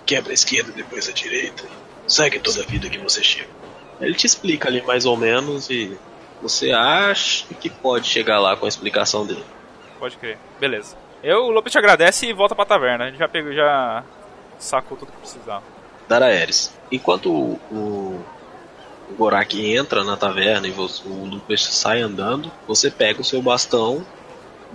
quebra 0.06 0.32
a 0.32 0.34
esquerda 0.34 0.72
depois 0.72 1.08
a 1.08 1.12
direita, 1.12 1.64
segue 2.06 2.38
toda 2.38 2.62
a 2.62 2.66
vida 2.66 2.88
que 2.88 2.98
você 2.98 3.22
chega. 3.22 3.50
Ele 4.00 4.14
te 4.14 4.26
explica 4.26 4.68
ali 4.68 4.82
mais 4.82 5.06
ou 5.06 5.16
menos 5.16 5.70
e 5.70 5.96
você 6.42 6.72
acha 6.72 7.46
que 7.54 7.70
pode 7.70 8.06
chegar 8.06 8.40
lá 8.40 8.56
com 8.56 8.66
a 8.66 8.68
explicação 8.68 9.24
dele. 9.24 9.44
Pode 9.98 10.16
crer. 10.16 10.38
Beleza. 10.58 10.96
Eu, 11.22 11.44
o 11.44 11.50
Lopes 11.50 11.72
te 11.72 11.78
agradece 11.78 12.26
e 12.26 12.32
volta 12.32 12.54
pra 12.54 12.66
taverna. 12.66 13.04
A 13.04 13.06
gente 13.08 13.18
já 13.18 13.28
pegou, 13.28 13.52
já 13.52 14.04
sacou 14.58 14.96
tudo 14.96 15.12
que 15.12 15.18
precisava. 15.18 15.62
Daraeris. 16.08 16.72
Enquanto 16.90 17.30
o, 17.32 17.60
o, 17.70 18.24
o 19.10 19.14
Gorak 19.16 19.58
entra 19.74 20.04
na 20.04 20.16
taverna 20.16 20.68
e 20.68 20.70
você, 20.70 21.02
o 21.06 21.24
Lucas 21.24 21.62
sai 21.64 22.00
andando, 22.00 22.50
você 22.66 22.90
pega 22.90 23.20
o 23.20 23.24
seu 23.24 23.40
bastão, 23.40 24.04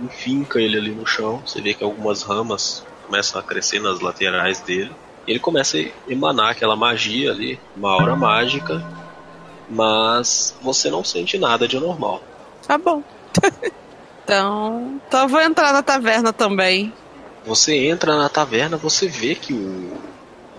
enfinca 0.00 0.60
ele 0.60 0.76
ali 0.76 0.90
no 0.90 1.06
chão. 1.06 1.42
Você 1.46 1.60
vê 1.60 1.74
que 1.74 1.84
algumas 1.84 2.22
ramas 2.22 2.84
começam 3.06 3.40
a 3.40 3.44
crescer 3.44 3.80
nas 3.80 4.00
laterais 4.00 4.60
dele. 4.60 4.90
Ele 5.26 5.38
começa 5.38 5.78
a 5.78 5.84
emanar 6.08 6.50
aquela 6.50 6.74
magia 6.74 7.30
ali, 7.30 7.60
uma 7.76 7.92
aura 7.92 8.16
mágica, 8.16 8.84
mas 9.68 10.56
você 10.60 10.90
não 10.90 11.04
sente 11.04 11.38
nada 11.38 11.68
de 11.68 11.76
anormal. 11.76 12.22
Tá 12.66 12.78
bom. 12.78 13.02
então, 14.24 15.00
então 15.06 15.22
eu 15.22 15.28
vou 15.28 15.40
entrar 15.40 15.72
na 15.72 15.82
taverna 15.82 16.32
também. 16.32 16.92
Você 17.44 17.86
entra 17.86 18.16
na 18.16 18.28
taverna, 18.28 18.76
você 18.76 19.08
vê 19.08 19.34
que 19.34 19.52
o 19.52 20.09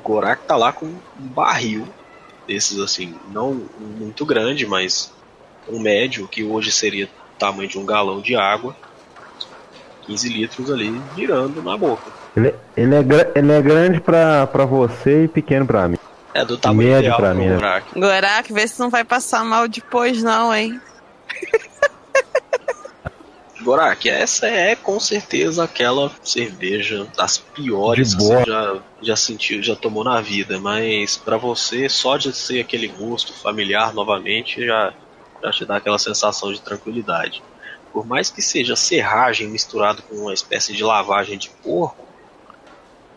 Gorak 0.04 0.44
tá 0.46 0.56
lá 0.56 0.72
com 0.72 0.86
um 0.86 1.00
barril 1.18 1.88
desses 2.48 2.80
assim, 2.80 3.16
não 3.32 3.66
muito 3.80 4.26
grande, 4.26 4.66
mas 4.66 5.12
um 5.70 5.80
médio, 5.80 6.28
que 6.28 6.44
hoje 6.44 6.72
seria 6.72 7.06
o 7.06 7.40
tamanho 7.40 7.70
de 7.70 7.78
um 7.78 7.86
galão 7.86 8.20
de 8.20 8.36
água, 8.36 8.76
15 10.04 10.30
litros 10.30 10.72
ali, 10.72 11.02
girando 11.16 11.62
na 11.62 11.78
boca. 11.78 12.12
Ele, 12.36 12.54
ele, 12.76 12.96
é, 12.96 13.32
ele 13.36 13.52
é 13.52 13.62
grande 13.62 14.00
pra, 14.00 14.48
pra 14.48 14.66
você 14.66 15.26
e 15.26 15.28
pequeno 15.28 15.66
pra 15.66 15.88
mim. 15.88 15.98
É 16.34 16.46
do 16.46 16.58
tamanho 16.58 16.90
Médio 16.90 17.00
ideal 17.00 17.18
pra 17.18 17.34
mim, 17.34 17.48
né? 17.48 17.56
Gorak. 17.56 18.00
Gorak, 18.00 18.54
vê 18.54 18.68
se 18.68 18.80
não 18.80 18.90
vai 18.90 19.04
passar 19.04 19.44
mal 19.44 19.68
depois, 19.68 20.24
não, 20.24 20.54
hein? 20.54 20.80
Gorak, 23.62 24.10
essa 24.10 24.48
é 24.48 24.76
com 24.76 25.00
certeza 25.00 25.64
aquela 25.64 26.12
cerveja 26.24 27.08
das 27.16 27.38
piores 27.38 28.16
que 28.16 28.22
você 28.22 28.44
já, 28.46 28.84
já 29.02 29.16
sentiu, 29.16 29.62
já 29.62 29.76
tomou 29.76 30.04
na 30.04 30.20
vida, 30.22 30.60
mas 30.60 31.18
pra 31.18 31.38
você, 31.38 31.88
só 31.88 32.18
de 32.18 32.34
ser 32.34 32.62
aquele 32.62 32.88
gosto 32.88 33.34
familiar 33.34 33.94
novamente, 33.94 34.66
já, 34.66 34.94
já 35.44 35.52
te 35.52 35.66
dá 35.66 35.78
aquela 35.78 36.00
sensação 36.00 36.52
de 36.52 36.62
tranquilidade. 36.62 37.44
Por 37.94 38.06
mais 38.06 38.30
que 38.30 38.42
seja 38.42 38.76
serragem 38.76 39.48
misturado 39.50 40.02
com 40.04 40.16
uma 40.16 40.34
espécie 40.34 40.74
de 40.74 40.84
lavagem 40.84 41.38
de 41.38 41.50
porco, 41.64 42.08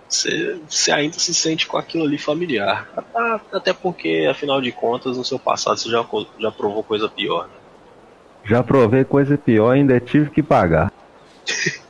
você, 0.09 0.93
ainda 0.93 1.19
se 1.19 1.35
sente 1.35 1.67
com 1.67 1.77
aquilo 1.77 2.05
ali 2.05 2.19
familiar. 2.19 2.89
Até 3.53 3.73
porque, 3.73 4.29
afinal 4.31 4.61
de 4.61 4.71
contas, 4.71 5.17
no 5.17 5.25
seu 5.25 5.39
passado 5.39 5.79
você 5.79 5.91
já, 5.91 6.07
já 6.39 6.51
provou 6.53 6.83
coisa 6.83 7.09
pior. 7.09 7.49
Já 8.45 8.63
provei 8.63 9.05
coisa 9.05 9.37
pior 9.39 9.75
e 9.75 9.81
ainda 9.81 9.99
tive 10.01 10.31
que 10.31 10.43
pagar. 10.43 10.93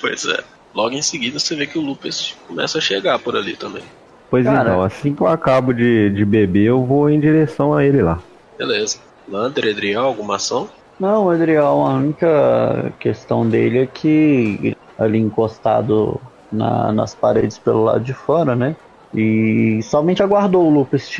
Pois 0.00 0.24
é. 0.26 0.38
Logo 0.74 0.94
em 0.94 1.02
seguida 1.02 1.38
você 1.38 1.56
vê 1.56 1.66
que 1.66 1.78
o 1.78 1.82
Lupus 1.82 2.36
começa 2.46 2.78
a 2.78 2.80
chegar 2.80 3.18
por 3.18 3.34
ali 3.36 3.56
também. 3.56 3.82
Pois 4.30 4.44
Cara. 4.44 4.60
então, 4.70 4.82
assim 4.82 5.14
que 5.14 5.22
eu 5.22 5.26
acabo 5.26 5.72
de, 5.72 6.10
de 6.10 6.24
beber, 6.24 6.66
eu 6.66 6.84
vou 6.84 7.10
em 7.10 7.18
direção 7.18 7.74
a 7.74 7.84
ele 7.84 8.02
lá. 8.02 8.20
Beleza. 8.56 8.98
Lander, 9.28 9.64
Edriel, 9.66 10.02
alguma 10.02 10.36
ação? 10.36 10.68
Não, 10.98 11.30
Adriel, 11.30 11.64
a 11.66 11.94
única 11.94 12.92
questão 13.00 13.48
dele 13.48 13.78
é 13.78 13.86
que 13.86 14.76
ali 14.98 15.18
encostado 15.18 16.20
na- 16.52 16.92
nas 16.92 17.14
paredes 17.14 17.58
pelo 17.58 17.84
lado 17.84 18.04
de 18.04 18.12
fora, 18.12 18.54
né? 18.54 18.76
E 19.14 19.80
somente 19.82 20.22
aguardou 20.22 20.66
o 20.66 20.70
Lupus 20.70 21.10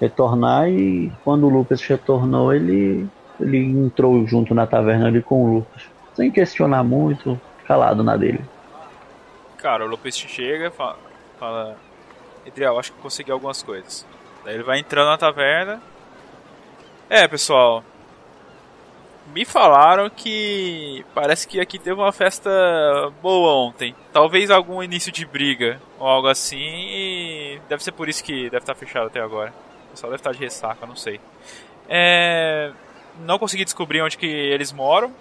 retornar 0.00 0.70
e 0.70 1.12
quando 1.24 1.46
o 1.46 1.50
Lupus 1.50 1.82
retornou, 1.82 2.54
ele, 2.54 3.06
ele 3.40 3.58
entrou 3.58 4.26
junto 4.26 4.54
na 4.54 4.66
taverna 4.66 5.08
ali 5.08 5.22
com 5.22 5.42
o 5.42 5.54
Lupus. 5.54 5.88
Sem 6.14 6.30
questionar 6.30 6.82
muito, 6.82 7.38
calado 7.66 8.02
na 8.02 8.16
dele. 8.16 8.40
Cara, 9.58 9.84
o 9.84 9.88
Lopes 9.88 10.16
chega 10.16 10.70
fala, 10.70 10.98
fala 11.38 11.76
Edriel, 12.46 12.78
acho 12.78 12.92
que 12.92 13.00
consegui 13.00 13.30
algumas 13.32 13.62
coisas. 13.62 14.06
Daí 14.44 14.54
ele 14.54 14.62
vai 14.62 14.78
entrando 14.78 15.08
na 15.08 15.18
taverna. 15.18 15.80
É, 17.10 17.26
pessoal. 17.26 17.82
Me 19.34 19.44
falaram 19.44 20.08
que 20.08 21.04
parece 21.12 21.48
que 21.48 21.60
aqui 21.60 21.78
teve 21.80 22.00
uma 22.00 22.12
festa 22.12 22.48
boa 23.20 23.66
ontem. 23.66 23.94
Talvez 24.12 24.50
algum 24.50 24.80
início 24.80 25.10
de 25.10 25.26
briga 25.26 25.80
ou 25.98 26.06
algo 26.06 26.28
assim. 26.28 26.56
E 26.60 27.60
deve 27.68 27.82
ser 27.82 27.90
por 27.90 28.08
isso 28.08 28.22
que 28.22 28.44
deve 28.44 28.58
estar 28.58 28.74
fechado 28.76 29.06
até 29.06 29.20
agora. 29.20 29.52
O 29.88 29.90
pessoal 29.90 30.12
deve 30.12 30.20
estar 30.20 30.32
de 30.32 30.38
ressaca, 30.38 30.86
não 30.86 30.94
sei. 30.94 31.20
É, 31.88 32.70
não 33.20 33.38
consegui 33.38 33.64
descobrir 33.64 34.02
onde 34.02 34.16
que 34.16 34.26
eles 34.26 34.72
moram, 34.72 35.12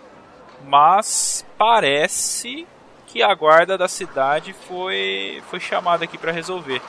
mas 0.66 1.46
parece 1.58 2.68
que 3.08 3.24
a 3.24 3.34
guarda 3.34 3.78
da 3.78 3.88
cidade 3.88 4.54
foi, 4.54 5.42
foi 5.50 5.60
chamada 5.60 6.04
aqui 6.04 6.18
para 6.18 6.32
resolver. 6.32 6.82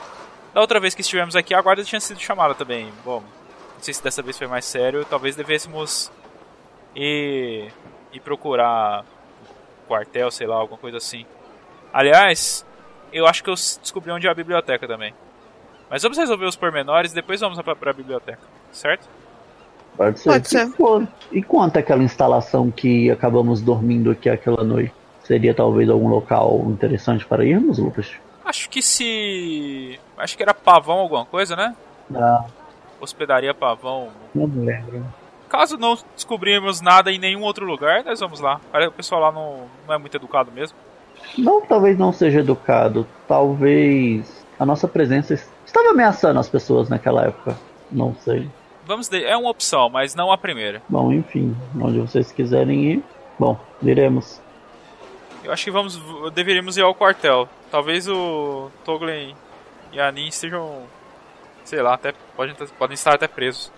Da 0.53 0.61
outra 0.61 0.79
vez 0.79 0.95
que 0.95 1.01
estivemos 1.01 1.35
aqui, 1.35 1.53
a 1.53 1.61
guarda 1.61 1.83
tinha 1.83 2.01
sido 2.01 2.19
chamada 2.19 2.55
também. 2.55 2.91
Bom, 3.05 3.21
não 3.21 3.83
sei 3.83 3.93
se 3.93 4.03
dessa 4.03 4.21
vez 4.21 4.37
foi 4.37 4.47
mais 4.47 4.65
sério. 4.65 5.05
Talvez 5.05 5.35
devêssemos 5.35 6.11
ir, 6.95 7.71
ir 8.11 8.19
procurar 8.19 9.05
quartel, 9.87 10.31
sei 10.31 10.47
lá, 10.47 10.55
alguma 10.55 10.77
coisa 10.77 10.97
assim. 10.97 11.25
Aliás, 11.93 12.65
eu 13.13 13.25
acho 13.27 13.43
que 13.43 13.49
eu 13.49 13.53
descobri 13.53 14.11
onde 14.11 14.27
é 14.27 14.29
a 14.29 14.33
biblioteca 14.33 14.87
também. 14.87 15.13
Mas 15.89 16.03
vamos 16.03 16.17
resolver 16.17 16.45
os 16.45 16.55
pormenores, 16.55 17.13
depois 17.13 17.39
vamos 17.39 17.61
pra, 17.61 17.75
pra 17.75 17.93
biblioteca, 17.93 18.41
certo? 18.71 19.07
Pode 19.97 20.19
ser. 20.19 20.29
Pode 20.29 20.47
ser. 20.47 20.67
E, 20.67 20.71
quanto- 20.71 21.11
e 21.31 21.43
quanto 21.43 21.77
àquela 21.77 22.03
instalação 22.03 22.69
que 22.71 23.09
acabamos 23.11 23.61
dormindo 23.61 24.11
aqui 24.11 24.29
aquela 24.29 24.63
noite? 24.63 24.93
Seria 25.23 25.53
talvez 25.53 25.89
algum 25.89 26.07
local 26.07 26.63
interessante 26.67 27.25
para 27.25 27.43
irmos, 27.43 27.79
Lucas? 27.79 28.09
Acho 28.45 28.69
que 28.69 28.81
se. 28.81 29.99
Acho 30.17 30.37
que 30.37 30.43
era 30.43 30.53
pavão 30.53 30.99
alguma 30.99 31.25
coisa, 31.25 31.55
né? 31.55 31.75
Ah, 32.15 32.45
Hospedaria 33.01 33.53
pavão. 33.53 34.07
não 34.33 34.47
me 34.47 34.65
lembro. 34.65 35.03
Caso 35.49 35.77
não 35.77 35.97
descobrirmos 36.15 36.79
nada 36.81 37.11
em 37.11 37.19
nenhum 37.19 37.41
outro 37.41 37.65
lugar, 37.65 38.03
nós 38.05 38.19
vamos 38.19 38.39
lá. 38.39 38.59
Parece 38.71 38.89
que 38.89 38.93
O 38.93 38.97
pessoal 38.97 39.21
lá 39.21 39.31
não, 39.31 39.61
não 39.87 39.93
é 39.95 39.97
muito 39.97 40.15
educado 40.15 40.51
mesmo. 40.51 40.77
Não, 41.37 41.61
talvez 41.61 41.97
não 41.97 42.11
seja 42.13 42.39
educado. 42.39 43.05
Talvez 43.27 44.45
a 44.59 44.65
nossa 44.65 44.87
presença 44.87 45.33
estava 45.65 45.89
ameaçando 45.89 46.39
as 46.39 46.47
pessoas 46.49 46.89
naquela 46.89 47.25
época. 47.25 47.57
Não 47.91 48.15
sei. 48.15 48.49
Vamos 48.87 49.07
de... 49.09 49.23
É 49.23 49.35
uma 49.37 49.49
opção, 49.49 49.89
mas 49.89 50.15
não 50.15 50.31
a 50.31 50.37
primeira. 50.37 50.81
Bom, 50.89 51.11
enfim, 51.11 51.55
onde 51.79 51.99
vocês 51.99 52.31
quiserem 52.31 52.85
ir. 52.93 53.03
Bom, 53.37 53.59
iremos. 53.83 54.41
Eu 55.43 55.51
acho 55.51 55.63
que 55.65 55.71
vamos. 55.71 56.01
Deveríamos 56.33 56.77
ir 56.77 56.81
ao 56.81 56.95
quartel. 56.95 57.47
Talvez 57.69 58.07
o 58.07 58.69
Toglin 58.83 59.35
e 59.93 59.99
a 59.99 60.11
Nin 60.11 60.27
estejam. 60.27 60.83
Sei 61.63 61.81
lá, 61.81 61.93
até 61.93 62.13
podem, 62.35 62.55
podem 62.79 62.95
estar 62.95 63.13
até 63.13 63.27
presos. 63.27 63.71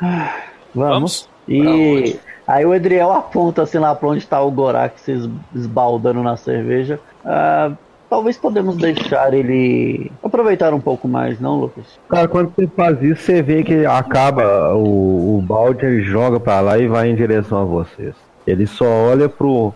Vamos. 0.74 1.28
Pra 1.46 1.54
E 1.54 2.18
aí 2.46 2.64
o 2.64 2.74
Edriel 2.74 3.12
aponta 3.12 3.62
assim 3.62 3.78
lá 3.78 3.94
pra 3.94 4.08
onde 4.08 4.26
tá 4.26 4.40
o 4.40 4.50
Gorak 4.50 5.00
se 5.00 5.12
es- 5.12 5.28
esbaldando 5.54 6.22
na 6.22 6.36
cerveja. 6.36 6.98
Ah, 7.24 7.72
talvez 8.12 8.36
podemos 8.36 8.76
deixar 8.76 9.32
ele 9.32 10.12
aproveitar 10.22 10.74
um 10.74 10.80
pouco 10.80 11.08
mais, 11.08 11.40
não, 11.40 11.58
Lucas? 11.58 11.98
Cara, 12.10 12.28
quando 12.28 12.52
você 12.54 12.66
faz 12.66 13.02
isso, 13.02 13.22
você 13.22 13.40
vê 13.40 13.64
que 13.64 13.86
acaba 13.86 14.74
o, 14.74 15.38
o 15.38 15.40
balde, 15.40 15.86
ele 15.86 16.02
joga 16.02 16.38
pra 16.38 16.60
lá 16.60 16.76
e 16.76 16.86
vai 16.86 17.08
em 17.08 17.14
direção 17.14 17.62
a 17.62 17.64
vocês. 17.64 18.14
Ele 18.46 18.66
só 18.66 18.84
olha 18.84 19.30
pro, 19.30 19.72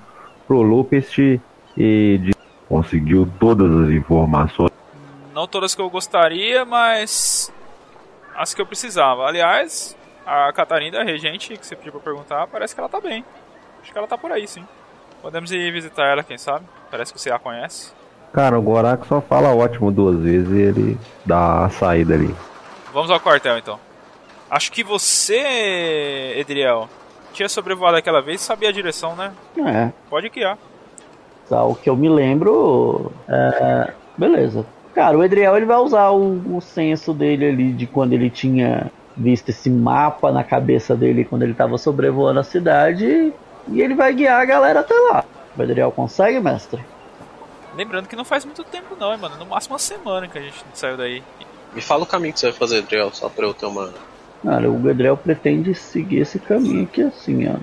pro 0.46 0.60
Lupus 0.60 1.16
e 1.16 1.40
diz, 2.18 2.34
Conseguiu 2.68 3.26
todas 3.40 3.70
as 3.70 3.90
informações. 3.90 4.72
Não 5.32 5.46
todas 5.46 5.74
que 5.74 5.80
eu 5.80 5.88
gostaria, 5.88 6.62
mas. 6.66 7.50
As 8.34 8.52
que 8.52 8.60
eu 8.60 8.66
precisava. 8.66 9.22
Aliás, 9.22 9.96
a 10.26 10.52
Catarina, 10.52 11.00
a 11.00 11.04
regente, 11.04 11.56
que 11.56 11.66
você 11.66 11.74
pediu 11.74 11.92
pra 11.92 12.00
perguntar, 12.02 12.46
parece 12.48 12.74
que 12.74 12.80
ela 12.82 12.88
tá 12.88 13.00
bem. 13.00 13.24
Acho 13.80 13.90
que 13.90 13.96
ela 13.96 14.06
tá 14.06 14.18
por 14.18 14.30
aí, 14.30 14.46
sim. 14.46 14.66
Podemos 15.22 15.50
ir 15.52 15.72
visitar 15.72 16.04
ela, 16.04 16.22
quem 16.22 16.36
sabe? 16.36 16.66
Parece 16.90 17.14
que 17.14 17.20
você 17.20 17.30
a 17.30 17.38
conhece. 17.38 17.94
Cara, 18.36 18.58
o 18.58 18.62
Gorak 18.62 19.06
só 19.06 19.18
fala 19.22 19.54
ótimo 19.54 19.90
duas 19.90 20.18
vezes 20.18 20.50
e 20.50 20.60
ele 20.60 20.98
dá 21.24 21.64
a 21.64 21.70
saída 21.70 22.12
ali. 22.12 22.34
Vamos 22.92 23.10
ao 23.10 23.18
quartel 23.18 23.56
então. 23.56 23.80
Acho 24.50 24.70
que 24.70 24.84
você, 24.84 26.34
Edriel, 26.36 26.86
tinha 27.32 27.48
sobrevoado 27.48 27.96
aquela 27.96 28.20
vez 28.20 28.42
e 28.42 28.44
sabia 28.44 28.68
a 28.68 28.72
direção, 28.72 29.16
né? 29.16 29.32
É, 29.58 29.90
Pode 30.10 30.28
guiar. 30.28 30.58
Tá, 31.48 31.64
o 31.64 31.74
que 31.74 31.88
eu 31.88 31.96
me 31.96 32.10
lembro. 32.10 33.10
É... 33.26 33.92
Beleza. 34.18 34.66
Cara, 34.94 35.16
o 35.16 35.24
Edriel 35.24 35.56
ele 35.56 35.66
vai 35.66 35.78
usar 35.78 36.10
o, 36.10 36.56
o 36.56 36.60
senso 36.60 37.14
dele 37.14 37.46
ali 37.46 37.72
de 37.72 37.86
quando 37.86 38.12
ele 38.12 38.28
tinha 38.28 38.90
visto 39.16 39.48
esse 39.48 39.70
mapa 39.70 40.30
na 40.30 40.44
cabeça 40.44 40.94
dele 40.94 41.24
quando 41.24 41.42
ele 41.42 41.54
tava 41.54 41.78
sobrevoando 41.78 42.40
a 42.40 42.44
cidade 42.44 43.32
e 43.68 43.80
ele 43.80 43.94
vai 43.94 44.12
guiar 44.12 44.42
a 44.42 44.44
galera 44.44 44.80
até 44.80 44.94
lá. 44.94 45.24
O 45.56 45.62
Edriel 45.62 45.90
consegue, 45.90 46.38
mestre? 46.38 46.84
Lembrando 47.76 48.08
que 48.08 48.16
não 48.16 48.24
faz 48.24 48.44
muito 48.44 48.64
tempo 48.64 48.96
não, 48.98 49.12
hein, 49.12 49.18
mano. 49.20 49.36
No 49.36 49.46
máximo 49.46 49.74
uma 49.74 49.78
semana 49.78 50.26
que 50.26 50.38
a 50.38 50.40
gente 50.42 50.56
saiu 50.74 50.96
daí. 50.96 51.22
Me 51.74 51.80
fala 51.80 52.04
o 52.04 52.06
caminho 52.06 52.32
que 52.32 52.40
você 52.40 52.46
vai 52.50 52.58
fazer, 52.58 52.78
Adriel, 52.78 53.10
só 53.12 53.28
pra 53.28 53.44
eu 53.44 53.52
ter 53.54 53.66
uma. 53.66 53.92
Cara, 54.42 54.70
o 54.70 54.88
Edriel 54.90 55.16
pretende 55.16 55.74
seguir 55.74 56.20
esse 56.20 56.38
caminho 56.38 56.84
aqui 56.84 57.02
assim, 57.02 57.46
ó. 57.48 57.56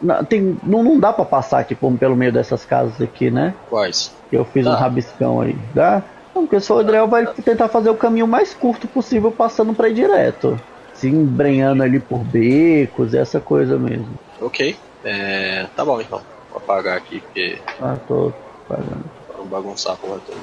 Não, 0.00 0.24
tem, 0.24 0.58
não, 0.62 0.82
não 0.82 0.98
dá 0.98 1.12
pra 1.12 1.24
passar 1.24 1.60
aqui 1.60 1.74
por- 1.74 1.92
pelo 1.96 2.16
meio 2.16 2.32
dessas 2.32 2.64
casas 2.64 3.00
aqui, 3.00 3.30
né? 3.30 3.54
Quais? 3.70 4.14
Eu 4.32 4.44
fiz 4.44 4.66
um 4.66 4.70
Tá. 4.70 4.76
rabiscão 4.76 5.40
aí, 5.40 5.56
dá? 5.74 6.02
Não, 6.34 6.42
porque 6.46 6.60
só 6.60 6.76
o 6.76 6.80
Adriel 6.80 7.06
vai 7.08 7.26
tentar 7.26 7.68
fazer 7.68 7.88
o 7.90 7.94
caminho 7.96 8.26
mais 8.26 8.52
curto 8.52 8.86
possível, 8.88 9.30
passando 9.30 9.72
pra 9.74 9.88
ir 9.88 9.94
direto. 9.94 10.60
Se 10.94 11.08
embrenhando 11.08 11.82
ali 11.82 12.00
por 12.00 12.18
becos, 12.24 13.14
essa 13.14 13.40
coisa 13.40 13.78
mesmo. 13.78 14.08
Ok. 14.40 14.76
É. 15.04 15.66
Tá 15.76 15.84
bom 15.84 16.00
então. 16.00 16.20
Vou 16.50 16.58
apagar 16.58 16.96
aqui 16.96 17.20
porque 17.20 17.58
Ah, 17.80 17.96
tô 18.08 18.32
pagando. 18.68 19.04
Bagunçar 19.46 19.94
a 19.94 19.96
porra 19.96 20.20
toda. 20.26 20.38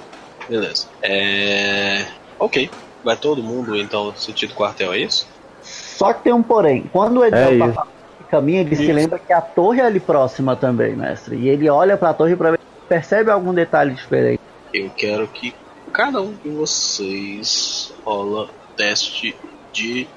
Beleza. 0.50 0.88
É. 1.02 2.06
Ok. 2.40 2.70
Vai 3.04 3.18
todo 3.18 3.44
mundo 3.44 3.76
então 3.78 4.14
sentido 4.16 4.54
quartel, 4.54 4.94
é 4.94 5.00
isso? 5.00 5.28
Só 5.62 6.14
que 6.14 6.24
tem 6.24 6.34
um 6.34 6.44
porém. 6.44 6.90
Quando 6.92 7.18
o 7.20 7.24
É 7.24 7.28
Edel 7.28 7.60
tá 7.60 7.66
isso. 7.66 7.74
falando 7.74 7.94
caminho, 8.34 8.62
ele 8.62 8.76
se 8.76 8.82
Isso. 8.84 8.94
lembra 8.94 9.20
que 9.20 9.32
a 9.32 9.40
torre 9.42 9.80
é 9.80 9.86
ali 9.86 10.00
próxima 10.00 10.56
também, 10.56 10.96
mestre. 10.96 11.36
E 11.36 11.48
ele 11.50 11.70
olha 11.70 11.96
pra 11.96 12.16
torre 12.16 12.36
pra 12.36 12.50
ver 12.52 12.58
se 12.60 12.88
percebe 12.90 13.30
algum 13.30 13.54
detalhe 13.54 13.94
diferente. 13.94 14.42
Eu 14.74 14.90
quero 14.90 15.28
que 15.28 15.54
cada 15.92 16.20
um 16.20 16.34
de 16.34 16.50
vocês 16.50 17.94
rola 18.04 18.50
teste 18.76 19.36
de 19.72 20.08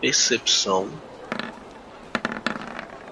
percepção. 0.00 0.88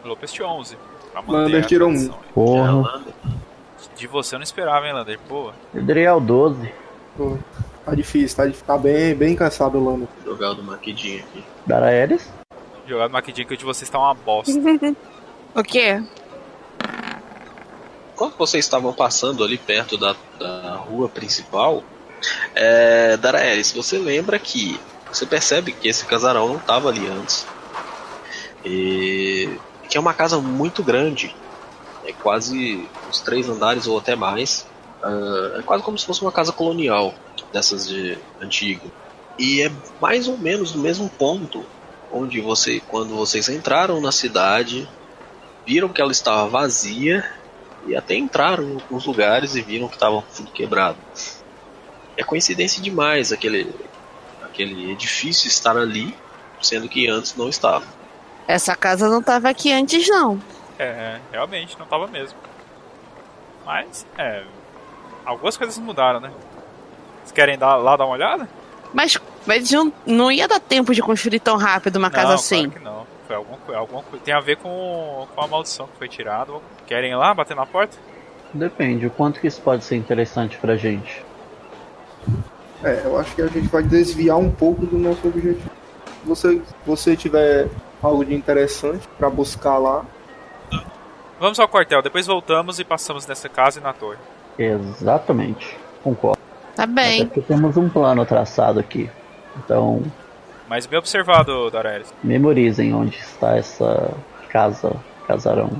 Lopes 0.03 0.33
tinha 0.33 0.49
11. 0.49 0.79
Pra 1.12 1.20
manter 1.20 1.33
Lander 1.43 1.66
tirou 1.66 1.91
um. 1.91 2.09
Porra. 2.35 3.03
Lander. 3.99 4.01
De 4.01 4.07
você 4.07 4.34
eu 4.34 4.38
não 4.38 4.44
esperava, 4.44 4.86
hein, 4.86 4.92
Lander? 4.92 5.18
Pô. 5.28 5.53
Edriel 5.74 6.20
12. 6.20 6.72
Pô, 7.16 7.36
Tá 7.84 7.94
difícil, 7.94 8.36
tá, 8.36 8.59
tá 8.66 8.78
bem, 8.78 9.14
bem 9.14 9.34
cansado 9.34 9.78
o 9.78 9.84
Lando. 9.84 10.07
Jogar 10.22 10.51
o 10.51 10.55
do 10.57 10.62
maquidinho 10.62 11.20
aqui. 11.20 11.42
Daraelis? 11.66 12.30
Jogado 12.86 13.11
maquidinho 13.11 13.49
que 13.49 13.55
o 13.55 13.57
de 13.57 13.64
vocês 13.64 13.88
tá 13.88 13.99
uma 13.99 14.14
bosta. 14.14 14.53
O 15.55 15.62
quê? 15.62 16.01
Quando 18.14 18.36
vocês 18.36 18.62
estavam 18.64 18.92
passando 18.92 19.42
ali 19.42 19.57
perto 19.57 19.96
da, 19.96 20.14
da 20.38 20.76
rua 20.76 21.09
principal, 21.09 21.82
é, 22.55 23.16
Daraelis, 23.16 23.72
você 23.72 23.99
lembra 23.99 24.38
que 24.38 24.78
você 25.11 25.24
percebe 25.24 25.72
que 25.72 25.88
esse 25.88 26.05
casarão 26.05 26.49
não 26.49 26.57
estava 26.57 26.90
ali 26.90 27.09
antes. 27.09 27.46
E 28.62 29.49
que 29.88 29.96
é 29.96 30.01
uma 30.01 30.12
casa 30.12 30.38
muito 30.38 30.82
grande. 30.82 31.34
É 32.09 32.12
quase 32.14 32.88
uns 33.06 33.20
três 33.20 33.48
andares 33.48 33.86
ou 33.86 33.98
até 33.98 34.16
mais. 34.16 34.66
Ah, 35.02 35.59
é 35.59 35.62
quase 35.62 35.82
como 35.82 35.98
se 35.98 36.06
fosse 36.06 36.22
uma 36.22 36.32
casa 36.32 36.52
colonial 36.52 37.14
dessas 37.52 37.86
de 37.86 38.18
antigo. 38.40 38.90
E 39.38 39.62
é 39.62 39.70
mais 40.00 40.26
ou 40.26 40.38
menos 40.38 40.74
no 40.74 40.82
mesmo 40.82 41.09
ponto 41.09 41.64
onde 42.11 42.40
você, 42.40 42.80
quando 42.88 43.14
vocês 43.14 43.48
entraram 43.50 44.00
na 44.00 44.11
cidade, 44.11 44.88
viram 45.66 45.90
que 45.90 46.00
ela 46.00 46.11
estava 46.11 46.48
vazia 46.48 47.24
e 47.86 47.94
até 47.94 48.16
entraram 48.16 48.64
em 48.64 48.74
alguns 48.74 49.04
lugares 49.04 49.54
e 49.54 49.61
viram 49.61 49.86
que 49.86 49.94
estava 49.94 50.24
tudo 50.34 50.50
quebrado. 50.50 50.96
É 52.16 52.24
coincidência 52.24 52.82
demais 52.82 53.30
aquele, 53.30 53.72
aquele 54.42 54.90
edifício 54.90 55.46
estar 55.46 55.76
ali, 55.76 56.14
sendo 56.61 56.88
que 56.88 57.09
antes 57.09 57.36
não 57.36 57.48
estava. 57.48 57.84
Essa 58.48 58.74
casa 58.74 59.09
não 59.09 59.22
tava 59.22 59.50
aqui 59.50 59.70
antes, 59.70 60.09
não. 60.09 60.40
É, 60.79 61.18
realmente, 61.33 61.79
não 61.79 61.87
tava 61.87 62.07
mesmo. 62.07 62.39
Mas, 63.66 64.07
é. 64.16 64.45
Algumas 65.24 65.57
coisas 65.57 65.76
mudaram, 65.79 66.20
né? 66.20 66.33
Vocês 67.18 67.33
querem 67.33 67.59
dar, 67.59 67.76
lá 67.76 67.97
dar 67.97 68.07
uma 68.07 68.14
olhada? 68.14 68.49
Mas, 68.95 69.18
mas 69.47 69.70
não, 69.70 69.93
não 70.07 70.33
ia 70.33 70.49
dar 70.49 70.61
tempo 70.61 70.95
de 70.95 71.03
construir 71.03 71.41
tão 71.41 71.57
rápido 71.57 71.97
uma 71.97 72.11
casa 72.11 72.29
não, 72.29 72.35
assim. 72.35 72.70
Claro 72.70 72.79
que 72.79 72.85
não. 72.85 73.07
Foi 73.26 73.37
alguma, 73.37 73.59
alguma 73.76 74.03
coisa. 74.03 74.24
Tem 74.24 74.33
a 74.33 74.41
ver 74.41 74.57
com, 74.57 75.26
com 75.35 75.43
a 75.43 75.47
maldição 75.47 75.87
que 75.87 75.99
foi 75.99 76.09
tirada. 76.09 76.53
Querem 76.87 77.12
ir 77.12 77.16
lá 77.16 77.35
bater 77.35 77.55
na 77.55 77.66
porta? 77.66 77.99
Depende, 78.55 79.07
o 79.07 79.11
quanto 79.11 79.41
que 79.41 79.47
isso 79.47 79.61
pode 79.61 79.85
ser 79.85 79.97
interessante 79.97 80.57
pra 80.57 80.76
gente. 80.76 81.22
É, 82.83 83.03
eu 83.05 83.18
acho 83.18 83.35
que 83.35 83.43
a 83.43 83.47
gente 83.47 83.68
vai 83.68 83.83
desviar 83.83 84.39
um 84.39 84.51
pouco 84.51 84.87
do 84.87 84.97
nosso 84.97 85.26
objetivo. 85.29 85.70
Se 86.22 86.26
você, 86.26 86.62
você 86.87 87.16
tiver 87.16 87.68
algo 88.03 88.24
de 88.24 88.35
interessante 88.35 89.07
pra 89.18 89.29
buscar 89.29 89.76
lá, 89.76 90.07
Vamos 91.41 91.59
ao 91.61 91.68
quartel, 91.68 92.03
depois 92.03 92.26
voltamos 92.26 92.78
e 92.80 92.84
passamos 92.84 93.26
nessa 93.26 93.49
casa 93.49 93.78
e 93.78 93.82
na 93.82 93.93
torre. 93.93 94.18
Exatamente. 94.59 95.76
Concordo. 96.03 96.39
Tá 96.74 96.84
Até 96.84 96.93
bem. 96.93 97.26
porque 97.26 97.41
temos 97.43 97.76
um 97.76 97.89
plano 97.89 98.24
traçado 98.26 98.80
aqui. 98.80 99.09
Então, 99.57 100.03
Mas 100.68 100.86
bem 100.86 100.99
observado, 100.99 101.70
Dorelis. 101.70 102.12
memorizem 102.22 102.93
onde 102.95 103.16
está 103.16 103.57
essa 103.57 104.12
casa, 104.49 104.93
casarão, 105.26 105.70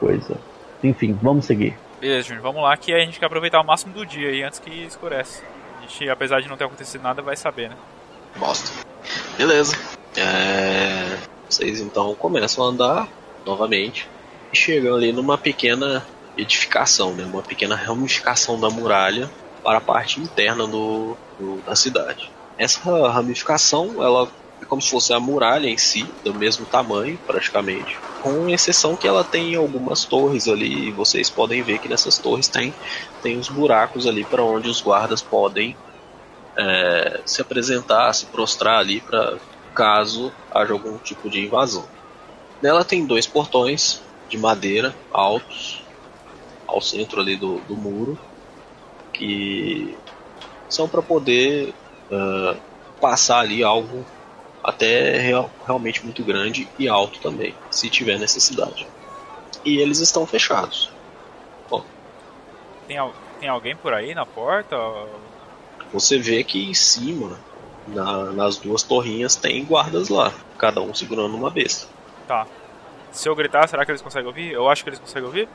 coisa. 0.00 0.36
Enfim, 0.82 1.16
vamos 1.22 1.44
seguir. 1.46 1.76
Beleza, 2.00 2.28
Júnior, 2.28 2.42
vamos 2.42 2.62
lá 2.62 2.76
que 2.76 2.92
a 2.92 2.98
gente 3.00 3.18
quer 3.18 3.26
aproveitar 3.26 3.60
o 3.60 3.64
máximo 3.64 3.92
do 3.94 4.04
dia 4.04 4.28
aí 4.28 4.42
antes 4.42 4.58
que 4.58 4.70
escurece. 4.84 5.42
A 5.78 5.82
gente, 5.82 6.08
apesar 6.08 6.40
de 6.40 6.48
não 6.48 6.56
ter 6.56 6.64
acontecido 6.64 7.02
nada, 7.02 7.22
vai 7.22 7.36
saber, 7.36 7.70
né? 7.70 7.76
Bosta. 8.36 8.70
Beleza. 9.38 9.76
É, 10.16 11.16
Vocês 11.48 11.80
então 11.80 12.14
começam 12.14 12.64
a 12.64 12.68
andar 12.68 13.08
novamente 13.46 14.08
e 14.54 14.56
chegam 14.56 14.94
ali 14.94 15.12
numa 15.12 15.36
pequena 15.36 16.06
edificação, 16.36 17.12
né? 17.14 17.26
uma 17.26 17.42
pequena 17.42 17.74
ramificação 17.74 18.58
da 18.58 18.70
muralha 18.70 19.28
para 19.64 19.78
a 19.78 19.80
parte 19.80 20.20
interna 20.20 20.64
do, 20.64 21.18
do- 21.36 21.60
da 21.62 21.74
cidade. 21.74 22.30
Essa 22.56 23.08
ramificação 23.10 24.00
ela 24.02 24.30
é 24.62 24.64
como 24.64 24.80
se 24.80 24.88
fosse 24.88 25.12
a 25.12 25.18
muralha 25.18 25.66
em 25.68 25.76
si, 25.76 26.14
do 26.24 26.32
mesmo 26.32 26.64
tamanho 26.66 27.18
praticamente, 27.26 28.00
com 28.20 28.48
exceção 28.48 28.96
que 28.96 29.08
ela 29.08 29.24
tem 29.24 29.56
algumas 29.56 30.04
torres 30.04 30.46
ali 30.46 30.88
e 30.88 30.92
vocês 30.92 31.28
podem 31.28 31.60
ver 31.64 31.80
que 31.80 31.88
nessas 31.88 32.16
torres 32.18 32.46
tem, 32.46 32.72
tem 33.20 33.36
os 33.36 33.48
buracos 33.48 34.06
ali 34.06 34.24
para 34.24 34.44
onde 34.44 34.68
os 34.68 34.80
guardas 34.80 35.20
podem 35.20 35.76
é, 36.56 37.22
se 37.26 37.42
apresentar, 37.42 38.12
se 38.12 38.26
prostrar 38.26 38.78
ali 38.78 39.00
para 39.00 39.36
caso 39.74 40.32
haja 40.52 40.72
algum 40.72 40.96
tipo 40.98 41.28
de 41.28 41.44
invasão. 41.44 41.88
Nela 42.62 42.84
tem 42.84 43.04
dois 43.04 43.26
portões 43.26 44.04
de 44.34 44.40
madeira 44.40 44.92
altos 45.12 45.84
ao 46.66 46.80
centro 46.80 47.20
ali 47.20 47.36
do, 47.36 47.60
do 47.60 47.76
muro 47.76 48.18
que 49.12 49.96
são 50.68 50.88
para 50.88 51.00
poder 51.02 51.72
ah, 52.10 52.56
passar 53.00 53.38
ali 53.40 53.62
algo 53.62 54.04
até 54.62 55.18
real- 55.18 55.52
realmente 55.64 56.04
muito 56.04 56.24
grande 56.24 56.68
e 56.76 56.88
alto 56.88 57.20
também, 57.20 57.54
se 57.70 57.88
tiver 57.88 58.18
necessidade. 58.18 58.88
E 59.64 59.78
eles 59.78 60.00
estão 60.00 60.26
fechados. 60.26 60.90
Tem, 62.88 62.98
al- 62.98 63.14
tem 63.38 63.48
alguém 63.48 63.76
por 63.76 63.94
aí 63.94 64.14
na 64.14 64.26
porta? 64.26 64.76
Você 65.92 66.18
vê 66.18 66.42
que 66.42 66.68
em 66.68 66.74
cima, 66.74 67.40
na- 67.86 68.32
nas 68.32 68.56
duas 68.58 68.82
torrinhas, 68.82 69.36
tem 69.36 69.64
guardas 69.64 70.08
lá, 70.08 70.34
cada 70.58 70.80
um 70.82 70.92
segurando 70.92 71.36
uma 71.36 71.50
besta. 71.50 71.86
Tá. 72.26 72.48
Se 73.14 73.28
eu 73.28 73.34
gritar, 73.34 73.66
será 73.68 73.84
que 73.84 73.90
eles 73.90 74.02
conseguem 74.02 74.26
ouvir? 74.28 74.52
Eu 74.52 74.68
acho 74.68 74.82
que 74.82 74.90
eles 74.90 74.98
conseguem 74.98 75.24
ouvir? 75.26 75.48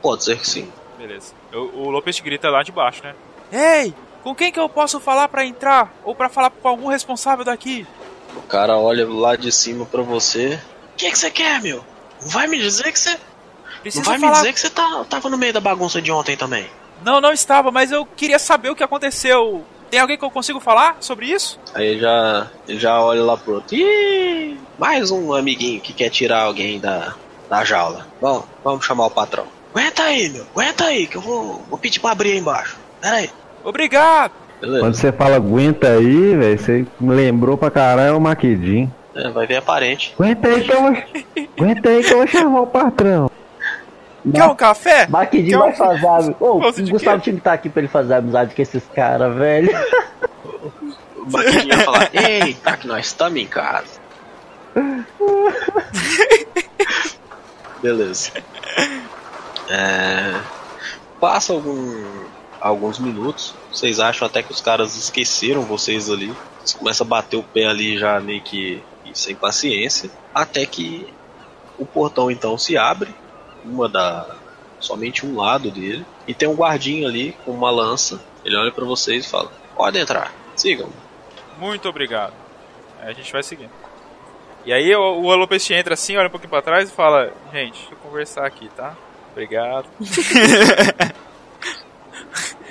Pode 0.00 0.22
ser 0.24 0.38
que 0.38 0.46
sim. 0.48 0.70
Beleza. 0.98 1.32
Eu- 1.50 1.70
o 1.74 1.90
Lopes 1.90 2.20
grita 2.20 2.48
lá 2.50 2.62
de 2.62 2.70
baixo, 2.70 3.02
né? 3.02 3.14
Ei! 3.50 3.94
Com 4.22 4.34
quem 4.34 4.52
que 4.52 4.60
eu 4.60 4.68
posso 4.68 5.00
falar 5.00 5.26
pra 5.28 5.44
entrar? 5.44 5.92
Ou 6.04 6.14
pra 6.14 6.28
falar 6.28 6.50
com 6.50 6.68
algum 6.68 6.86
responsável 6.88 7.44
daqui? 7.44 7.86
O 8.36 8.42
cara 8.42 8.76
olha 8.78 9.08
lá 9.08 9.34
de 9.34 9.50
cima 9.50 9.84
pra 9.84 10.02
você. 10.02 10.60
O 10.92 10.96
que, 10.96 11.10
que 11.10 11.18
você 11.18 11.30
quer, 11.30 11.60
meu? 11.60 11.84
Não 12.20 12.28
vai 12.28 12.46
me 12.46 12.58
dizer 12.58 12.92
que 12.92 12.98
você. 13.00 13.18
Preciso 13.80 14.04
Não 14.04 14.10
vai 14.10 14.18
me 14.18 14.24
falar. 14.26 14.36
dizer 14.36 14.52
que 14.52 14.60
você 14.60 14.70
tá, 14.70 15.04
tava 15.10 15.28
no 15.28 15.36
meio 15.36 15.52
da 15.52 15.60
bagunça 15.60 16.00
de 16.00 16.12
ontem 16.12 16.36
também. 16.36 16.70
Não, 17.04 17.20
não 17.20 17.32
estava, 17.32 17.72
mas 17.72 17.90
eu 17.90 18.06
queria 18.06 18.38
saber 18.38 18.70
o 18.70 18.76
que 18.76 18.84
aconteceu. 18.84 19.64
Tem 19.92 20.00
alguém 20.00 20.16
que 20.16 20.24
eu 20.24 20.30
consigo 20.30 20.58
falar 20.58 20.96
sobre 21.00 21.26
isso? 21.26 21.60
Aí 21.74 21.98
já, 21.98 22.46
já 22.66 22.98
olha 22.98 23.22
lá 23.22 23.36
pro 23.36 23.56
outro. 23.56 23.76
Ih, 23.76 24.56
mais 24.78 25.10
um 25.10 25.34
amiguinho 25.34 25.82
que 25.82 25.92
quer 25.92 26.08
tirar 26.08 26.44
alguém 26.44 26.80
da, 26.80 27.14
da 27.50 27.62
jaula. 27.62 28.06
Bom, 28.18 28.42
vamos 28.64 28.86
chamar 28.86 29.04
o 29.04 29.10
patrão. 29.10 29.44
Aguenta 29.70 30.04
aí, 30.04 30.30
meu. 30.30 30.46
Aguenta 30.54 30.84
aí, 30.86 31.06
que 31.06 31.16
eu 31.16 31.20
vou, 31.20 31.62
vou 31.68 31.78
pedir 31.78 32.00
pra 32.00 32.12
abrir 32.12 32.32
aí 32.32 32.38
embaixo. 32.38 32.78
Pera 33.02 33.16
aí. 33.16 33.30
Obrigado! 33.62 34.32
Quando 34.60 34.72
Beleza. 34.72 34.94
você 34.94 35.12
fala 35.12 35.36
aguenta 35.36 35.88
aí, 35.88 36.36
velho, 36.36 36.58
você 36.58 36.86
me 36.98 37.14
lembrou 37.14 37.58
pra 37.58 37.70
caralho 37.70 38.16
o 38.16 38.20
Maquidinho. 38.20 38.90
É, 39.14 39.28
vai 39.28 39.46
ver 39.46 39.56
a 39.56 39.62
parente. 39.62 40.14
Aguenta 40.18 40.48
aí 40.48 40.64
que 40.64 40.72
eu 40.72 40.80
vou. 40.80 40.90
aguenta 41.60 41.88
aí 41.90 42.02
que 42.02 42.12
eu 42.14 42.16
vou 42.16 42.26
chamar 42.26 42.60
o 42.62 42.66
patrão. 42.66 43.30
Quer 44.30 44.44
um 44.44 44.54
café? 44.54 45.06
Maquidinho 45.08 45.58
Quer 45.62 45.64
um- 45.64 45.76
vai 45.76 45.98
fazer. 46.00 46.36
Ô, 46.40 46.58
Gosto 46.60 46.82
o 46.82 46.90
Gustavo 46.90 47.20
tinha 47.22 47.34
que 47.34 47.40
estar 47.40 47.52
aqui 47.54 47.68
pra 47.68 47.80
ele 47.80 47.88
fazer 47.88 48.14
amizade 48.14 48.54
com 48.54 48.62
esses 48.62 48.84
caras, 48.94 49.34
velho. 49.34 49.70
O 51.16 51.30
Maquinho 51.30 51.68
ia 51.68 51.78
falar: 51.80 52.10
Eita, 52.14 52.76
que 52.76 52.86
nós 52.86 53.06
estamos 53.06 53.40
em 53.40 53.46
casa. 53.46 54.00
Beleza. 57.82 58.30
É, 59.68 60.40
passa 61.20 61.52
algum, 61.52 62.04
alguns 62.60 62.98
minutos. 62.98 63.54
Vocês 63.72 63.98
acham 63.98 64.26
até 64.26 64.42
que 64.42 64.52
os 64.52 64.60
caras 64.60 64.96
esqueceram 64.96 65.62
vocês 65.62 66.10
ali. 66.10 66.32
Vocês 66.60 66.74
começam 66.74 67.04
a 67.06 67.10
bater 67.10 67.36
o 67.36 67.42
pé 67.42 67.66
ali 67.66 67.98
já 67.98 68.20
meio 68.20 68.40
que 68.42 68.82
sem 69.14 69.34
paciência. 69.34 70.10
Até 70.34 70.64
que 70.64 71.06
o 71.78 71.84
portão 71.84 72.30
então 72.30 72.56
se 72.56 72.76
abre. 72.76 73.12
Uma 73.64 73.88
da. 73.88 74.36
Somente 74.80 75.24
um 75.24 75.36
lado 75.36 75.70
dele. 75.70 76.04
E 76.26 76.34
tem 76.34 76.48
um 76.48 76.54
guardinha 76.54 77.06
ali 77.06 77.36
com 77.44 77.52
uma 77.52 77.70
lança. 77.70 78.20
Ele 78.44 78.56
olha 78.56 78.72
pra 78.72 78.84
vocês 78.84 79.24
e 79.26 79.28
fala: 79.28 79.50
Pode 79.76 79.98
entrar, 79.98 80.32
sigam. 80.56 80.90
Muito 81.58 81.88
obrigado. 81.88 82.34
Aí 83.00 83.10
a 83.10 83.12
gente 83.12 83.32
vai 83.32 83.42
seguindo. 83.42 83.70
E 84.64 84.72
aí 84.72 84.94
o, 84.94 85.00
o 85.00 85.34
Lopes 85.34 85.68
entra 85.70 85.94
assim, 85.94 86.16
olha 86.16 86.28
um 86.28 86.30
pouquinho 86.30 86.50
pra 86.50 86.62
trás 86.62 86.88
e 86.88 86.92
fala: 86.92 87.32
Gente, 87.52 87.78
deixa 87.78 87.92
eu 87.92 87.98
conversar 87.98 88.46
aqui, 88.46 88.68
tá? 88.76 88.96
Obrigado. 89.32 89.86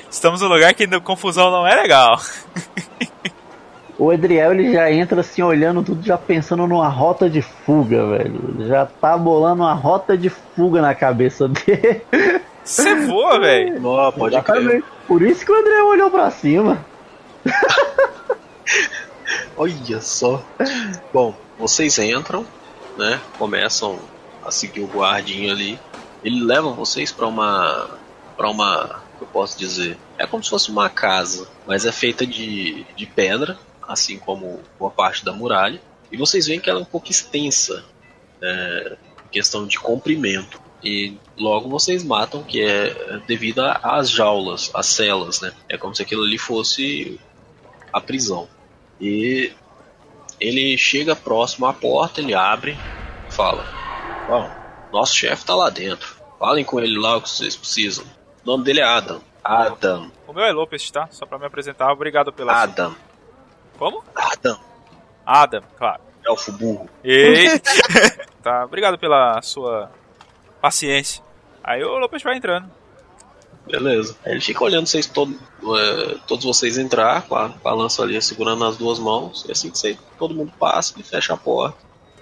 Estamos 0.10 0.42
num 0.42 0.50
lugar 0.50 0.74
que 0.74 0.88
confusão 1.00 1.50
não 1.50 1.66
é 1.66 1.76
legal. 1.76 2.20
O 4.02 4.12
Edriel 4.12 4.54
ele 4.54 4.74
já 4.74 4.92
entra 4.92 5.22
assim 5.22 5.44
olhando 5.44 5.84
tudo, 5.84 6.04
já 6.04 6.18
pensando 6.18 6.66
numa 6.66 6.90
rota 6.90 7.30
de 7.30 7.44
fuga, 7.44 8.04
velho. 8.08 8.66
Já 8.68 8.84
tá 8.84 9.16
bolando 9.16 9.62
uma 9.62 9.76
rota 9.76 10.18
de 10.18 10.28
fuga 10.28 10.82
na 10.82 10.96
cabeça 10.96 11.48
dele. 11.48 12.02
Você 12.64 12.96
voa, 13.06 13.40
velho. 13.40 13.80
Pode 14.18 14.42
crer. 14.42 14.84
Por 15.08 15.22
isso 15.22 15.46
que 15.46 15.52
o 15.52 15.56
Edriel 15.56 15.86
olhou 15.86 16.10
pra 16.10 16.32
cima. 16.32 16.84
Olha 19.56 20.02
só. 20.02 20.44
Bom, 21.14 21.36
vocês 21.60 22.00
entram, 22.00 22.44
né? 22.98 23.22
Começam 23.38 24.00
a 24.44 24.50
seguir 24.50 24.82
o 24.82 24.88
guardinha 24.88 25.54
ali. 25.54 25.80
Ele 26.24 26.44
leva 26.44 26.72
vocês 26.72 27.12
pra 27.12 27.28
uma. 27.28 27.88
para 28.36 28.50
uma. 28.50 29.00
eu 29.22 29.28
posso 29.28 29.60
dizer? 29.60 29.96
É 30.18 30.26
como 30.26 30.44
se 30.44 30.50
fosse 30.50 30.72
uma 30.72 30.90
casa, 30.90 31.48
mas 31.68 31.86
é 31.86 31.92
feita 31.92 32.26
de, 32.26 32.84
de 32.96 33.06
pedra, 33.06 33.60
assim 33.92 34.18
como 34.18 34.62
boa 34.80 34.92
parte 34.92 35.24
da 35.24 35.34
muralha. 35.34 35.82
E 36.12 36.18
vocês 36.18 36.48
veem 36.48 36.60
que 36.60 36.70
ela 36.70 36.80
é 36.80 36.82
um 36.82 36.86
pouco 36.86 37.10
extensa, 37.10 37.84
é, 38.42 38.98
em 39.26 39.30
questão 39.30 39.66
de 39.66 39.80
comprimento. 39.80 40.62
E 40.84 41.18
logo 41.38 41.70
vocês 41.70 42.04
matam 42.04 42.44
que 42.44 42.62
é 42.62 43.20
devido 43.28 43.60
às 43.62 44.10
jaulas, 44.10 44.72
às 44.74 44.88
celas, 44.88 45.40
né? 45.42 45.54
É 45.70 45.78
como 45.78 45.96
se 45.96 46.02
aquilo 46.02 46.24
ali 46.24 46.38
fosse 46.38 47.20
a 47.94 48.02
prisão. 48.02 48.48
E 49.00 49.52
ele 50.40 50.78
chega 50.78 51.16
próximo 51.16 51.68
à 51.68 51.74
porta, 51.74 52.20
ele 52.20 52.34
abre 52.34 52.78
e 53.30 53.34
fala: 53.34 53.64
Bom, 54.28 54.50
nosso 54.92 55.16
chefe 55.16 55.46
tá 55.46 55.56
lá 55.56 55.70
dentro. 55.70 56.16
Falem 56.40 56.66
com 56.66 56.80
ele 56.80 56.98
lá 56.98 57.18
o 57.18 57.22
que 57.22 57.30
vocês 57.30 57.56
precisam. 57.56 58.04
O 58.44 58.48
nome 58.48 58.64
dele 58.64 58.80
é 58.80 58.84
Adam. 58.84 59.22
Adam. 59.44 60.12
O 60.28 60.34
meu 60.34 60.44
é 60.44 60.52
Lopes, 60.52 60.90
tá? 60.90 61.08
Só 61.12 61.26
pra 61.26 61.38
me 61.38 61.46
apresentar. 61.46 61.92
Obrigado 61.92 62.34
pela. 62.34 62.54
Adam. 62.54 62.96
Como? 63.82 64.04
Adam. 64.16 64.60
Adam, 65.26 65.64
claro. 65.76 66.04
Elfo 66.24 66.52
burro. 66.52 66.88
E... 67.04 67.60
tá, 68.44 68.64
obrigado 68.64 68.96
pela 69.00 69.42
sua 69.42 69.92
paciência. 70.62 71.24
Aí 71.64 71.84
o 71.84 71.98
Lopes 71.98 72.22
vai 72.22 72.38
entrando. 72.38 72.70
Beleza. 73.66 74.16
Ele 74.24 74.40
fica 74.40 74.64
olhando 74.64 74.86
vocês 74.86 75.08
todo, 75.08 75.36
é, 75.80 76.16
todos 76.28 76.46
vocês 76.46 76.78
entrar 76.78 77.24
com 77.24 77.34
a, 77.34 77.50
com 77.50 77.68
a 77.68 77.74
lança 77.74 78.04
ali 78.04 78.22
segurando 78.22 78.60
nas 78.60 78.78
duas 78.78 79.00
mãos. 79.00 79.46
E 79.50 79.52
assim 79.52 79.72
que 79.72 79.80
você, 79.80 79.98
todo 80.16 80.36
mundo 80.36 80.54
passa 80.60 80.94
e 81.00 81.02
fecha 81.02 81.34
a 81.34 81.38
porta. 81.38 81.76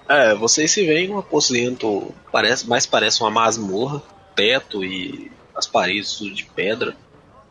É, 0.08 0.34
vocês 0.36 0.72
se 0.72 0.86
veem 0.86 1.10
num 1.10 1.20
aposento, 1.20 2.16
parece, 2.32 2.70
mais 2.70 2.86
parece 2.86 3.20
uma 3.20 3.30
masmorra, 3.30 4.02
teto 4.34 4.82
e 4.82 5.30
as 5.54 5.68
paredes 5.68 6.20
de 6.20 6.46
pedra, 6.46 6.96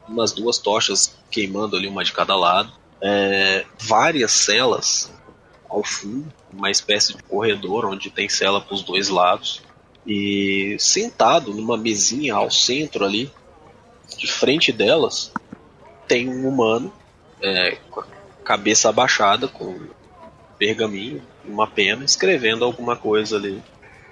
umas 0.09 0.33
duas 0.33 0.57
tochas 0.57 1.15
queimando 1.31 1.77
ali 1.77 1.87
uma 1.87 2.03
de 2.03 2.15
cada 2.15 2.35
lado, 2.35 2.73
é, 3.01 3.65
várias 3.79 4.33
celas 4.33 5.13
ao 5.69 5.85
fundo, 5.85 6.33
uma 6.53 6.71
espécie 6.71 7.15
de 7.15 7.23
corredor 7.23 7.85
onde 7.85 8.11
tem 8.11 8.29
cela 8.29 8.61
para 8.61 8.75
os 8.75 8.83
dois 8.83 9.09
lados 9.09 9.63
e 10.07 10.77
sentado 10.79 11.53
numa 11.53 11.77
mesinha 11.77 12.35
ao 12.35 12.51
centro 12.51 13.05
ali, 13.05 13.31
de 14.17 14.27
frente 14.27 14.73
delas, 14.73 15.31
tem 16.07 16.29
um 16.29 16.49
humano 16.49 16.93
é, 17.43 17.77
com 17.91 18.01
a 18.01 18.07
cabeça 18.43 18.89
abaixada, 18.89 19.47
com 19.47 19.79
pergaminho, 20.59 21.23
uma 21.45 21.67
pena, 21.67 22.05
escrevendo 22.05 22.65
alguma 22.65 22.97
coisa 22.97 23.37
ali. 23.37 23.63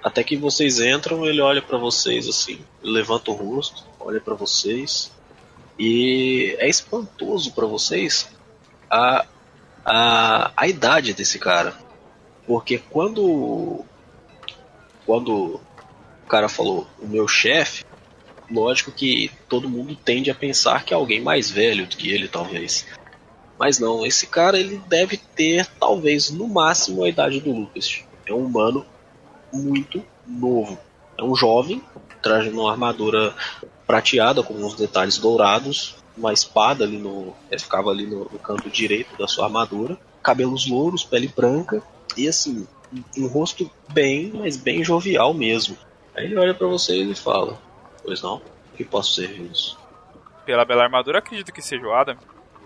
Até 0.03 0.23
que 0.23 0.37
vocês 0.37 0.79
entram, 0.79 1.25
ele 1.25 1.41
olha 1.41 1.61
pra 1.61 1.77
vocês 1.77 2.27
assim, 2.29 2.59
levanta 2.81 3.31
o 3.31 3.33
rosto, 3.33 3.83
olha 3.99 4.21
pra 4.21 4.35
vocês 4.35 5.11
e 5.79 6.55
é 6.59 6.69
espantoso 6.69 7.51
pra 7.53 7.65
vocês 7.65 8.29
a, 8.89 9.25
a, 9.85 10.51
a 10.55 10.67
idade 10.67 11.13
desse 11.13 11.39
cara. 11.39 11.73
Porque 12.45 12.77
quando 12.77 13.83
quando 15.05 15.61
o 16.25 16.27
cara 16.27 16.49
falou 16.49 16.85
o 17.01 17.07
meu 17.07 17.27
chefe, 17.27 17.85
lógico 18.51 18.91
que 18.91 19.31
todo 19.47 19.69
mundo 19.69 19.95
tende 19.95 20.29
a 20.29 20.35
pensar 20.35 20.83
que 20.83 20.93
é 20.93 20.97
alguém 20.97 21.21
mais 21.21 21.49
velho 21.49 21.87
do 21.87 21.95
que 21.95 22.11
ele, 22.11 22.27
talvez. 22.27 22.85
Mas 23.57 23.79
não, 23.79 24.05
esse 24.05 24.27
cara 24.27 24.59
ele 24.59 24.81
deve 24.87 25.17
ter, 25.17 25.65
talvez, 25.79 26.29
no 26.29 26.47
máximo 26.47 27.03
a 27.03 27.09
idade 27.09 27.39
do 27.39 27.51
Lucas. 27.51 28.03
É 28.25 28.33
um 28.33 28.45
humano 28.45 28.85
muito 29.51 30.03
novo. 30.25 30.77
É 31.17 31.23
um 31.23 31.35
jovem, 31.35 31.81
trazendo 32.21 32.59
uma 32.61 32.71
armadura 32.71 33.33
prateada 33.87 34.43
com 34.43 34.53
uns 34.53 34.75
detalhes 34.75 35.17
dourados, 35.17 35.95
uma 36.17 36.33
espada 36.33 36.83
ali 36.83 36.97
no. 36.97 37.33
é, 37.51 37.57
ficava 37.59 37.89
ali 37.89 38.05
no, 38.05 38.25
no 38.25 38.39
canto 38.39 38.69
direito 38.69 39.15
da 39.17 39.27
sua 39.27 39.45
armadura, 39.45 39.97
cabelos 40.23 40.67
louros, 40.67 41.03
pele 41.03 41.27
branca, 41.27 41.81
e 42.15 42.27
assim, 42.27 42.67
um, 43.17 43.27
rosto 43.27 43.69
bem, 43.89 44.31
mas 44.33 44.57
bem 44.57 44.83
jovial 44.83 45.33
mesmo. 45.33 45.77
Aí 46.15 46.25
ele 46.25 46.37
olha 46.37 46.53
pra 46.53 46.67
vocês 46.67 47.09
e 47.09 47.15
fala: 47.15 47.57
Pois 48.03 48.21
não, 48.21 48.41
que 48.75 48.83
posso 48.83 49.15
servi-los? 49.15 49.77
Pela 50.45 50.65
bela 50.65 50.83
armadura, 50.83 51.19
acredito 51.19 51.51
que 51.51 51.61
seja 51.61 51.85
o 51.85 51.93
Adam. 51.93 52.17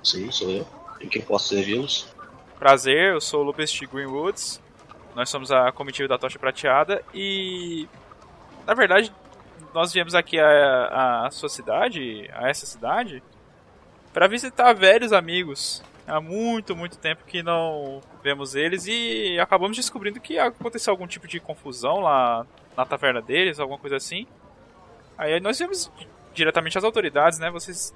Sim, 0.04 0.32
sou 0.32 0.50
eu. 0.50 0.68
Em 1.00 1.10
que 1.10 1.20
posso 1.20 1.50
servi-los? 1.50 2.08
Prazer, 2.60 3.14
eu 3.14 3.22
sou 3.22 3.42
o 3.42 3.44
Lopes 3.44 3.72
de 3.72 3.88
Greenwoods. 3.88 4.62
Nós 5.16 5.30
somos 5.30 5.52
a 5.52 5.72
comitiva 5.72 6.08
da 6.08 6.18
Tocha 6.18 6.38
Prateada 6.38 7.04
e. 7.14 7.88
Na 8.66 8.76
verdade, 8.76 9.12
nós 9.74 9.92
viemos 9.92 10.14
aqui 10.14 10.40
a, 10.40 11.26
a 11.26 11.32
sua 11.32 11.50
cidade, 11.50 12.30
a 12.34 12.50
essa 12.50 12.66
cidade, 12.66 13.24
para 14.14 14.28
visitar 14.28 14.74
velhos 14.74 15.14
amigos. 15.14 15.84
Há 16.08 16.20
muito, 16.20 16.76
muito 16.76 16.98
tempo 16.98 17.24
que 17.26 17.42
não 17.44 18.02
vemos 18.24 18.56
eles 18.56 18.86
e 18.88 19.40
acabamos 19.40 19.78
descobrindo 19.78 20.20
que 20.20 20.38
aconteceu 20.38 20.92
algum 20.92 21.08
tipo 21.08 21.28
de 21.28 21.40
confusão 21.40 22.00
lá 22.00 22.46
na 22.76 22.86
taverna 22.86 23.22
deles, 23.22 23.60
alguma 23.60 23.80
coisa 23.80 23.96
assim. 23.98 24.26
Aí 25.18 25.40
nós 25.40 25.58
viemos 25.58 25.92
diretamente 26.34 26.78
às 26.78 26.84
autoridades, 26.84 27.40
né? 27.40 27.50
Vocês 27.52 27.94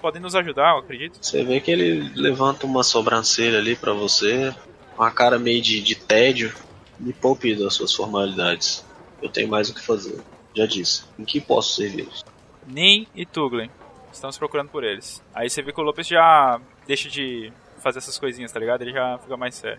podem 0.00 0.22
nos 0.22 0.34
ajudar, 0.34 0.74
eu 0.74 0.78
acredito. 0.78 1.18
Você 1.20 1.44
vê 1.44 1.60
que 1.60 1.70
ele 1.70 2.10
levanta 2.14 2.64
uma 2.64 2.82
sobrancelha 2.82 3.58
ali 3.58 3.74
pra 3.74 3.92
você, 3.92 4.54
uma 4.96 5.10
cara 5.10 5.38
meio 5.38 5.60
de, 5.60 5.82
de 5.82 5.94
tédio. 5.94 6.54
Me 6.98 7.12
poupe 7.12 7.54
das 7.54 7.74
suas 7.74 7.92
formalidades. 7.92 8.84
Eu 9.22 9.28
tenho 9.28 9.48
mais 9.48 9.68
o 9.68 9.74
que 9.74 9.80
fazer. 9.80 10.20
Já 10.54 10.66
disse. 10.66 11.04
Em 11.18 11.24
que 11.24 11.40
posso 11.40 11.74
servi-los? 11.74 12.24
Nin 12.66 13.06
e 13.14 13.24
Tuglen. 13.24 13.70
Estamos 14.12 14.36
procurando 14.38 14.68
por 14.68 14.84
eles. 14.84 15.22
Aí 15.34 15.48
você 15.48 15.62
vê 15.62 15.72
que 15.72 15.80
o 15.80 15.84
Lopes 15.84 16.06
já 16.06 16.60
deixa 16.86 17.08
de 17.08 17.52
fazer 17.78 17.98
essas 17.98 18.18
coisinhas, 18.18 18.50
tá 18.52 18.58
ligado? 18.58 18.82
Ele 18.82 18.92
já 18.92 19.18
fica 19.22 19.36
mais 19.36 19.54
sério. 19.54 19.78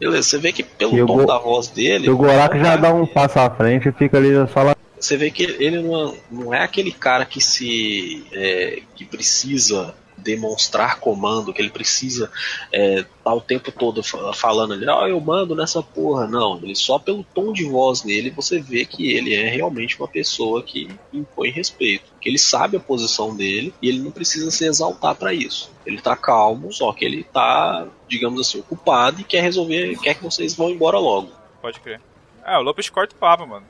Beleza, 0.00 0.22
você 0.22 0.38
vê 0.38 0.52
que 0.52 0.62
pelo 0.62 0.96
E 0.96 1.06
tom 1.06 1.18
Go- 1.18 1.26
da 1.26 1.38
voz 1.38 1.68
dele. 1.68 2.06
E 2.06 2.10
o 2.10 2.16
Gorak 2.16 2.58
já 2.58 2.76
dá 2.76 2.92
um 2.92 3.06
passo 3.06 3.38
à 3.38 3.50
frente 3.50 3.88
e 3.88 3.92
fica 3.92 4.16
ali 4.16 4.30
só 4.52 4.62
lá. 4.62 4.74
Você 4.98 5.16
vê 5.16 5.30
que 5.30 5.42
ele 5.42 5.82
não, 5.82 6.16
não 6.30 6.54
é 6.54 6.62
aquele 6.62 6.90
cara 6.90 7.26
que 7.26 7.40
se. 7.40 8.26
é, 8.32 8.80
que 8.94 9.04
precisa 9.04 9.94
demonstrar 10.16 11.00
comando, 11.00 11.52
que 11.52 11.60
ele 11.60 11.70
precisa 11.70 12.30
é, 12.72 13.00
estar 13.00 13.34
o 13.34 13.40
tempo 13.40 13.70
todo 13.72 14.02
fa- 14.02 14.32
falando 14.32 14.74
ali, 14.74 14.88
ah, 14.88 15.08
eu 15.08 15.20
mando 15.20 15.54
nessa 15.54 15.82
porra. 15.82 16.26
Não, 16.26 16.58
ele 16.62 16.74
só 16.74 16.98
pelo 16.98 17.24
tom 17.34 17.52
de 17.52 17.64
voz 17.64 18.04
nele 18.04 18.30
você 18.30 18.58
vê 18.60 18.84
que 18.84 19.12
ele 19.12 19.34
é 19.34 19.48
realmente 19.48 19.98
uma 19.98 20.08
pessoa 20.08 20.62
que 20.62 20.88
impõe 21.12 21.50
respeito. 21.50 22.04
Que 22.20 22.28
ele 22.28 22.38
sabe 22.38 22.76
a 22.76 22.80
posição 22.80 23.34
dele 23.36 23.74
e 23.82 23.88
ele 23.88 24.00
não 24.00 24.10
precisa 24.10 24.50
se 24.50 24.64
exaltar 24.64 25.14
pra 25.14 25.32
isso. 25.34 25.70
Ele 25.84 26.00
tá 26.00 26.16
calmo, 26.16 26.72
só 26.72 26.92
que 26.92 27.04
ele 27.04 27.24
tá, 27.24 27.86
digamos 28.08 28.40
assim, 28.40 28.60
ocupado 28.60 29.20
e 29.20 29.24
quer 29.24 29.42
resolver, 29.42 29.98
quer 30.00 30.14
que 30.14 30.22
vocês 30.22 30.54
vão 30.54 30.70
embora 30.70 30.98
logo. 30.98 31.30
Pode 31.60 31.80
crer. 31.80 32.00
É, 32.44 32.56
o 32.58 32.62
Lopes 32.62 32.88
corta 32.88 33.14
o 33.14 33.18
papo, 33.18 33.46
mano. 33.46 33.66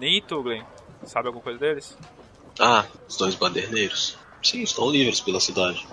E 0.00 0.20
Tuglen. 0.20 0.62
Sabe 1.04 1.28
alguma 1.28 1.42
coisa 1.42 1.58
deles? 1.58 1.96
Ah, 2.58 2.84
os 3.08 3.16
dois 3.16 3.34
banderneiros? 3.34 4.16
Sim, 4.46 4.62
estão 4.62 4.88
livres 4.88 5.20
pela 5.20 5.40
cidade. 5.40 5.84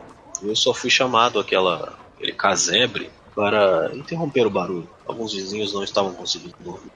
Eu 0.44 0.56
só 0.56 0.76
fui 0.76 0.90
chamado 0.90 1.40
àquela, 1.40 1.98
aquele 2.16 2.34
casebre 2.34 3.10
para 3.34 3.90
interromper 3.96 4.46
o 4.46 4.50
barulho. 4.50 4.88
Alguns 5.08 5.34
vizinhos 5.34 5.74
não 5.74 5.84
estavam 5.84 6.14
conseguindo 6.14 6.54
dormir. 6.60 6.92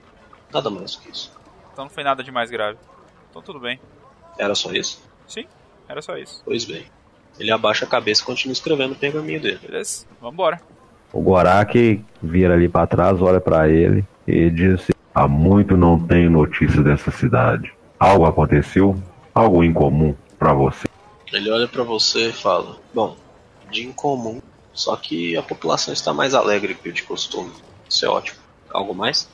Nada 0.54 0.70
mais 0.70 0.96
do 0.96 1.02
que 1.02 1.12
isso. 1.12 1.32
Então 1.74 1.86
não 1.86 1.90
foi 1.90 2.04
nada 2.04 2.24
de 2.24 2.32
mais 2.32 2.52
grave. 2.52 2.78
Então 3.32 3.42
tudo 3.42 3.60
bem. 3.60 3.80
Era 4.38 4.54
só 4.54 4.72
isso? 4.72 5.04
Sim, 5.28 5.46
era 5.90 6.00
só 6.00 6.16
isso. 6.16 6.44
Pois 6.46 6.64
bem. 6.64 6.86
Ele 7.40 7.52
abaixa 7.52 7.86
a 7.86 7.88
cabeça 7.88 8.22
e 8.22 8.26
continua 8.26 8.54
escrevendo 8.54 8.92
o 8.92 8.96
pergaminho 8.96 9.42
dele. 9.42 9.60
Beleza? 9.60 10.06
Vambora. 10.22 10.62
O 11.12 11.22
Gorak 11.22 12.06
vira 12.22 12.54
ali 12.54 12.70
pra 12.70 12.86
trás, 12.86 13.20
olha 13.20 13.42
pra 13.42 13.68
ele 13.68 14.06
e 14.28 14.52
diz 14.52 14.76
assim: 14.76 14.94
Há 15.14 15.28
muito 15.28 15.76
não 15.76 16.00
tenho 16.00 16.30
notícia 16.30 16.84
dessa 16.84 17.10
cidade. 17.10 17.74
Algo 18.00 18.26
aconteceu? 18.26 18.96
Algo 19.34 19.64
incomum 19.64 20.16
pra 20.38 20.54
você? 20.54 20.87
Ele 21.34 21.50
olha 21.52 21.68
para 21.68 21.84
você 21.84 22.30
e 22.30 22.34
fala: 22.34 22.78
Bom, 22.94 23.16
de 23.72 23.86
incomum, 23.86 24.42
só 24.74 24.96
que 24.96 25.36
a 25.36 25.44
população 25.44 25.94
está 25.94 26.14
mais 26.14 26.34
alegre 26.34 26.76
que 26.76 26.90
o 26.90 26.94
de 26.94 27.04
costume. 27.04 27.52
Isso 27.90 28.06
é 28.06 28.10
ótimo. 28.10 28.38
Algo 28.72 28.94
mais? 28.94 29.30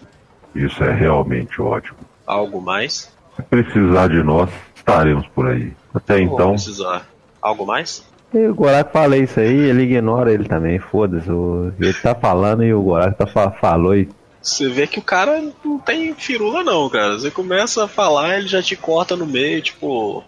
Isso 0.56 0.84
é 0.84 0.92
realmente 0.94 1.62
ótimo. 1.62 1.98
Algo 2.26 2.62
mais? 2.62 3.12
Se 3.36 3.42
precisar 3.44 4.08
de 4.10 4.22
nós, 4.24 4.50
estaremos 4.76 5.28
por 5.30 5.48
aí. 5.48 5.74
Até 5.94 6.18
Não 6.18 6.34
então, 6.34 6.50
precisar. 6.52 7.08
Algo 7.42 7.66
mais? 7.66 8.06
E 8.34 8.48
o 8.48 8.56
Gorak 8.56 8.92
fala 8.92 9.18
isso 9.18 9.40
aí, 9.40 9.56
ele 9.56 9.84
ignora 9.84 10.32
ele 10.34 10.48
também, 10.48 10.80
foda-se. 10.80 11.30
o- 11.30 11.72
Ele 11.80 11.94
tá 11.94 12.16
falando 12.16 12.64
e 12.64 12.74
o 12.74 12.82
Gorak 12.82 13.16
tá 13.18 13.28
fa- 13.28 13.52
falou 13.52 13.96
e. 13.96 14.10
Você 14.42 14.68
vê 14.70 14.88
que 14.88 15.00
o 15.00 15.04
cara 15.04 15.42
não 15.64 15.78
tem 15.80 16.14
firula 16.16 16.64
não, 16.64 16.90
cara. 16.90 17.14
Você 17.18 17.30
começa 17.32 17.86
a 17.86 17.88
falar, 17.88 18.38
ele 18.38 18.48
já 18.48 18.62
te 18.62 18.76
corta 18.76 19.16
no 19.16 19.26
meio, 19.26 19.62
tipo. 19.62 20.24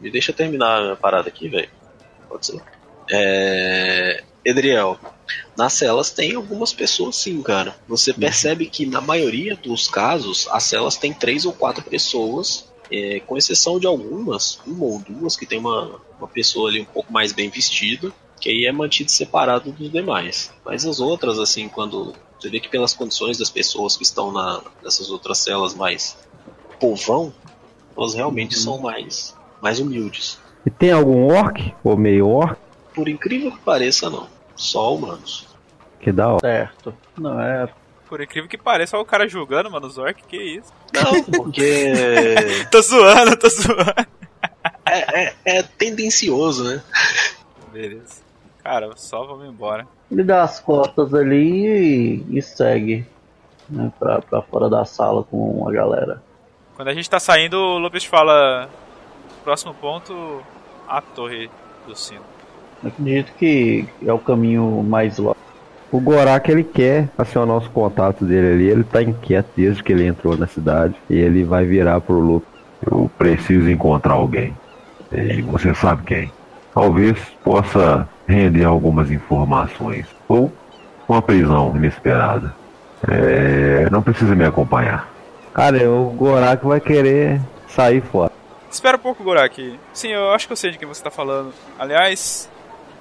Me 0.00 0.10
deixa 0.10 0.32
terminar 0.32 0.78
a 0.78 0.82
minha 0.82 0.96
parada 0.96 1.28
aqui, 1.28 1.48
velho. 1.48 1.68
Pode 2.28 2.46
ser. 2.46 2.62
É. 3.10 4.24
Edriel, 4.44 4.98
nas 5.56 5.74
celas 5.74 6.10
tem 6.10 6.34
algumas 6.34 6.72
pessoas 6.72 7.16
sim, 7.16 7.42
cara. 7.42 7.76
Você 7.86 8.12
percebe 8.12 8.66
que 8.66 8.86
na 8.86 9.00
maioria 9.00 9.54
dos 9.54 9.86
casos, 9.86 10.48
as 10.50 10.64
celas 10.64 10.96
tem 10.96 11.12
três 11.12 11.44
ou 11.44 11.52
quatro 11.52 11.84
pessoas, 11.84 12.70
é, 12.90 13.20
com 13.20 13.36
exceção 13.36 13.78
de 13.78 13.86
algumas, 13.86 14.58
uma 14.66 14.84
ou 14.84 14.98
duas, 14.98 15.36
que 15.36 15.46
tem 15.46 15.58
uma, 15.58 16.00
uma 16.18 16.28
pessoa 16.28 16.70
ali 16.70 16.80
um 16.80 16.86
pouco 16.86 17.12
mais 17.12 17.32
bem 17.32 17.50
vestida, 17.50 18.12
que 18.40 18.48
aí 18.48 18.64
é 18.64 18.72
mantido 18.72 19.10
separado 19.10 19.70
dos 19.70 19.92
demais. 19.92 20.50
Mas 20.64 20.86
as 20.86 20.98
outras, 20.98 21.38
assim, 21.38 21.68
quando 21.68 22.14
você 22.38 22.48
vê 22.48 22.58
que 22.58 22.68
pelas 22.68 22.94
condições 22.94 23.36
das 23.36 23.50
pessoas 23.50 23.96
que 23.96 24.02
estão 24.02 24.32
na, 24.32 24.62
nessas 24.82 25.10
outras 25.10 25.38
celas 25.38 25.74
mais 25.74 26.16
povão, 26.80 27.32
elas 27.96 28.14
realmente 28.14 28.58
são 28.58 28.78
mais, 28.78 29.36
mais 29.62 29.78
humildes. 29.80 30.40
E 30.64 30.70
tem 30.70 30.92
algum 30.92 31.26
orc? 31.34 31.74
Ou 31.82 31.96
meio 31.96 32.28
orc? 32.28 32.56
Por 32.94 33.08
incrível 33.08 33.52
que 33.52 33.58
pareça, 33.60 34.10
não. 34.10 34.26
Só 34.56 34.94
humanos. 34.94 35.46
Que 36.00 36.12
da 36.12 36.28
hora. 36.28 36.40
Certo. 36.40 36.94
Não 37.18 37.40
é. 37.40 37.68
Por 38.08 38.20
incrível 38.20 38.48
que 38.50 38.58
pareça, 38.58 38.96
olha 38.96 39.02
o 39.04 39.06
cara 39.06 39.28
julgando, 39.28 39.70
mano, 39.70 39.86
os 39.86 39.96
orc, 39.96 40.22
que 40.24 40.36
isso. 40.36 40.72
Não, 40.92 41.22
porque 41.24 41.94
Tô 42.70 42.82
zoando, 42.82 43.36
tô 43.36 43.48
zoando. 43.48 43.94
é, 44.84 45.24
é- 45.26 45.34
é 45.44 45.62
tendencioso, 45.62 46.64
né? 46.64 46.82
Beleza. 47.72 48.20
Cara, 48.64 48.90
só 48.96 49.24
vamos 49.24 49.46
embora. 49.48 49.86
Ele 50.10 50.24
dá 50.24 50.42
as 50.42 50.58
costas 50.60 51.14
ali 51.14 52.24
e, 52.28 52.38
e 52.38 52.42
segue 52.42 53.06
né, 53.68 53.90
pra, 53.98 54.20
pra 54.20 54.42
fora 54.42 54.68
da 54.68 54.84
sala 54.84 55.22
com 55.22 55.66
a 55.68 55.72
galera. 55.72 56.22
Quando 56.74 56.88
a 56.88 56.94
gente 56.94 57.08
tá 57.08 57.20
saindo, 57.20 57.56
o 57.56 57.78
Lopes 57.78 58.04
fala. 58.04 58.68
Próximo 59.44 59.74
ponto, 59.74 60.42
a 60.88 61.00
torre 61.00 61.50
do 61.86 61.96
sino. 61.96 62.20
Acredito 62.84 63.32
que 63.38 63.86
é 64.04 64.12
o 64.12 64.18
caminho 64.18 64.82
mais 64.82 65.18
lógico. 65.18 65.40
O 65.92 66.00
Gorak 66.00 66.50
ele 66.50 66.62
quer 66.62 67.08
acionar 67.18 67.56
os 67.56 67.66
contatos 67.68 68.26
dele 68.26 68.52
ali, 68.52 68.68
ele 68.68 68.84
tá 68.84 69.02
inquieto 69.02 69.48
desde 69.56 69.82
que 69.82 69.92
ele 69.92 70.06
entrou 70.06 70.36
na 70.36 70.46
cidade. 70.46 70.94
E 71.08 71.16
ele 71.16 71.42
vai 71.42 71.64
virar 71.64 72.00
pro 72.00 72.18
Luke. 72.18 72.46
Eu 72.88 73.10
preciso 73.18 73.68
encontrar 73.68 74.14
alguém. 74.14 74.54
E 75.12 75.42
você 75.42 75.74
sabe 75.74 76.04
quem? 76.04 76.32
Talvez 76.72 77.18
possa 77.42 78.08
render 78.26 78.64
algumas 78.64 79.10
informações. 79.10 80.06
Ou 80.28 80.52
uma 81.08 81.20
prisão 81.20 81.72
inesperada. 81.74 82.54
É, 83.08 83.88
não 83.90 84.00
precisa 84.00 84.34
me 84.34 84.44
acompanhar. 84.44 85.08
Cara, 85.52 85.90
o 85.90 86.10
Gorak 86.10 86.64
vai 86.64 86.80
querer 86.80 87.40
sair 87.66 88.00
fora. 88.00 88.29
Espera 88.70 88.96
um 88.96 89.00
pouco, 89.00 89.24
Gorak. 89.24 89.78
Sim, 89.92 90.08
eu 90.12 90.30
acho 90.30 90.46
que 90.46 90.52
eu 90.52 90.56
sei 90.56 90.70
de 90.70 90.78
quem 90.78 90.86
você 90.86 91.02
tá 91.02 91.10
falando. 91.10 91.52
Aliás, 91.78 92.48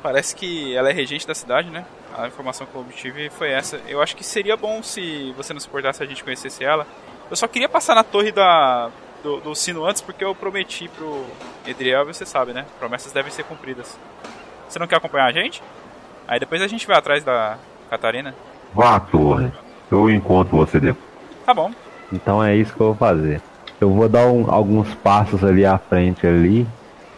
parece 0.01 0.35
que 0.35 0.75
ela 0.75 0.89
é 0.89 0.93
regente 0.93 1.27
da 1.27 1.35
cidade, 1.35 1.69
né? 1.69 1.85
A 2.17 2.27
informação 2.27 2.65
que 2.65 2.73
eu 2.73 2.81
obtive 2.81 3.29
foi 3.29 3.51
essa. 3.51 3.79
Eu 3.87 4.01
acho 4.01 4.15
que 4.15 4.23
seria 4.23 4.57
bom 4.57 4.81
se 4.81 5.31
você 5.37 5.53
não 5.53 5.59
se 5.59 5.67
importasse 5.67 5.97
se 5.97 6.03
a 6.03 6.07
gente 6.07 6.23
conhecesse 6.23 6.63
ela. 6.63 6.87
Eu 7.29 7.35
só 7.35 7.47
queria 7.47 7.69
passar 7.69 7.93
na 7.93 8.03
torre 8.03 8.31
da, 8.31 8.89
do, 9.23 9.39
do 9.39 9.55
sino 9.55 9.85
antes 9.85 10.01
porque 10.01 10.23
eu 10.23 10.33
prometi 10.33 10.87
pro 10.87 11.25
Edriel, 11.65 12.05
você 12.05 12.25
sabe, 12.25 12.51
né? 12.51 12.65
Promessas 12.79 13.11
devem 13.11 13.31
ser 13.31 13.43
cumpridas. 13.43 13.97
Você 14.67 14.79
não 14.79 14.87
quer 14.87 14.95
acompanhar 14.95 15.27
a 15.27 15.31
gente? 15.31 15.61
Aí 16.27 16.39
depois 16.39 16.61
a 16.61 16.67
gente 16.67 16.87
vai 16.87 16.97
atrás 16.97 17.23
da 17.23 17.57
Catarina. 17.89 18.33
Vá 18.73 18.95
à 18.95 18.99
torre. 18.99 19.51
Eu 19.91 20.09
encontro 20.09 20.57
você 20.57 20.79
depois. 20.79 21.09
Tá 21.45 21.53
bom. 21.53 21.71
Então 22.11 22.43
é 22.43 22.55
isso 22.55 22.73
que 22.73 22.81
eu 22.81 22.87
vou 22.87 22.95
fazer. 22.95 23.41
Eu 23.79 23.93
vou 23.93 24.09
dar 24.09 24.27
um- 24.27 24.49
alguns 24.51 24.93
passos 24.95 25.43
ali 25.43 25.65
à 25.65 25.77
frente 25.77 26.25
ali. 26.27 26.67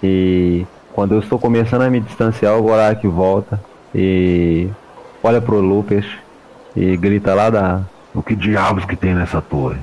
E 0.03 0.65
quando 0.93 1.13
eu 1.15 1.19
estou 1.19 1.39
começando 1.39 1.81
a 1.83 1.89
me 1.89 1.99
distanciar, 1.99 2.57
o 2.57 2.61
Gorak 2.63 3.05
volta 3.07 3.59
e 3.93 4.67
olha 5.23 5.41
pro 5.41 5.59
Lucas 5.59 6.05
e 6.75 6.95
grita 6.97 7.33
lá 7.33 7.49
da. 7.49 7.81
O 8.13 8.21
que 8.21 8.35
diabos 8.35 8.83
que 8.85 8.95
tem 8.95 9.13
nessa 9.15 9.41
torre? 9.41 9.79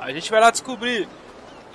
A 0.00 0.10
gente 0.12 0.30
vai 0.30 0.40
lá 0.40 0.50
descobrir. 0.50 1.08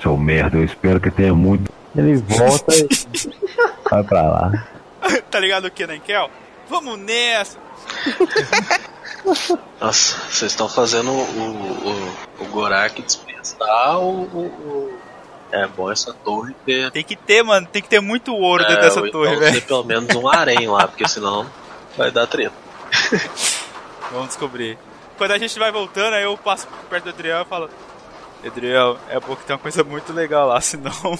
Seu 0.01 0.17
merda, 0.17 0.57
eu 0.57 0.63
espero 0.65 0.99
que 0.99 1.09
tenha 1.09 1.33
muito. 1.33 1.71
Ele 1.95 2.17
volta 2.17 2.75
e 2.75 2.87
vai 3.89 4.03
pra 4.03 4.21
lá. 4.21 4.67
tá 5.31 5.39
ligado 5.39 5.65
o 5.65 5.71
que, 5.71 5.87
né, 5.87 5.99
Kel? 6.05 6.29
Vamos 6.69 6.99
nessa! 6.99 7.57
Nossa, 9.79 10.15
vocês 10.29 10.51
estão 10.51 10.67
fazendo 10.67 11.11
o, 11.11 11.21
o, 12.41 12.43
o 12.43 12.45
Gorak 12.51 13.01
o, 13.59 14.23
o- 14.33 14.45
o- 14.45 14.99
É 15.51 15.65
bom 15.67 15.89
essa 15.91 16.13
torre 16.13 16.53
ter. 16.65 16.91
Tem 16.91 17.03
que 17.03 17.15
ter, 17.15 17.41
mano, 17.43 17.67
tem 17.71 17.81
que 17.81 17.87
ter 17.89 17.99
muito 18.01 18.33
ouro 18.35 18.63
dentro 18.63 18.79
é, 18.79 18.81
dessa 18.81 19.01
ou 19.01 19.09
torre, 19.11 19.29
então 19.29 19.39
velho. 19.39 19.53
ter 19.53 19.61
pelo 19.67 19.83
menos 19.83 20.15
um 20.15 20.27
harém 20.27 20.67
lá, 20.67 20.87
porque 20.87 21.07
senão 21.07 21.45
vai 21.97 22.11
dar 22.11 22.27
treta. 22.27 22.53
Vamos 24.11 24.27
descobrir. 24.27 24.77
Quando 25.17 25.31
a 25.31 25.37
gente 25.37 25.57
vai 25.57 25.71
voltando, 25.71 26.13
aí 26.13 26.23
eu 26.23 26.37
passo 26.37 26.67
perto 26.89 27.05
do 27.05 27.09
Adriel 27.11 27.41
e 27.41 27.45
falo: 27.45 27.69
Adriel, 28.45 28.97
é 29.09 29.19
bom 29.19 29.35
que 29.35 29.43
tem 29.45 29.55
uma 29.55 29.61
coisa 29.61 29.83
muito 29.83 30.11
legal 30.13 30.47
lá, 30.47 30.59
senão. 30.61 30.91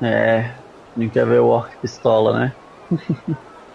É. 0.00 0.50
Não 0.96 1.08
quer 1.08 1.24
ver 1.24 1.40
o 1.40 1.46
Orc 1.46 1.76
Pistola, 1.76 2.36
né? 2.38 2.52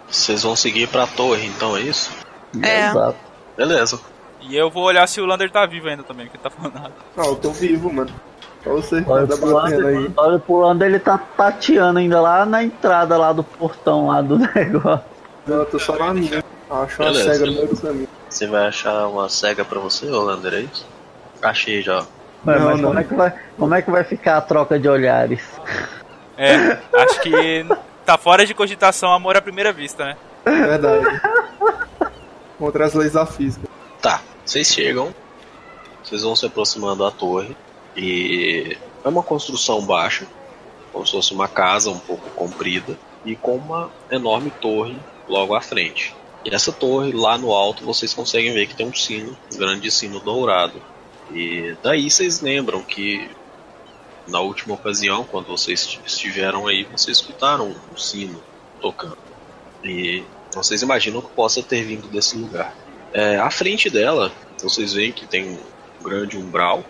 Vocês 0.08 0.42
vão 0.42 0.54
seguir 0.54 0.86
pra 0.88 1.06
torre, 1.06 1.46
então 1.46 1.76
é 1.76 1.80
isso? 1.80 2.10
É. 2.62 2.88
Exato. 2.88 3.16
Beleza. 3.56 3.98
E 4.48 4.56
eu 4.56 4.70
vou 4.70 4.84
olhar 4.84 5.06
se 5.06 5.20
o 5.20 5.26
Lander 5.26 5.50
tá 5.50 5.64
vivo 5.66 5.88
ainda 5.88 6.02
também, 6.02 6.26
porque 6.26 6.38
tá 6.38 6.48
falando 6.50 6.74
nada. 6.74 6.92
Ah, 7.16 7.26
eu 7.26 7.36
tô 7.36 7.50
vivo, 7.50 7.92
mano. 7.92 8.10
Pra 8.62 8.72
você 8.72 9.02
que 9.02 9.10
Olha 9.10 9.26
tá 9.26 9.36
pro 9.36 9.52
batendo 9.52 9.86
aí. 9.86 9.94
Lander, 9.94 10.12
olha 10.16 10.38
pro 10.38 10.56
Lander, 10.60 10.88
ele 10.88 10.98
tá 10.98 11.18
tateando 11.36 11.98
ainda 11.98 12.20
lá 12.20 12.44
na 12.46 12.62
entrada 12.64 13.16
lá 13.16 13.32
do 13.32 13.44
portão 13.44 14.08
lá 14.08 14.20
do 14.22 14.38
negócio. 14.54 15.04
Não, 15.46 15.56
eu 15.58 15.66
tô 15.66 15.78
só 15.78 15.96
na 15.96 16.12
minha. 16.14 16.42
Acho 16.70 17.02
uma 17.02 17.10
Beleza. 17.12 17.32
cega 17.34 17.46
no 17.46 17.52
meio 17.52 17.68
do 17.68 17.80
caminho. 17.80 18.08
Você 18.28 18.46
vai 18.46 18.66
achar 18.66 19.06
uma 19.06 19.28
cega 19.28 19.64
pra 19.64 19.78
você, 19.78 20.06
Olander, 20.10 20.54
é 20.54 20.60
isso? 20.60 20.86
Achei 21.42 21.80
já. 21.82 22.00
Ué, 22.46 22.58
Não, 22.58 22.64
mas 22.66 22.80
não. 22.80 22.88
Como, 22.88 22.98
é 23.00 23.04
que 23.04 23.14
vai, 23.14 23.34
como 23.58 23.74
é 23.74 23.82
que 23.82 23.90
vai 23.90 24.04
ficar 24.04 24.36
a 24.38 24.40
troca 24.40 24.78
de 24.78 24.88
olhares? 24.88 25.42
É, 26.36 26.78
acho 26.94 27.20
que 27.20 27.66
tá 28.04 28.16
fora 28.18 28.44
de 28.46 28.54
cogitação 28.54 29.12
amor 29.12 29.36
à 29.36 29.42
primeira 29.42 29.72
vista, 29.72 30.04
né? 30.04 30.16
É 30.44 30.50
verdade. 30.50 31.20
Contra 32.58 32.86
as 32.86 32.94
leis 32.94 33.12
da 33.12 33.24
física. 33.26 33.66
Tá, 34.00 34.20
vocês 34.48 34.68
chegam, 34.68 35.14
vocês 36.02 36.22
vão 36.22 36.34
se 36.34 36.46
aproximando 36.46 37.04
da 37.04 37.10
torre 37.10 37.54
e 37.94 38.78
é 39.04 39.08
uma 39.08 39.22
construção 39.22 39.84
baixa, 39.84 40.26
como 40.90 41.04
se 41.04 41.12
fosse 41.12 41.34
uma 41.34 41.46
casa 41.46 41.90
um 41.90 41.98
pouco 41.98 42.30
comprida 42.30 42.98
e 43.26 43.36
com 43.36 43.56
uma 43.56 43.90
enorme 44.10 44.50
torre 44.50 44.96
logo 45.28 45.54
à 45.54 45.60
frente. 45.60 46.16
E 46.46 46.54
essa 46.54 46.72
torre 46.72 47.12
lá 47.12 47.36
no 47.36 47.52
alto 47.52 47.84
vocês 47.84 48.14
conseguem 48.14 48.54
ver 48.54 48.66
que 48.66 48.74
tem 48.74 48.86
um 48.86 48.94
sino, 48.94 49.36
um 49.52 49.58
grande 49.58 49.90
sino 49.90 50.18
dourado. 50.18 50.80
E 51.30 51.76
daí 51.82 52.10
vocês 52.10 52.40
lembram 52.40 52.82
que 52.82 53.30
na 54.26 54.40
última 54.40 54.76
ocasião, 54.76 55.24
quando 55.24 55.48
vocês 55.48 56.00
estiveram 56.06 56.66
aí, 56.66 56.84
vocês 56.84 57.18
escutaram 57.18 57.76
um 57.92 57.96
sino 57.98 58.42
tocando. 58.80 59.18
E 59.84 60.24
vocês 60.54 60.80
imaginam 60.80 61.20
que 61.20 61.28
possa 61.28 61.62
ter 61.62 61.82
vindo 61.84 62.08
desse 62.08 62.38
lugar. 62.38 62.87
É, 63.12 63.36
à 63.38 63.50
frente 63.50 63.88
dela, 63.90 64.32
vocês 64.60 64.92
veem 64.92 65.12
que 65.12 65.26
tem 65.26 65.48
um 65.48 66.02
grande 66.02 66.36
umbral. 66.36 66.84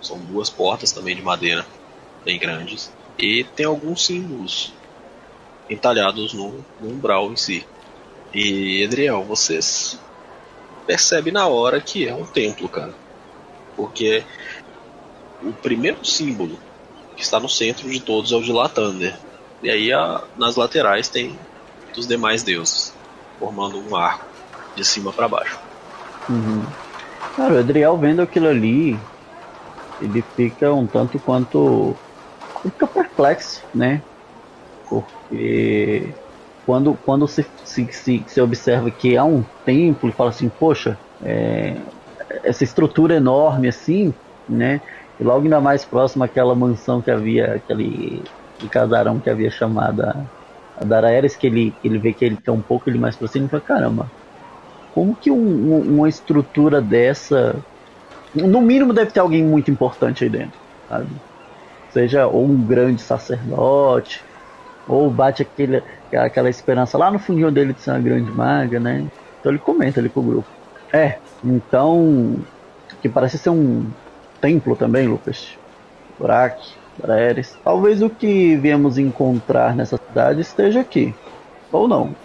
São 0.00 0.18
duas 0.18 0.50
portas 0.50 0.92
também 0.92 1.16
de 1.16 1.22
madeira, 1.22 1.66
bem 2.24 2.38
grandes. 2.38 2.92
E 3.18 3.44
tem 3.44 3.66
alguns 3.66 4.04
símbolos 4.04 4.72
entalhados 5.68 6.32
no, 6.34 6.64
no 6.78 6.88
umbral 6.90 7.32
em 7.32 7.36
si. 7.36 7.66
E, 8.32 8.84
Adriel, 8.84 9.22
vocês 9.24 9.98
percebem 10.86 11.32
na 11.32 11.46
hora 11.46 11.80
que 11.80 12.06
é 12.06 12.14
um 12.14 12.26
templo, 12.26 12.68
cara. 12.68 12.94
Porque 13.76 14.22
o 15.42 15.52
primeiro 15.52 16.04
símbolo 16.04 16.58
que 17.16 17.22
está 17.22 17.38
no 17.40 17.48
centro 17.48 17.88
de 17.88 18.00
todos 18.00 18.32
é 18.32 18.36
o 18.36 18.42
de 18.42 18.52
Latander. 18.52 19.18
E 19.62 19.70
aí 19.70 19.92
a- 19.92 20.22
nas 20.36 20.56
laterais 20.56 21.08
tem 21.08 21.38
dos 21.94 22.06
demais 22.06 22.42
deuses, 22.42 22.92
formando 23.38 23.78
um 23.78 23.96
arco 23.96 24.26
de 24.74 24.84
cima 24.84 25.12
para 25.12 25.28
baixo. 25.28 25.63
Uhum. 26.28 26.74
Cara, 27.36 27.54
o 27.54 27.58
Adriel 27.58 27.98
vendo 27.98 28.22
aquilo 28.22 28.48
ali, 28.48 29.08
ele 29.98 30.22
fica 30.22 30.72
um 30.74 30.88
tanto 30.88 31.20
quanto. 31.20 32.02
Ele 32.64 32.72
fica 32.72 32.88
perplexo, 32.88 33.68
né? 33.74 34.06
Porque 34.88 36.18
quando, 36.64 36.96
quando 36.98 37.28
se, 37.28 37.52
se, 37.64 37.92
se, 37.92 38.26
se 38.28 38.40
observa 38.40 38.90
que 38.90 39.16
há 39.16 39.24
um 39.24 39.44
templo 39.64 40.10
e 40.10 40.12
fala 40.12 40.30
assim, 40.30 40.50
poxa, 40.50 41.00
é, 41.22 41.86
essa 42.44 42.64
estrutura 42.64 43.16
enorme 43.16 43.68
assim, 43.68 44.18
né? 44.48 44.82
E 45.18 45.24
logo 45.24 45.44
ainda 45.44 45.60
mais 45.60 45.84
próximo 45.84 46.24
àquela 46.24 46.54
mansão 46.54 47.02
que 47.02 47.10
havia, 47.10 47.54
aquele, 47.56 48.30
casarão 48.70 49.20
que 49.20 49.30
havia 49.30 49.50
chamado 49.50 50.02
a, 50.02 50.28
a 50.76 50.84
Daraeris, 50.84 51.36
que 51.36 51.46
ele, 51.46 51.78
ele 51.82 51.98
vê 51.98 52.12
que 52.14 52.24
ele 52.24 52.36
tá 52.36 52.52
um 52.52 52.62
pouco 52.62 52.88
ele 52.90 52.98
mais 52.98 53.16
pra 53.16 53.28
cima 53.28 53.46
e 53.46 53.50
fala, 53.50 53.62
caramba, 53.62 54.12
como 54.94 55.16
que 55.16 55.30
um- 55.30 55.36
um- 55.74 55.96
uma 55.98 56.08
estrutura 56.08 56.80
dessa. 56.82 57.64
No 58.34 58.60
mínimo 58.62 58.92
deve 58.94 59.12
ter 59.12 59.20
alguém 59.20 59.44
muito 59.44 59.70
importante 59.70 60.24
aí 60.24 60.30
dentro, 60.30 60.60
sabe? 60.88 61.22
Seja 61.88 62.26
ou 62.26 62.46
um 62.46 62.64
grande 62.66 63.02
sacerdote, 63.02 64.24
ou 64.86 65.10
bate 65.10 65.42
aquele, 65.42 65.82
aquela 66.12 66.50
esperança 66.50 66.98
lá 66.98 67.10
no 67.10 67.18
fundinho 67.18 67.52
dele 67.52 67.74
de 67.74 67.82
ser 67.82 67.90
uma 67.92 68.00
grande 68.00 68.32
maga, 68.32 68.80
né? 68.80 69.08
Então 69.40 69.52
ele 69.52 69.60
comenta 69.60 70.00
ali 70.00 70.10
com 70.10 70.20
o 70.20 70.24
grupo. 70.24 70.50
É, 70.94 71.20
então. 71.42 72.46
Que 73.00 73.08
parece 73.08 73.38
ser 73.38 73.50
um 73.50 73.92
templo 74.40 74.76
também, 74.76 75.08
Lucas. 75.08 75.58
Burak, 76.18 76.56
Draeris. 76.98 77.58
Talvez 77.64 78.02
o 78.02 78.10
que 78.10 78.56
viemos 78.58 78.98
encontrar 78.98 79.76
nessa 79.76 79.96
cidade 79.98 80.40
esteja 80.40 80.80
aqui. 80.80 81.14
Ou 81.72 81.88
não. 81.88 82.16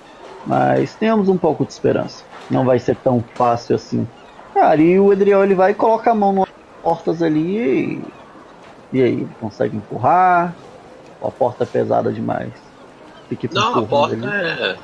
Mas 0.46 0.96
tenhamos 0.96 1.30
um 1.30 1.38
pouco 1.38 1.66
de 1.66 1.74
esperança. 1.74 2.26
Não 2.50 2.66
vai 2.66 2.80
ser 2.80 2.96
tão 2.96 3.24
fácil 3.38 3.76
assim. 3.76 4.08
Cara, 4.54 4.82
e 4.82 5.00
o 5.00 5.12
Edriel 5.14 5.44
ele 5.44 5.56
vai 5.56 5.72
e 5.72 5.76
coloca 5.76 6.12
a 6.12 6.16
mão 6.16 6.34
nas 6.34 6.46
portas 6.82 7.22
ali 7.22 7.58
e. 7.58 8.04
E 8.92 9.02
aí, 9.04 9.14
ele 9.22 9.36
consegue 9.40 9.78
empurrar? 9.78 10.56
A 11.22 11.30
porta 11.30 11.64
é 11.64 11.68
pesada 11.68 12.12
demais? 12.12 12.52
Não, 13.54 13.76
a 13.76 13.88
porta 13.88 14.16
ali. 14.16 14.26
é. 14.26 14.78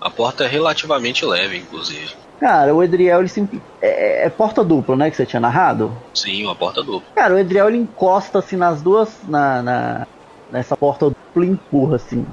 A 0.00 0.10
porta 0.10 0.44
é 0.44 0.48
relativamente 0.48 1.24
leve, 1.24 1.58
inclusive. 1.58 2.12
Cara, 2.40 2.74
o 2.74 2.82
Edriel 2.82 3.20
ele 3.20 3.28
sempre. 3.28 3.62
É, 3.80 4.26
é 4.26 4.30
porta 4.30 4.64
dupla, 4.64 4.96
né? 4.96 5.10
Que 5.10 5.16
você 5.16 5.24
tinha 5.24 5.40
narrado? 5.40 5.96
Sim, 6.14 6.44
uma 6.44 6.54
porta 6.54 6.82
dupla. 6.82 7.08
Cara, 7.14 7.34
o 7.34 7.38
Edriel 7.38 7.68
ele 7.68 7.78
encosta 7.78 8.40
assim 8.40 8.56
nas 8.56 8.82
duas. 8.82 9.22
Na, 9.22 9.62
na- 9.62 10.06
nessa 10.50 10.76
porta 10.76 11.06
dupla 11.06 11.46
e 11.46 11.48
empurra 11.48 11.96
assim. 11.96 12.26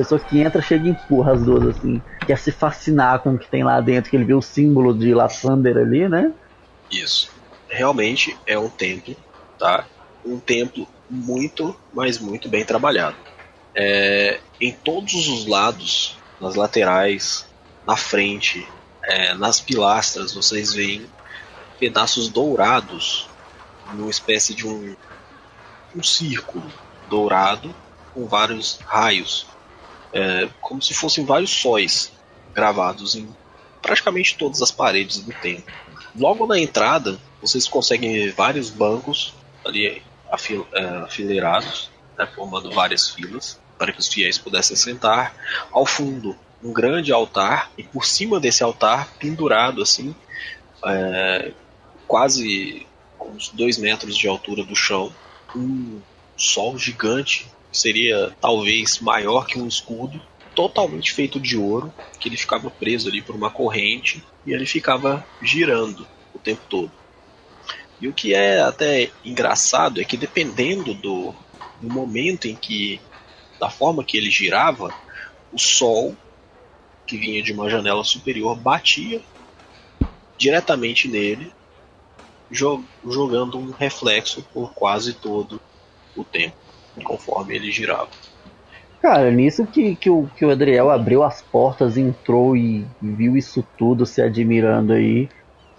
Pessoa 0.00 0.18
que 0.18 0.40
entra 0.40 0.62
chega 0.62 0.86
e 0.86 0.92
empurra 0.92 1.34
as 1.34 1.44
duas 1.44 1.76
assim. 1.76 2.00
Quer 2.26 2.38
se 2.38 2.50
fascinar 2.50 3.18
com 3.18 3.34
o 3.34 3.38
que 3.38 3.46
tem 3.46 3.62
lá 3.62 3.78
dentro, 3.82 4.10
que 4.10 4.16
ele 4.16 4.24
vê 4.24 4.32
o 4.32 4.40
símbolo 4.40 4.98
de 4.98 5.12
Lassander 5.12 5.76
ali, 5.76 6.08
né? 6.08 6.32
Isso. 6.90 7.30
Realmente 7.68 8.34
é 8.46 8.58
um 8.58 8.70
templo, 8.70 9.14
tá? 9.58 9.84
Um 10.24 10.38
templo 10.38 10.88
muito, 11.10 11.78
mas 11.92 12.18
muito 12.18 12.48
bem 12.48 12.64
trabalhado. 12.64 13.14
É, 13.74 14.40
em 14.58 14.72
todos 14.72 15.28
os 15.28 15.46
lados, 15.46 16.16
nas 16.40 16.54
laterais, 16.54 17.46
na 17.86 17.94
frente, 17.94 18.66
é, 19.04 19.34
nas 19.34 19.60
pilastras, 19.60 20.32
vocês 20.32 20.72
veem 20.72 21.04
pedaços 21.78 22.30
dourados 22.30 23.28
numa 23.92 24.08
espécie 24.08 24.54
de 24.54 24.66
um, 24.66 24.96
um 25.94 26.02
círculo 26.02 26.72
dourado 27.06 27.74
com 28.14 28.26
vários 28.26 28.78
raios, 28.86 29.46
é, 30.12 30.48
como 30.60 30.80
se 30.82 30.94
fossem 30.94 31.24
vários 31.24 31.50
sóis 31.50 32.12
gravados 32.54 33.14
em 33.14 33.28
praticamente 33.80 34.36
todas 34.36 34.60
as 34.60 34.70
paredes 34.70 35.18
do 35.18 35.32
templo. 35.32 35.72
Logo 36.14 36.46
na 36.46 36.58
entrada, 36.58 37.18
vocês 37.40 37.66
conseguem 37.66 38.12
ver 38.12 38.32
vários 38.32 38.68
bancos 38.70 39.34
ali 39.64 40.02
afil- 40.30 40.66
eh, 40.74 41.02
afileirados, 41.04 41.90
né, 42.18 42.26
formando 42.34 42.70
várias 42.72 43.08
filas, 43.08 43.58
para 43.78 43.92
que 43.92 44.00
os 44.00 44.08
fiéis 44.08 44.36
pudessem 44.38 44.76
sentar. 44.76 45.34
Ao 45.72 45.86
fundo, 45.86 46.36
um 46.62 46.72
grande 46.72 47.12
altar, 47.12 47.70
e 47.78 47.82
por 47.82 48.04
cima 48.04 48.38
desse 48.38 48.62
altar, 48.62 49.08
pendurado 49.18 49.80
assim, 49.82 50.14
eh, 50.84 51.52
quase 52.06 52.86
uns 53.20 53.48
dois 53.50 53.78
metros 53.78 54.16
de 54.16 54.26
altura 54.28 54.64
do 54.64 54.76
chão, 54.76 55.14
um 55.54 56.00
sol 56.36 56.76
gigante, 56.78 57.46
seria 57.72 58.34
talvez 58.40 58.98
maior 59.00 59.46
que 59.46 59.58
um 59.58 59.68
escudo, 59.68 60.20
totalmente 60.54 61.12
feito 61.12 61.40
de 61.40 61.56
ouro, 61.56 61.92
que 62.20 62.28
ele 62.28 62.36
ficava 62.36 62.70
preso 62.70 63.08
ali 63.08 63.22
por 63.22 63.34
uma 63.36 63.50
corrente 63.50 64.22
e 64.44 64.52
ele 64.52 64.66
ficava 64.66 65.26
girando 65.40 66.06
o 66.32 66.38
tempo 66.38 66.62
todo. 66.68 66.92
E 68.00 68.08
o 68.08 68.14
que 68.14 68.34
é 68.34 68.60
até 68.60 69.12
engraçado 69.24 70.00
é 70.00 70.04
que 70.04 70.16
dependendo 70.16 70.94
do, 70.94 71.34
do 71.76 71.90
momento 71.90 72.46
em 72.46 72.56
que, 72.56 73.00
da 73.58 73.70
forma 73.70 74.04
que 74.04 74.16
ele 74.16 74.30
girava, 74.30 74.94
o 75.52 75.58
sol 75.58 76.16
que 77.06 77.18
vinha 77.18 77.42
de 77.42 77.52
uma 77.52 77.70
janela 77.70 78.04
superior 78.04 78.56
batia 78.60 79.22
diretamente 80.38 81.06
nele, 81.08 81.52
jo- 82.50 82.88
jogando 83.04 83.58
um 83.58 83.72
reflexo 83.72 84.42
por 84.52 84.74
quase 84.74 85.14
todo 85.14 85.62
o 86.14 86.24
tempo, 86.24 86.56
conforme 87.04 87.54
ele 87.54 87.70
girava. 87.70 88.08
Cara, 89.00 89.30
nisso 89.30 89.64
que, 89.64 89.96
que, 89.96 90.10
o, 90.10 90.28
que 90.36 90.44
o 90.44 90.50
Adriel 90.50 90.90
abriu 90.90 91.22
as 91.22 91.40
portas, 91.40 91.96
entrou 91.96 92.54
e 92.54 92.84
viu 93.00 93.36
isso 93.36 93.64
tudo 93.78 94.04
se 94.04 94.20
admirando 94.20 94.92
aí. 94.92 95.28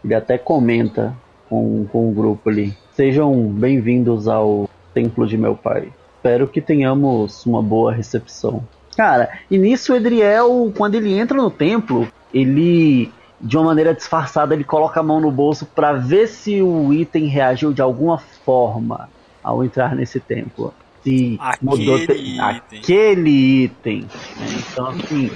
Ele 0.04 0.16
até 0.16 0.40
comenta 0.40 1.16
com, 1.48 1.86
com 1.92 2.10
o 2.10 2.14
grupo 2.14 2.50
ali. 2.50 2.76
Sejam 2.94 3.48
bem-vindos 3.48 4.28
ao 4.28 4.68
templo 4.94 5.28
de 5.28 5.38
meu 5.38 5.56
pai. 5.56 5.92
Espero 6.16 6.48
que 6.48 6.62
tenhamos 6.62 7.46
uma 7.46 7.62
boa 7.62 7.94
recepção. 7.94 8.64
Cara, 8.98 9.30
e 9.50 9.58
nisso 9.58 9.94
o 9.94 9.96
Edriel, 9.96 10.72
quando 10.76 10.96
ele 10.96 11.14
entra 11.14 11.38
no 11.38 11.52
templo, 11.52 12.08
ele, 12.34 13.12
de 13.40 13.58
uma 13.58 13.66
maneira 13.66 13.94
disfarçada, 13.94 14.54
ele 14.54 14.64
coloca 14.64 15.00
a 15.00 15.04
mão 15.04 15.20
no 15.20 15.32
bolso 15.32 15.66
para 15.66 15.94
ver 15.94 16.28
se 16.28 16.62
o 16.62 16.92
item 16.92 17.28
reagiu 17.28 17.72
de 17.72 17.82
alguma 17.82 18.18
forma 18.18 19.10
ao 19.44 19.64
entrar 19.64 19.96
nesse 19.96 20.20
templo. 20.20 20.74
Se 21.04 21.38
Aquele 21.42 21.70
mudou 21.72 21.98
te- 21.98 22.12
item. 22.14 22.40
aquele 22.40 23.64
item. 23.64 24.02
né? 24.02 24.48
Então, 24.72 24.88
assim, 24.90 25.32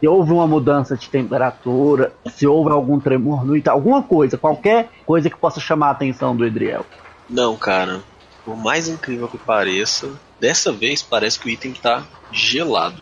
se 0.00 0.06
houve 0.08 0.32
uma 0.32 0.46
mudança 0.46 0.96
de 0.96 1.08
temperatura, 1.08 2.12
se 2.30 2.46
houve 2.46 2.70
algum 2.70 3.00
tremor 3.00 3.44
no 3.44 3.56
item, 3.56 3.72
alguma 3.72 4.02
coisa, 4.02 4.36
qualquer 4.36 4.90
coisa 5.06 5.30
que 5.30 5.36
possa 5.36 5.60
chamar 5.60 5.88
a 5.88 5.90
atenção 5.92 6.36
do 6.36 6.44
Edriel. 6.44 6.84
Não, 7.28 7.56
cara. 7.56 8.00
Por 8.44 8.56
mais 8.56 8.88
incrível 8.88 9.28
que 9.28 9.38
pareça, 9.38 10.08
dessa 10.40 10.70
vez 10.72 11.02
parece 11.02 11.38
que 11.38 11.46
o 11.46 11.50
item 11.50 11.72
tá 11.72 12.02
gelado. 12.32 13.00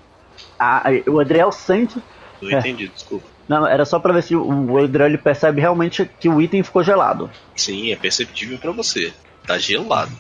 Ah, 0.59 0.85
o 1.09 1.21
Edriel 1.21 1.51
sente. 1.53 2.01
Não 2.41 2.51
É. 2.51 2.59
entendi, 2.59 2.89
desculpa. 2.89 3.27
Não, 3.49 3.67
era 3.67 3.85
só 3.85 3.99
pra 4.01 4.13
ver 4.13 4.23
se 4.23 4.35
o 4.35 4.81
Edriel 4.81 5.07
ele 5.09 5.19
percebe 5.19 5.61
realmente 5.61 6.09
que 6.21 6.29
o 6.29 6.41
item 6.43 6.63
ficou 6.65 6.83
gelado. 6.83 7.31
Sim, 7.55 7.93
é 7.93 7.97
perceptível 7.97 8.59
pra 8.59 8.73
você. 8.73 9.13
Tá 9.47 9.57
gelado. 9.59 10.11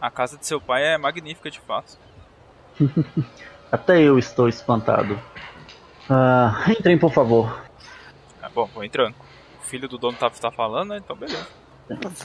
A 0.00 0.10
casa 0.10 0.36
de 0.38 0.46
seu 0.46 0.60
pai 0.60 0.84
é 0.84 0.98
magnífica 0.98 1.50
de 1.50 1.60
fato. 1.60 1.98
Até 3.70 4.00
eu 4.00 4.18
estou 4.18 4.48
espantado. 4.48 5.18
Ah, 6.08 6.64
entrem, 6.68 6.98
por 6.98 7.12
favor. 7.12 7.60
É, 8.42 8.48
bom, 8.48 8.66
vou 8.74 8.82
entrando. 8.82 9.14
O 9.60 9.64
filho 9.64 9.88
do 9.88 9.98
dono 9.98 10.16
tá, 10.16 10.28
tá 10.30 10.50
falando, 10.50 10.90
né? 10.90 10.96
Então 11.04 11.14
beleza. 11.16 11.46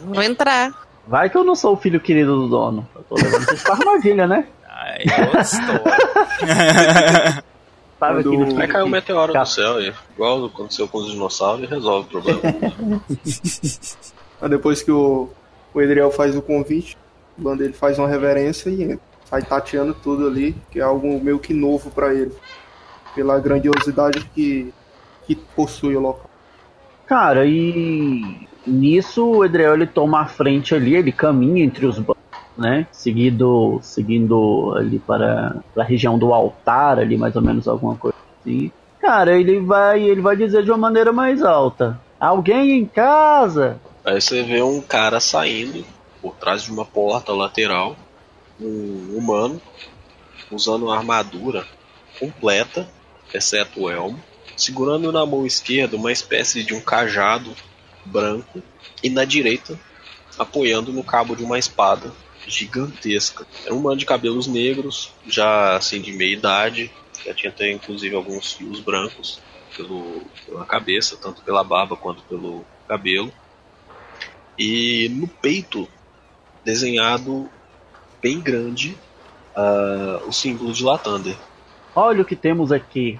Vou 0.03 0.23
entrar. 0.23 0.71
Vai 1.07 1.29
que 1.29 1.37
eu 1.37 1.43
não 1.43 1.55
sou 1.55 1.73
o 1.73 1.77
filho 1.77 1.99
querido 1.99 2.35
do 2.35 2.47
dono. 2.47 2.87
Eu 2.95 3.03
tô 3.03 3.15
levando 3.15 3.43
vocês 3.45 3.61
pra 3.61 3.73
armadilha, 3.73 4.25
né? 4.27 4.47
Aí 4.67 5.05
é 5.07 5.21
outra 5.25 5.41
história. 5.41 5.83
Sabe 7.99 8.23
Quando- 8.23 8.41
aquele 8.43 8.53
Vai 8.55 8.67
cair 8.67 8.83
um 8.83 8.89
meteoro 8.89 9.33
do 9.33 9.45
céu, 9.45 9.81
e- 9.81 9.93
igual 10.13 10.45
aconteceu 10.45 10.87
com 10.87 10.97
os 10.99 11.11
dinossauros, 11.11 11.63
e 11.63 11.67
resolve 11.67 12.07
o 12.07 12.21
problema. 12.21 12.41
Aí 14.41 14.49
depois 14.49 14.81
que 14.81 14.91
o, 14.91 15.29
o 15.73 15.81
Edriel 15.81 16.11
faz 16.11 16.35
o 16.35 16.41
convite, 16.41 16.97
o 17.37 17.43
Lander 17.43 17.67
ele 17.67 17.73
faz 17.73 17.99
uma 17.99 18.07
reverência 18.07 18.69
e 18.69 18.83
entra. 18.83 18.99
Sai 19.25 19.41
tateando 19.41 19.93
tudo 19.93 20.27
ali, 20.27 20.55
que 20.69 20.79
é 20.79 20.83
algo 20.83 21.19
meio 21.21 21.39
que 21.39 21.53
novo 21.53 21.89
pra 21.89 22.13
ele. 22.13 22.31
Pela 23.13 23.39
grandiosidade 23.39 24.23
que, 24.33 24.73
que 25.25 25.35
possui 25.35 25.95
o 25.95 25.99
local. 25.99 26.29
Cara, 27.05 27.45
e 27.45 28.47
nisso 28.65 29.25
o 29.25 29.45
Edriel 29.45 29.73
ele 29.73 29.87
toma 29.87 30.21
a 30.21 30.25
frente 30.25 30.73
ali, 30.73 30.95
ele 30.95 31.11
caminha 31.11 31.63
entre 31.63 31.85
os 31.85 31.97
bancos, 31.97 32.23
né? 32.57 32.87
Seguindo, 32.91 33.79
seguindo 33.81 34.73
ali 34.75 34.99
para, 34.99 35.57
para 35.73 35.83
a 35.83 35.85
região 35.85 36.17
do 36.17 36.33
altar 36.33 36.99
ali, 36.99 37.17
mais 37.17 37.35
ou 37.35 37.41
menos 37.41 37.67
alguma 37.67 37.95
coisa 37.95 38.17
assim. 38.41 38.71
Cara, 38.99 39.37
ele 39.37 39.59
vai, 39.59 40.01
ele 40.01 40.21
vai 40.21 40.35
dizer 40.35 40.63
de 40.63 40.71
uma 40.71 40.77
maneira 40.77 41.13
mais 41.13 41.43
alta: 41.43 41.99
"Alguém 42.19 42.71
em 42.71 42.85
casa?" 42.85 43.79
Aí 44.03 44.19
você 44.19 44.41
vê 44.43 44.61
um 44.61 44.81
cara 44.81 45.19
saindo 45.19 45.85
por 46.25 46.35
trás 46.37 46.63
de 46.63 46.71
uma 46.71 46.83
porta 46.83 47.31
lateral, 47.31 47.95
um 48.59 49.15
humano, 49.15 49.61
usando 50.49 50.85
uma 50.85 50.97
armadura 50.97 51.67
completa, 52.19 52.89
exceto 53.31 53.81
o 53.81 53.91
elmo, 53.91 54.19
segurando 54.57 55.11
na 55.11 55.23
mão 55.23 55.45
esquerda 55.45 55.95
uma 55.95 56.11
espécie 56.11 56.63
de 56.63 56.73
um 56.73 56.81
cajado 56.81 57.55
branco 58.03 58.63
e 59.03 59.09
na 59.11 59.23
direita 59.23 59.79
apoiando 60.35 60.91
no 60.91 61.03
cabo 61.03 61.35
de 61.35 61.43
uma 61.43 61.59
espada 61.59 62.11
gigantesca. 62.47 63.45
Era 63.63 63.75
um 63.75 63.77
humano 63.77 63.97
de 63.97 64.05
cabelos 64.07 64.47
negros, 64.47 65.13
já 65.27 65.77
assim 65.77 66.01
de 66.01 66.11
meia 66.11 66.33
idade, 66.33 66.91
já 67.23 67.35
tinha 67.35 67.51
até 67.51 67.71
inclusive 67.71 68.15
alguns 68.15 68.53
fios 68.53 68.79
brancos 68.79 69.39
pelo, 69.77 70.23
pela 70.43 70.65
cabeça, 70.65 71.17
tanto 71.17 71.43
pela 71.43 71.63
barba 71.63 71.95
quanto 71.95 72.23
pelo 72.23 72.65
cabelo 72.87 73.31
e 74.57 75.09
no 75.09 75.27
peito 75.27 75.87
desenhado 76.65 77.47
bem 78.21 78.41
grande 78.41 78.97
ah, 79.55 80.19
o 80.27 80.31
símbolo 80.33 80.73
de 80.73 80.83
Latander. 80.83 81.35
olha 81.95 82.23
o 82.23 82.25
que 82.25 82.35
temos 82.35 82.71
aqui. 82.71 83.17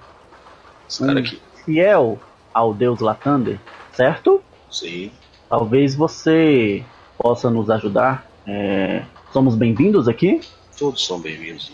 Esse 0.90 1.00
cara 1.06 1.20
Hum. 1.20 1.24
aqui. 1.24 1.40
Fiel 1.64 2.20
ao 2.54 2.74
deus 2.74 3.00
Latander, 3.00 3.60
certo? 3.94 4.42
Sim. 4.70 5.12
Talvez 5.50 5.96
você 5.96 6.84
possa 7.18 7.50
nos 7.50 7.70
ajudar. 7.70 8.26
É, 8.46 9.04
somos 9.32 9.56
bem-vindos 9.56 10.08
aqui? 10.08 10.42
Todos 10.78 11.06
são 11.06 11.20
bem-vindos. 11.20 11.72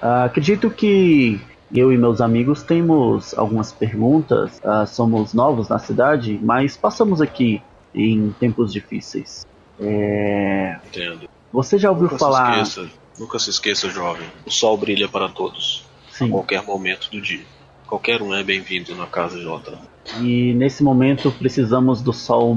Ah, 0.00 0.24
acredito 0.24 0.70
que 0.70 1.40
eu 1.74 1.92
e 1.92 1.96
meus 1.98 2.20
amigos 2.20 2.62
temos 2.62 3.36
algumas 3.36 3.72
perguntas. 3.72 4.60
Ah, 4.64 4.86
somos 4.86 5.34
novos 5.34 5.68
na 5.68 5.78
cidade, 5.78 6.38
mas 6.42 6.76
passamos 6.76 7.20
aqui 7.20 7.60
em 7.94 8.30
tempos 8.32 8.72
difíceis. 8.72 9.44
É, 9.80 10.76
Entendo. 10.86 11.28
Você 11.52 11.78
já 11.78 11.90
ouviu 11.90 12.04
Nunca 12.04 12.18
falar? 12.18 12.64
se 12.64 12.80
esqueça. 12.80 12.90
Nunca 13.18 13.38
se 13.38 13.50
esqueça, 13.50 13.88
jovem. 13.90 14.26
O 14.44 14.50
sol 14.50 14.76
brilha 14.76 15.08
para 15.08 15.28
todos. 15.28 15.84
A 16.08 16.12
Sim. 16.18 16.30
qualquer 16.30 16.62
momento 16.62 17.10
do 17.10 17.20
dia. 17.20 17.44
Qualquer 17.86 18.20
um 18.22 18.34
é 18.34 18.42
bem-vindo 18.42 18.94
na 18.96 19.06
casa 19.06 19.38
de 19.38 19.44
Lothar. 19.44 19.78
E 20.20 20.52
nesse 20.54 20.82
momento 20.82 21.30
precisamos 21.30 22.02
do 22.02 22.12
sol 22.12 22.56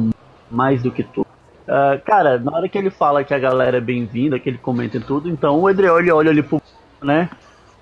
mais 0.50 0.82
do 0.82 0.92
que 0.92 1.04
tudo. 1.04 1.28
Ah, 1.68 2.00
cara, 2.04 2.40
na 2.40 2.52
hora 2.56 2.70
que 2.70 2.78
ele 2.78 2.90
fala 2.90 3.24
que 3.24 3.34
a 3.34 3.40
galera 3.40 3.78
é 3.78 3.82
bem-vinda, 3.82 4.40
que 4.40 4.50
ele 4.50 4.58
comenta 4.58 4.98
em 4.98 5.02
tudo, 5.02 5.30
então 5.30 5.60
o 5.60 5.70
Edriel 5.70 6.00
ele 6.00 6.12
olha 6.12 6.32
ali 6.32 6.42
pro. 6.42 6.62
né? 7.02 7.30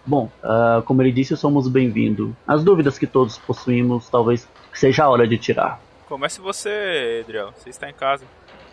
Bom, 0.05 0.29
ah, 0.43 0.81
como 0.85 1.01
ele 1.01 1.11
disse, 1.11 1.37
somos 1.37 1.67
bem-vindos. 1.67 2.31
As 2.47 2.63
dúvidas 2.63 2.97
que 2.97 3.07
todos 3.07 3.37
possuímos, 3.37 4.09
talvez 4.09 4.47
seja 4.73 5.05
a 5.05 5.09
hora 5.09 5.27
de 5.27 5.37
tirar. 5.37 5.79
Comece 6.09 6.41
você, 6.41 7.21
Edriel. 7.21 7.53
Você 7.55 7.69
está 7.69 7.89
em 7.89 7.93
casa. 7.93 8.25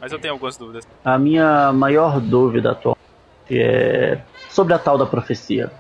Mas 0.03 0.11
eu 0.11 0.19
tenho 0.19 0.35
algumas 0.35 0.57
dúvidas. 0.57 0.85
A 1.05 1.17
minha 1.17 1.73
maior 1.73 2.21
dúvida 2.21 2.73
atualmente 2.73 2.99
é 3.49 4.21
sobre 4.51 4.75
a 4.75 4.79
tal 4.79 4.99
da 4.99 5.07
profecia. 5.07 5.71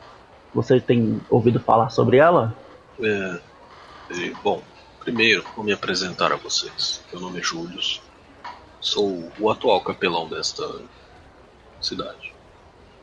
Você 0.54 0.80
tem 0.80 1.20
ouvido 1.28 1.58
falar 1.58 1.90
sobre 1.90 2.18
ela? 2.18 2.54
É, 3.02 3.40
e, 4.12 4.32
bom, 4.44 4.62
primeiro 5.00 5.44
vou 5.56 5.64
me 5.64 5.72
apresentar 5.72 6.32
a 6.32 6.36
vocês. 6.36 7.02
Meu 7.12 7.20
nome 7.20 7.40
é 7.40 7.42
Július. 7.42 8.00
Sou 8.80 9.28
o 9.40 9.50
atual 9.50 9.80
capelão 9.80 10.28
desta 10.28 10.70
cidade. 11.80 12.32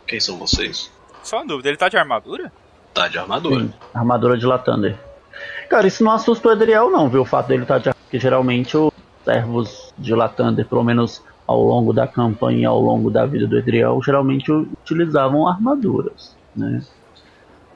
Quem 0.07 0.21
são 0.21 0.37
vocês? 0.37 0.89
Só 1.21 1.39
uma 1.39 1.47
dúvida, 1.47 1.67
ele 1.67 1.77
tá 1.77 1.89
de 1.89 1.97
armadura? 1.97 2.49
Tá 2.93 3.09
de 3.09 3.17
armadura. 3.17 3.65
Sim, 3.65 3.73
armadura 3.93 4.37
de 4.37 4.45
Latander. 4.45 4.97
Cara, 5.69 5.85
isso 5.85 6.01
não 6.01 6.13
assusta 6.13 6.47
o 6.47 6.51
Edriel, 6.53 6.89
não, 6.89 7.09
viu? 7.09 7.23
O 7.23 7.25
fato 7.25 7.47
dele 7.47 7.63
estar 7.63 7.79
de 7.79 7.93
Porque 7.93 8.17
geralmente 8.17 8.77
os 8.77 8.93
servos 9.25 9.88
de 9.99 10.15
Latander, 10.15 10.65
pelo 10.65 10.83
menos 10.83 11.21
ao 11.45 11.61
longo 11.63 11.91
da 11.93 12.07
campanha, 12.07 12.69
ao 12.69 12.79
longo 12.79 13.09
da 13.09 13.25
vida 13.25 13.47
do 13.47 13.57
Edriel, 13.57 13.99
geralmente 14.03 14.51
utilizavam 14.51 15.47
armaduras, 15.47 16.35
né? 16.55 16.81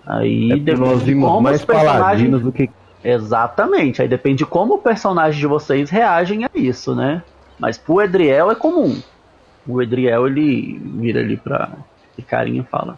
Aí 0.06 0.52
É 0.52 0.56
depende 0.58 0.80
nós 0.80 1.00
de 1.00 1.06
vimos 1.06 1.30
como 1.30 1.42
mais 1.42 1.60
os 1.60 1.66
personagens- 1.66 2.00
paladinos 2.02 2.42
do 2.42 2.52
que. 2.52 2.70
Exatamente, 3.04 4.02
aí 4.02 4.08
depende 4.08 4.38
de 4.40 4.46
como 4.46 4.76
o 4.76 4.78
personagem 4.78 5.40
de 5.40 5.48
vocês 5.48 5.90
reagem 5.90 6.46
a 6.46 6.50
isso, 6.54 6.96
né? 6.96 7.22
Mas 7.60 7.78
pro 7.78 8.02
Edriel 8.02 8.50
é 8.52 8.56
comum. 8.56 8.98
O 9.68 9.82
Edriel 9.82 10.28
ele 10.28 10.78
vira 10.80 11.20
ali 11.20 11.38
pra 11.38 11.70
esse 12.18 12.22
carinha 12.28 12.62
e 12.62 12.66
fala: 12.66 12.98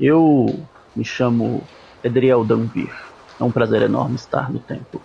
Eu 0.00 0.46
me 0.94 1.04
chamo 1.04 1.62
Edriel 2.02 2.44
Danvir. 2.44 2.90
É 3.38 3.44
um 3.44 3.50
prazer 3.50 3.82
enorme 3.82 4.14
estar 4.16 4.50
no 4.50 4.58
templo 4.58 5.00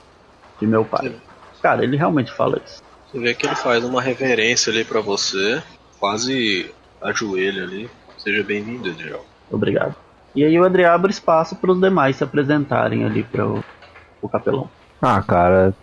de 0.59 0.67
meu 0.67 0.85
pai. 0.85 1.13
Cara, 1.61 1.83
ele 1.83 1.97
realmente 1.97 2.31
fala 2.31 2.61
isso. 2.65 2.81
Você 3.11 3.19
vê 3.19 3.33
que 3.33 3.47
ele 3.47 3.55
faz 3.55 3.83
uma 3.83 4.01
reverência 4.01 4.71
ali 4.71 4.85
pra 4.85 5.01
você, 5.01 5.63
quase 5.99 6.69
ajoelha 7.01 7.63
ali. 7.63 7.89
Seja 8.17 8.43
bem-vindo, 8.43 8.87
Edriel. 8.87 9.25
Obrigado. 9.49 9.95
E 10.35 10.43
aí 10.43 10.59
o 10.59 10.65
Edriel 10.65 10.91
abre 10.91 11.11
espaço 11.11 11.55
para 11.55 11.71
os 11.71 11.81
demais 11.81 12.17
se 12.17 12.23
apresentarem 12.23 13.03
ali 13.03 13.23
para 13.23 13.47
o 13.47 14.29
capelão. 14.29 14.69
Ah, 15.01 15.21
cara. 15.23 15.73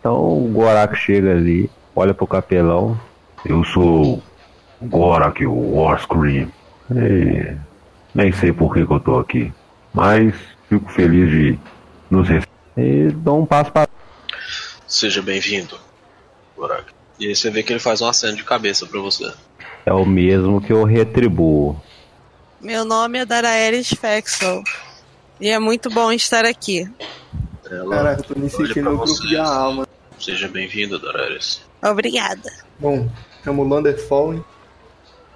Então 0.00 0.16
o 0.16 0.48
Gorak 0.52 0.96
chega 0.96 1.30
ali, 1.30 1.70
olha 1.94 2.12
pro 2.12 2.26
capelão. 2.26 3.00
Eu 3.44 3.62
sou 3.62 4.20
Gorak, 4.80 5.46
o 5.46 5.74
Warscream. 5.76 6.50
E 6.90 7.56
nem 8.12 8.32
sei 8.32 8.52
por 8.52 8.74
que, 8.74 8.84
que 8.84 8.92
eu 8.92 9.00
tô 9.00 9.20
aqui. 9.20 9.52
Mas 9.94 10.34
fico 10.68 10.90
feliz 10.90 11.30
de 11.30 11.58
nos 12.10 12.28
receber. 12.28 12.50
E 12.76 13.12
dá 13.12 13.32
um 13.32 13.46
passo 13.46 13.70
pra. 13.70 13.86
Seja 14.86 15.22
bem-vindo, 15.22 15.78
E 17.18 17.26
aí 17.28 17.36
você 17.36 17.50
vê 17.50 17.62
que 17.62 17.72
ele 17.72 17.80
faz 17.80 18.00
um 18.00 18.06
aceno 18.08 18.36
de 18.36 18.44
cabeça 18.44 18.86
pra 18.86 19.00
você. 19.00 19.32
É 19.84 19.92
o 19.92 20.04
mesmo 20.04 20.60
que 20.60 20.72
eu 20.72 20.84
retribuo. 20.84 21.80
Meu 22.60 22.84
nome 22.84 23.18
é 23.18 23.24
Daraeris 23.26 23.88
Fexel. 23.88 24.62
E 25.40 25.48
é 25.48 25.58
muito 25.58 25.90
bom 25.90 26.12
estar 26.12 26.44
aqui. 26.44 26.88
Ela 27.68 27.96
Caraca, 27.96 28.20
eu 28.20 28.24
tô 28.34 28.40
me 28.40 28.48
sentindo 28.50 28.90
no 28.90 28.98
grupo 28.98 29.20
de 29.28 29.36
alma. 29.36 29.86
Seja 30.18 30.46
bem-vindo, 30.46 30.98
Darares. 31.00 31.62
Obrigada. 31.82 32.48
Bom, 32.78 33.08
chamo 33.42 33.64
Lander 33.64 33.98
Fallen, 34.06 34.44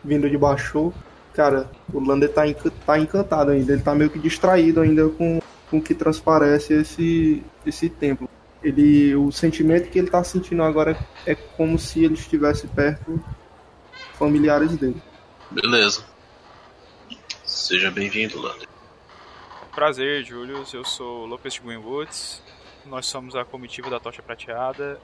vindo 0.05 0.31
de 0.31 0.39
Baixo. 0.39 0.93
Cara, 1.35 1.69
o 1.93 1.99
Lander 1.99 2.33
tá, 2.33 2.47
enca- 2.47 2.73
tá 2.87 2.99
encantado 2.99 3.51
ainda, 3.51 3.73
ele 3.73 3.83
tá 3.83 3.95
meio 3.95 4.09
que 4.11 4.19
distraído 4.19 4.81
ainda 4.81 5.09
com, 5.09 5.41
com 5.71 5.79
o 5.79 5.83
que 5.83 5.95
transparece 5.95 6.73
esse, 6.75 7.43
esse 7.67 7.89
templo. 7.89 8.29
Ele, 8.67 9.15
o 9.15 9.31
sentimento 9.31 9.89
que 9.89 9.97
ele 9.97 10.11
tá 10.11 10.25
sentindo 10.25 10.61
agora 10.61 10.99
é 11.25 11.37
como 11.37 11.79
se 11.79 12.05
ele 12.05 12.15
estivesse 12.15 12.67
perto 12.67 13.25
familiares 14.15 14.77
dele. 14.77 15.01
Beleza. 15.49 16.05
Seja 17.45 17.93
bem-vindo, 17.93 18.41
Lander. 18.41 18.67
Prazer, 19.73 20.25
Julius. 20.25 20.75
Eu 20.75 20.85
sou 20.85 21.27
Lopes 21.27 21.55
de 21.55 21.61
Greenwoods. 21.61 22.43
Nós 22.85 23.07
somos 23.07 23.37
a 23.37 23.45
comitiva 23.45 23.89
da 23.89 24.01
Tocha 24.01 24.21
Prateada 24.21 25.01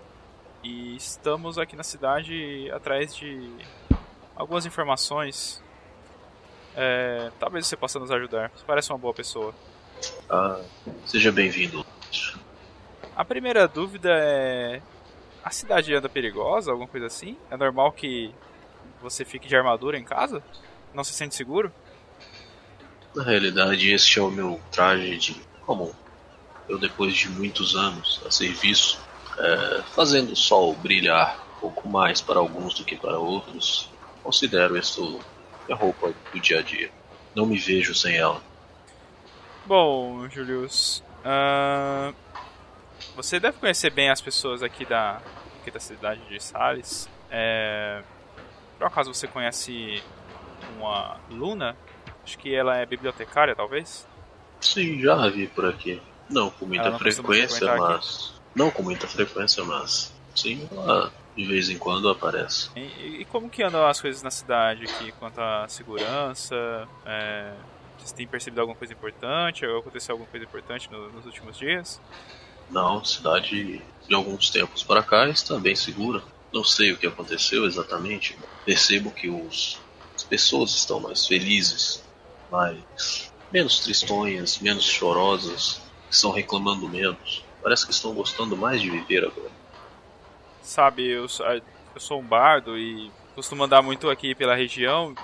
e 0.65 0.97
estamos 0.97 1.57
aqui 1.57 1.77
na 1.77 1.85
cidade 1.85 2.69
atrás 2.73 3.15
de 3.15 3.49
algumas 4.35 4.67
informações. 4.67 5.63
É, 6.75 7.31
talvez 7.39 7.69
você 7.69 7.77
possa 7.77 8.01
nos 8.01 8.11
ajudar. 8.11 8.51
Você 8.57 8.65
parece 8.67 8.91
uma 8.91 8.99
boa 8.99 9.15
pessoa. 9.15 9.55
Ah, 10.29 10.61
seja 11.07 11.31
bem-vindo. 11.31 11.87
A 13.17 13.25
primeira 13.25 13.69
dúvida 13.69 14.11
é: 14.11 14.81
a 15.45 15.51
cidade 15.51 15.95
anda 15.95 16.09
perigosa, 16.09 16.71
alguma 16.71 16.89
coisa 16.89 17.07
assim? 17.07 17.37
É 17.51 17.57
normal 17.57 17.93
que 17.93 18.35
você 19.01 19.25
fique 19.25 19.49
de 19.49 19.57
armadura 19.57 19.99
em 19.99 20.05
casa? 20.05 20.43
Não 20.95 21.05
se 21.05 21.13
sente 21.13 21.35
seguro? 21.35 21.73
Na 23.15 23.23
realidade, 23.23 23.93
este 23.93 24.19
é 24.19 24.23
o 24.23 24.31
meu 24.31 24.61
traje 24.71 25.17
de 25.19 25.35
comum. 25.67 25.93
Eu, 26.69 26.79
depois 26.79 27.15
de 27.15 27.29
muitos 27.29 27.77
anos 27.77 28.23
a 28.27 28.31
serviço, 28.31 28.99
é, 29.39 29.83
fazendo 29.95 30.33
o 30.33 30.37
sol 30.37 30.75
brilhar 30.75 31.39
um 31.57 31.61
pouco 31.61 31.89
mais 31.89 32.21
para 32.21 32.39
alguns 32.39 32.75
do 32.75 32.85
que 32.85 32.97
para 32.97 33.19
outros, 33.19 33.91
considero 34.23 34.77
isso 34.77 35.21
minha 35.67 35.77
roupa 35.77 36.15
do 36.33 36.41
dia 36.41 36.61
a 36.61 36.63
dia. 36.63 36.91
Não 37.35 37.45
me 37.45 37.59
vejo 37.59 37.95
sem 37.95 38.17
ela. 38.17 38.43
Bom, 39.67 40.29
Julius, 40.29 41.03
ahn, 41.25 42.15
você 43.15 43.39
deve 43.41 43.59
conhecer 43.59 43.91
bem 43.91 44.11
as 44.11 44.21
pessoas 44.21 44.63
aqui 44.63 44.85
da, 44.85 45.21
aqui 45.61 45.71
da 45.71 45.81
cidade 45.81 46.21
de 46.29 46.43
Sales. 46.43 47.09
É, 47.31 48.03
por 48.79 48.87
acaso 48.87 49.13
você 49.13 49.27
conhece 49.29 50.03
uma 50.77 51.17
Luna? 51.31 51.77
Acho 52.25 52.39
que 52.39 52.55
ela 52.55 52.77
é 52.77 52.87
bibliotecária, 52.87 53.55
talvez? 53.55 54.07
Sim, 54.61 55.01
já 55.01 55.15
a 55.25 55.29
vi 55.29 55.47
por 55.49 55.67
aqui. 55.67 56.01
Não 56.31 56.51
com 56.51 56.67
muita 56.67 56.91
não 56.91 56.99
frequência, 56.99 57.49
frequentar 57.59 57.75
aqui? 57.75 57.95
mas. 57.95 58.41
Não 58.55 58.71
com 58.71 58.83
muita 58.83 59.07
frequência, 59.09 59.65
mas. 59.65 60.13
Sim, 60.35 60.67
ela 60.73 61.13
de 61.37 61.47
vez 61.47 61.69
em 61.71 61.79
quando 61.79 62.09
aparece. 62.09 62.71
E, 62.77 63.21
e 63.21 63.25
como 63.27 63.49
que 63.51 63.63
andam 63.63 63.87
as 63.87 64.01
coisas 64.01 64.23
na 64.23 64.31
cidade 64.31 64.85
aqui 64.85 65.13
quanto 65.13 65.41
à 65.41 65.67
segurança? 65.69 66.87
É, 67.07 67.53
você 67.99 68.15
tem 68.15 68.27
percebido 68.27 68.61
alguma 68.61 68.77
coisa 68.77 68.93
importante? 68.93 69.65
Ou 69.67 69.81
aconteceu 69.81 70.13
alguma 70.15 70.31
coisa 70.31 70.45
importante 70.45 70.91
no- 70.91 71.11
nos 71.11 71.25
últimos 71.27 71.57
dias? 71.59 72.01
Não, 72.73 73.05
cidade 73.05 73.83
de 74.09 74.15
alguns 74.15 74.51
tempos 74.51 74.83
para 74.83 75.03
cá 75.03 75.29
está 75.29 75.59
bem 75.59 75.77
segura. 75.77 76.23
Não 76.53 76.65
sei 76.65 76.93
o 76.93 76.97
que 76.97 77.07
aconteceu 77.07 77.67
exatamente. 77.67 78.37
Percebo 78.65 79.11
que 79.11 79.29
os, 79.29 79.79
as 80.15 80.23
pessoas 80.23 80.75
estão 80.75 80.99
mais 80.99 81.27
felizes, 81.27 82.03
mais 82.51 83.31
menos 83.53 83.81
tristonhas, 83.81 84.59
menos 84.59 84.85
chorosas, 84.85 85.81
estão 86.11 86.31
reclamando 86.31 86.89
menos. 86.89 87.45
Parece 87.63 87.87
que 87.87 87.93
estão 87.93 88.15
gostando 88.15 88.57
mais 88.57 88.81
de 88.81 88.91
viver 88.91 89.25
agora. 89.25 89.51
Sabe, 90.63 91.07
eu 91.09 91.27
eu 91.95 92.01
sou 92.01 92.21
um 92.21 92.25
bardo 92.25 92.79
e 92.79 93.11
costumo 93.35 93.65
andar 93.65 93.83
muito 93.83 94.09
aqui 94.09 94.35
pela 94.35 94.55
região. 94.55 95.15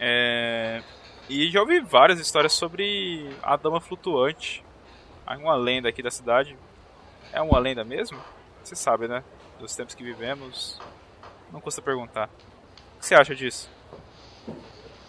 é, 0.00 0.82
e 1.28 1.50
já 1.50 1.60
ouvi 1.60 1.80
várias 1.80 2.20
histórias 2.20 2.52
sobre 2.52 3.28
a 3.42 3.56
Dama 3.56 3.80
Flutuante. 3.80 4.64
Há 5.26 5.36
uma 5.36 5.56
lenda 5.56 5.88
aqui 5.88 6.02
da 6.02 6.10
cidade. 6.10 6.56
É 7.36 7.42
uma 7.42 7.58
lenda 7.58 7.84
mesmo? 7.84 8.18
Você 8.64 8.74
sabe, 8.74 9.06
né? 9.06 9.22
Dos 9.60 9.76
tempos 9.76 9.94
que 9.94 10.02
vivemos. 10.02 10.80
Não 11.52 11.60
custa 11.60 11.82
perguntar. 11.82 12.30
O 12.96 13.00
que 13.00 13.04
você 13.04 13.14
acha 13.14 13.34
disso? 13.34 13.68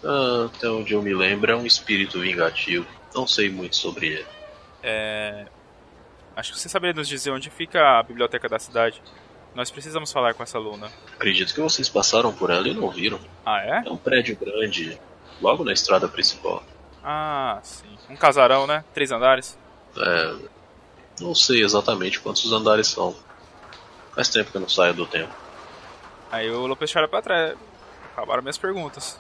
Ah, 0.04 0.50
até 0.54 0.68
onde 0.70 0.94
eu 0.94 1.02
me 1.02 1.14
lembro, 1.14 1.50
é 1.50 1.56
um 1.56 1.66
espírito 1.66 2.20
vingativo. 2.20 2.86
Não 3.16 3.26
sei 3.26 3.50
muito 3.50 3.78
sobre 3.78 4.08
ele. 4.08 4.28
É... 4.84 5.46
Acho 6.36 6.52
que 6.52 6.60
você 6.60 6.68
saberia 6.68 6.94
nos 6.94 7.08
dizer 7.08 7.32
onde 7.32 7.50
fica 7.50 7.98
a 7.98 8.04
biblioteca 8.04 8.50
da 8.50 8.60
cidade. 8.60 9.02
Nós 9.56 9.72
precisamos 9.72 10.12
falar 10.12 10.34
com 10.34 10.44
essa 10.44 10.60
Luna. 10.60 10.92
Acredito 11.16 11.54
que 11.54 11.62
vocês 11.62 11.88
passaram 11.88 12.34
por 12.34 12.50
ela 12.50 12.68
e 12.68 12.74
não 12.74 12.90
viram. 12.90 13.22
Ah, 13.46 13.62
é? 13.62 13.84
É 13.88 13.90
um 13.90 13.96
prédio 13.96 14.36
grande, 14.36 15.00
logo 15.42 15.64
na 15.64 15.72
estrada 15.72 16.10
principal. 16.10 16.62
Ah, 17.02 17.58
sim. 17.64 17.98
Um 18.10 18.18
casarão, 18.18 18.68
né? 18.68 18.84
Três 18.94 19.14
andares. 19.14 19.58
É, 19.96 20.36
não 21.20 21.34
sei 21.36 21.64
exatamente 21.64 22.20
quantos 22.20 22.52
andares 22.52 22.88
são. 22.88 23.16
Faz 24.14 24.30
tempo 24.30 24.50
que 24.52 24.58
eu 24.58 24.62
não 24.62 24.70
saio 24.70 24.94
do 24.94 25.06
tempo. 25.06 25.32
Aí 26.32 26.50
o 26.50 26.66
Lopes 26.68 26.96
olha 26.96 27.08
pra 27.08 27.22
trás. 27.22 27.56
Acabaram 28.14 28.42
minhas 28.42 28.58
perguntas. 28.58 29.18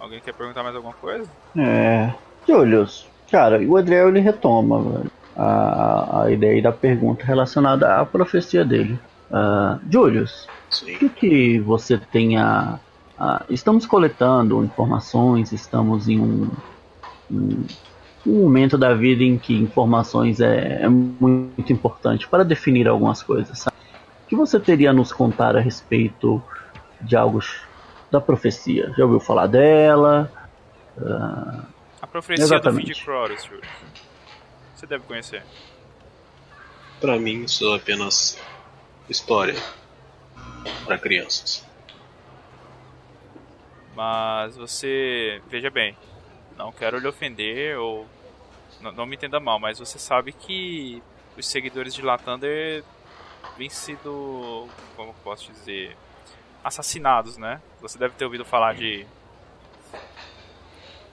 Alguém 0.00 0.20
quer 0.20 0.32
perguntar 0.34 0.62
mais 0.62 0.74
alguma 0.74 0.94
coisa? 0.94 1.30
É. 1.56 2.12
Julius, 2.48 3.06
cara, 3.30 3.60
o 3.62 3.76
Adriel 3.76 4.08
ele 4.08 4.20
retoma 4.20 4.82
velho, 4.82 5.10
a, 5.36 6.22
a 6.22 6.30
ideia 6.32 6.60
da 6.62 6.72
pergunta 6.72 7.24
relacionada 7.24 8.00
à 8.00 8.04
profecia 8.04 8.64
dele. 8.64 8.98
Uh, 9.30 9.78
Julius, 9.90 10.48
Sim. 10.70 10.96
o 10.96 10.98
que, 10.98 11.08
que 11.10 11.60
você 11.60 11.98
tem 11.98 12.36
a, 12.36 12.80
a- 13.16 13.44
Estamos 13.48 13.86
coletando 13.86 14.64
informações, 14.64 15.52
estamos 15.52 16.08
em 16.08 16.18
um, 16.20 16.50
um, 17.30 17.64
um 18.26 18.42
momento 18.42 18.78
da 18.78 18.94
vida 18.94 19.22
em 19.22 19.36
que 19.38 19.54
informações 19.54 20.40
é, 20.40 20.82
é 20.82 20.88
muito 20.88 21.72
importante 21.72 22.28
para 22.28 22.44
definir 22.44 22.86
algumas 22.88 23.22
coisas. 23.22 23.58
Sabe? 23.58 23.76
O 24.24 24.28
que 24.28 24.36
você 24.36 24.58
teria 24.60 24.90
a 24.90 24.92
nos 24.92 25.12
contar 25.12 25.56
a 25.56 25.60
respeito 25.60 26.42
de 27.00 27.16
algo 27.16 27.40
da 28.10 28.20
profecia? 28.20 28.92
Já 28.96 29.04
ouviu 29.04 29.20
falar 29.20 29.46
dela? 29.48 30.30
Ah, 30.98 31.64
A 32.00 32.06
profecia 32.06 32.44
do 32.44 32.48
fim 32.48 32.54
Exatamente. 32.54 32.92
de 32.94 33.04
Croros, 33.04 33.44
Júlio. 33.44 33.62
Você 34.74 34.86
deve 34.86 35.04
conhecer. 35.04 35.42
Pra 37.00 37.18
mim, 37.18 37.44
isso 37.44 37.72
é 37.72 37.76
apenas 37.76 38.38
história 39.08 39.56
para 40.84 40.96
crianças. 40.96 41.66
Mas 43.94 44.56
você. 44.56 45.42
Veja 45.50 45.70
bem. 45.70 45.96
Não 46.56 46.72
quero 46.72 46.98
lhe 46.98 47.06
ofender 47.08 47.78
ou. 47.78 48.06
Não, 48.80 48.92
não 48.92 49.06
me 49.06 49.16
entenda 49.16 49.38
mal, 49.40 49.58
mas 49.58 49.78
você 49.78 49.98
sabe 49.98 50.32
que 50.32 51.02
os 51.36 51.46
seguidores 51.46 51.94
de 51.94 52.02
Latander 52.02 52.84
vêm 53.56 53.70
sido. 53.70 54.68
Como 54.96 55.14
posso 55.24 55.50
dizer? 55.52 55.96
Assassinados, 56.64 57.36
né? 57.36 57.60
Você 57.80 57.98
deve 57.98 58.14
ter 58.14 58.24
ouvido 58.24 58.44
falar 58.44 58.74
de. 58.74 59.06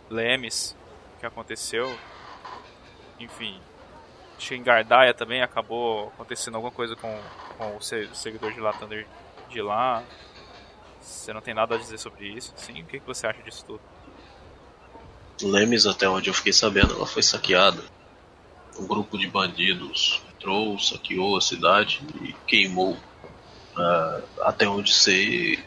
Lemes, 0.09 0.75
que 1.19 1.25
aconteceu. 1.25 1.97
Enfim. 3.19 3.59
Gardaia 4.63 5.13
também 5.13 5.41
acabou 5.41 6.07
acontecendo 6.09 6.55
alguma 6.55 6.71
coisa 6.71 6.95
com, 6.95 7.19
com 7.57 7.75
o 7.75 7.81
se- 7.81 8.09
seguidor 8.15 8.53
de 8.53 8.61
Latander 8.61 9.05
de 9.49 9.61
lá. 9.61 10.01
Você 11.01 11.33
não 11.33 11.41
tem 11.41 11.53
nada 11.53 11.75
a 11.75 11.77
dizer 11.77 11.97
sobre 11.97 12.27
isso? 12.27 12.53
Sim? 12.55 12.81
O 12.81 12.85
que, 12.85 12.99
que 13.01 13.05
você 13.05 13.27
acha 13.27 13.41
disso 13.43 13.65
tudo? 13.65 13.81
Lemes, 15.41 15.85
até 15.85 16.07
onde 16.09 16.29
eu 16.29 16.33
fiquei 16.33 16.53
sabendo, 16.53 16.93
ela 16.93 17.05
foi 17.07 17.23
saqueada. 17.23 17.81
Um 18.77 18.85
grupo 18.87 19.17
de 19.17 19.27
bandidos 19.27 20.21
entrou, 20.35 20.79
saqueou 20.79 21.37
a 21.37 21.41
cidade 21.41 22.01
e 22.21 22.33
queimou. 22.47 22.97
Ah, 23.77 24.21
até 24.41 24.67
onde 24.67 24.93
sei, 24.93 25.59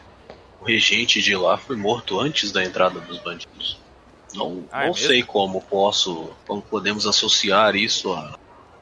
o 0.59 0.65
regente 0.65 1.21
de 1.21 1.35
lá 1.35 1.57
foi 1.57 1.75
morto 1.75 2.19
antes 2.19 2.51
da 2.51 2.63
entrada 2.63 2.99
dos 2.99 3.19
bandidos. 3.19 3.79
Não, 4.33 4.67
Ah, 4.71 4.83
é 4.83 4.87
não 4.87 4.93
mesmo? 4.93 5.07
sei 5.07 5.23
como 5.23 5.61
posso, 5.61 6.31
como 6.47 6.61
podemos 6.61 7.05
associar 7.05 7.75
isso 7.75 8.11
a, 8.13 8.35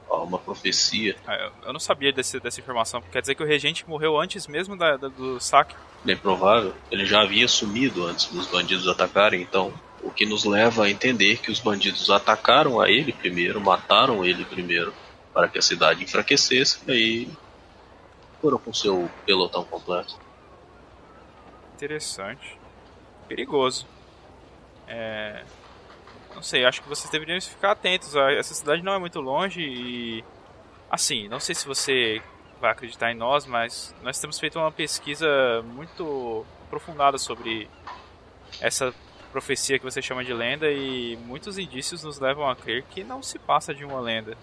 a 0.10 0.18
uma 0.18 0.38
profecia. 0.40 1.16
Ah, 1.28 1.36
eu- 1.36 1.52
Eu 1.68 1.74
não 1.74 1.80
sabia 1.80 2.12
desse, 2.14 2.40
dessa 2.40 2.60
informação. 2.60 3.02
Quer 3.12 3.22
dizer 3.22 3.36
que 3.36 3.44
o 3.44 3.46
regente 3.46 3.88
morreu 3.88 4.20
antes 4.20 4.48
mesmo 4.48 4.78
da, 4.78 4.96
da- 4.98 5.10
do 5.10 5.40
saque? 5.40 5.76
Bem 6.06 6.16
provável. 6.18 6.74
Ele 6.90 7.06
já 7.06 7.22
havia 7.22 7.48
sumido 7.48 8.06
antes 8.06 8.26
dos 8.28 8.48
bandidos 8.48 8.88
atacarem, 8.88 9.42
então 9.42 9.74
o 10.04 10.12
que 10.12 10.26
nos 10.26 10.46
leva 10.46 10.86
a 10.86 10.90
entender 10.90 11.38
que 11.38 11.52
os 11.52 11.60
bandidos 11.60 12.10
atacaram 12.10 12.80
a 12.82 12.90
ele 12.90 13.14
primeiro, 13.14 13.60
mataram 13.62 14.24
ele 14.26 14.44
primeiro, 14.46 14.94
para 15.34 15.48
que 15.48 15.58
a 15.58 15.62
cidade 15.62 16.04
enfraquecesse, 16.04 16.80
e 16.88 16.92
aí 16.92 17.30
foram 18.42 18.58
com 18.58 18.74
seu 18.74 19.10
pelotão 19.26 19.64
completo. 19.64 20.18
Interessante. 21.76 22.58
Perigoso. 23.28 23.86
É... 24.88 25.44
Não 26.34 26.42
sei, 26.42 26.66
acho 26.66 26.82
que 26.82 26.88
vocês 26.90 27.10
deveriam 27.10 27.40
ficar 27.42 27.72
atentos. 27.72 28.16
A- 28.16 28.32
Essa 28.32 28.54
cidade 28.54 28.82
não 28.82 28.94
é 28.94 29.00
muito 29.00 29.20
longe 29.20 29.62
e. 29.62 30.24
Assim, 30.90 31.28
não 31.28 31.40
sei 31.40 31.56
se 31.56 31.66
você 31.66 32.22
vai 32.60 32.72
acreditar 32.72 33.12
em 33.12 33.16
nós, 33.16 33.46
mas 33.46 33.96
nós 34.04 34.20
temos 34.20 34.40
feito 34.40 34.60
uma 34.60 34.72
pesquisa 34.72 35.28
muito 35.64 36.46
aprofundada 36.68 37.18
sobre 37.18 37.70
essa 38.60 38.94
profecia 39.32 39.80
que 39.80 39.86
você 39.86 40.02
chama 40.02 40.24
de 40.24 40.34
lenda 40.34 40.70
e 40.70 41.18
muitos 41.26 41.58
indícios 41.58 42.04
nos 42.04 42.20
levam 42.20 42.50
a 42.50 42.56
crer 42.56 42.84
que 42.84 43.04
não 43.04 43.24
se 43.24 43.40
passa 43.40 43.74
de 43.74 43.84
uma 43.84 44.00
lenda. 44.00 44.38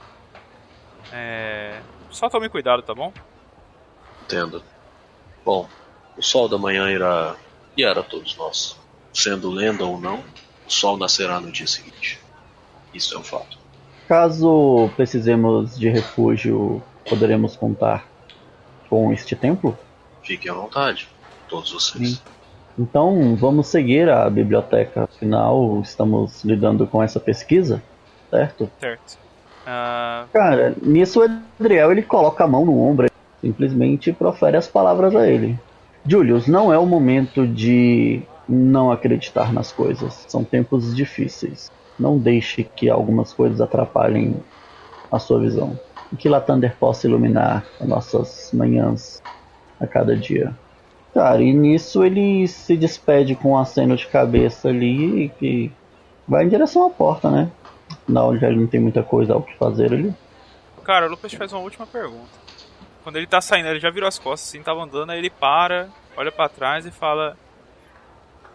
É... 1.12 1.80
Só 2.11 2.28
tome 2.28 2.49
cuidado, 2.49 2.82
tá 2.82 2.95
bom? 2.95 3.12
Entendo. 4.24 4.62
Bom, 5.45 5.68
o 6.16 6.22
sol 6.22 6.49
da 6.49 6.59
manhã 6.59 6.91
irá 6.91 7.36
guiar 7.76 7.99
a 7.99 8.03
todos 8.03 8.36
nós. 8.36 8.78
Sendo 9.12 9.51
lenda 9.51 9.84
ou 9.84 10.01
não, 10.01 10.24
o 10.66 10.70
sol 10.70 10.97
nascerá 10.97 11.41
no 11.41 11.53
dia 11.53 11.66
seguinte. 11.66 12.20
Isso 12.93 13.14
é 13.14 13.18
um 13.18 13.24
fato. 13.24 13.59
caso 14.07 14.91
precisemos 14.97 15.78
de 15.78 15.89
refúgio, 15.89 16.82
poderemos 17.09 17.57
contar 17.57 18.07
com 18.89 19.12
este 19.12 19.36
templo? 19.36 19.78
Fiquem 20.22 20.51
à 20.51 20.55
vontade, 20.55 21.09
todos 21.49 21.70
vocês. 21.70 22.11
Sim. 22.11 22.38
Então 22.79 23.35
vamos 23.35 23.66
seguir 23.66 24.09
a 24.09 24.31
biblioteca. 24.31 25.05
Afinal, 25.05 25.81
estamos 25.81 26.45
lidando 26.45 26.87
com 26.87 27.03
essa 27.03 27.18
pesquisa, 27.18 27.83
certo? 28.31 28.70
Certo. 28.79 29.18
Ah, 29.66 30.26
Cara, 30.33 30.74
nisso 30.81 31.20
o 31.20 31.22
Adriel 31.61 31.91
ele 31.93 32.03
coloca 32.03 32.45
a 32.45 32.49
mão 32.49 32.64
no 32.64 32.81
ombro, 32.81 33.11
simplesmente 33.41 34.12
profere 34.12 34.57
as 34.57 34.68
palavras 34.68 35.14
a 35.16 35.26
ele. 35.29 35.59
Julius, 36.07 36.47
não 36.47 36.72
é 36.72 36.79
o 36.79 36.87
momento 36.87 37.47
de 37.47 38.22
não 38.49 38.91
acreditar 38.91 39.53
nas 39.53 39.72
coisas. 39.72 40.24
São 40.29 40.43
tempos 40.45 40.95
difíceis. 40.95 41.70
Não 41.99 42.16
deixe 42.16 42.62
que 42.62 42.89
algumas 42.89 43.33
coisas 43.33 43.61
atrapalhem 43.61 44.37
a 45.11 45.18
sua 45.18 45.41
visão. 45.41 45.79
E 46.12 46.16
que 46.16 46.29
Latander 46.29 46.74
possa 46.79 47.07
iluminar 47.07 47.66
as 47.79 47.87
nossas 47.87 48.51
manhãs 48.55 49.20
a 49.79 49.87
cada 49.87 50.17
dia. 50.17 50.55
Cara, 51.18 51.42
e 51.42 51.53
nisso 51.53 52.04
ele 52.04 52.46
se 52.46 52.76
despede 52.76 53.34
com 53.34 53.50
um 53.50 53.58
aceno 53.58 53.96
de 53.96 54.07
cabeça 54.07 54.68
ali 54.68 55.32
e 55.42 55.68
vai 56.28 56.45
em 56.45 56.49
direção 56.49 56.86
à 56.86 56.90
porta, 56.90 57.28
né? 57.28 57.50
Afinal, 57.90 58.38
já 58.38 58.46
ele 58.46 58.61
não 58.61 58.68
tem 58.68 58.78
muita 58.78 59.03
coisa 59.03 59.34
ao 59.34 59.42
que 59.42 59.53
fazer 59.57 59.92
ali. 59.92 60.14
Cara, 60.84 61.07
o 61.07 61.11
Lucas 61.11 61.34
faz 61.34 61.53
uma 61.53 61.61
última 61.61 61.88
pergunta. 61.88 62.30
Quando 63.03 63.16
ele 63.16 63.26
tá 63.26 63.40
saindo, 63.40 63.66
ele 63.66 63.80
já 63.80 63.90
virou 63.90 64.07
as 64.07 64.16
costas, 64.16 64.49
assim, 64.49 64.62
tava 64.62 64.80
andando, 64.80 65.11
aí 65.11 65.18
ele 65.18 65.28
para, 65.28 65.88
olha 66.16 66.30
pra 66.30 66.49
trás 66.49 66.86
e 66.86 66.92
fala: 66.92 67.36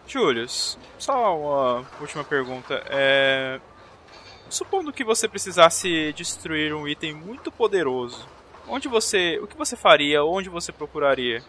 Julius, 0.06 0.78
só 0.98 1.38
uma 1.38 1.84
última 2.00 2.24
pergunta. 2.24 2.82
É. 2.88 3.60
Supondo 4.48 4.90
que 4.90 5.04
você 5.04 5.28
precisasse 5.28 6.14
destruir 6.14 6.74
um 6.74 6.88
item 6.88 7.12
muito 7.12 7.52
poderoso, 7.52 8.26
onde 8.66 8.88
você. 8.88 9.38
O 9.42 9.46
que 9.46 9.54
você 9.54 9.76
faria? 9.76 10.24
Onde 10.24 10.48
você 10.48 10.72
procuraria? 10.72 11.42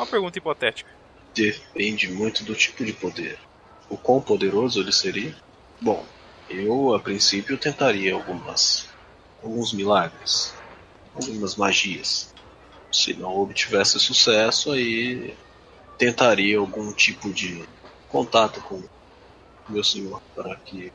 Uma 0.00 0.06
pergunta 0.06 0.38
hipotética. 0.38 0.90
Depende 1.34 2.08
muito 2.08 2.42
do 2.42 2.54
tipo 2.54 2.86
de 2.86 2.94
poder. 2.94 3.38
O 3.90 3.98
quão 3.98 4.18
poderoso 4.18 4.80
ele 4.80 4.92
seria? 4.92 5.36
Bom, 5.78 6.02
eu 6.48 6.94
a 6.94 7.00
princípio 7.00 7.58
tentaria 7.58 8.14
algumas 8.14 8.88
alguns 9.42 9.74
milagres, 9.74 10.54
algumas 11.14 11.54
magias. 11.56 12.34
Se 12.90 13.12
não 13.12 13.28
obtivesse 13.36 14.00
sucesso, 14.00 14.72
aí 14.72 15.36
tentaria 15.98 16.56
algum 16.56 16.94
tipo 16.94 17.30
de 17.34 17.62
contato 18.08 18.58
com 18.62 18.76
o 18.76 18.90
meu 19.68 19.84
senhor 19.84 20.22
para 20.34 20.56
que 20.60 20.90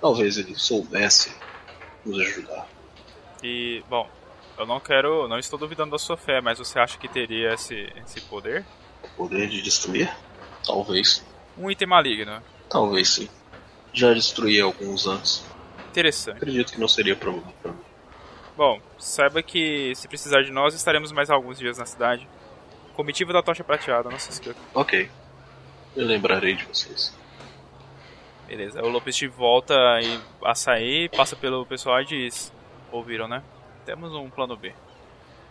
talvez 0.00 0.36
ele 0.36 0.56
soubesse 0.56 1.32
nos 2.04 2.18
ajudar. 2.18 2.68
E, 3.40 3.84
bom, 3.88 4.10
eu 4.60 4.66
não 4.66 4.80
quero. 4.80 5.26
Não 5.28 5.38
estou 5.38 5.58
duvidando 5.58 5.92
da 5.92 5.98
sua 5.98 6.16
fé, 6.16 6.40
mas 6.40 6.58
você 6.58 6.78
acha 6.78 6.98
que 6.98 7.08
teria 7.08 7.54
esse, 7.54 7.92
esse 8.04 8.20
poder? 8.22 8.64
O 9.02 9.08
poder 9.16 9.48
de 9.48 9.62
destruir? 9.62 10.14
Talvez. 10.64 11.24
Um 11.56 11.70
item 11.70 11.88
maligno. 11.88 12.42
Talvez 12.68 13.08
sim. 13.08 13.28
Já 13.92 14.12
destruí 14.12 14.60
alguns 14.60 15.06
antes. 15.06 15.44
Interessante. 15.88 16.36
Acredito 16.36 16.72
que 16.72 16.80
não 16.80 16.88
seria 16.88 17.16
problema 17.16 17.52
para 17.62 17.72
mim. 17.72 17.78
Bom, 18.56 18.80
saiba 18.98 19.42
que 19.42 19.92
se 19.94 20.06
precisar 20.06 20.42
de 20.42 20.52
nós, 20.52 20.74
estaremos 20.74 21.10
mais 21.12 21.30
alguns 21.30 21.58
dias 21.58 21.78
na 21.78 21.86
cidade. 21.86 22.28
Comitiva 22.94 23.32
da 23.32 23.42
Tocha 23.42 23.64
Prateada, 23.64 24.10
não 24.10 24.18
se 24.18 24.30
esqueça. 24.30 24.58
Ok. 24.74 25.10
Eu 25.96 26.06
lembrarei 26.06 26.54
de 26.54 26.64
vocês. 26.66 27.18
Beleza, 28.46 28.82
o 28.82 28.88
Lopes 28.88 29.16
te 29.16 29.26
volta 29.26 29.74
e 30.02 30.20
a 30.44 30.54
sair, 30.54 31.08
passa 31.10 31.34
pelo 31.36 31.64
pessoal 31.64 32.02
e 32.02 32.04
diz: 32.04 32.52
Ouviram, 32.92 33.26
né? 33.26 33.42
Temos 33.84 34.14
um 34.14 34.30
plano 34.30 34.56
B. 34.56 34.74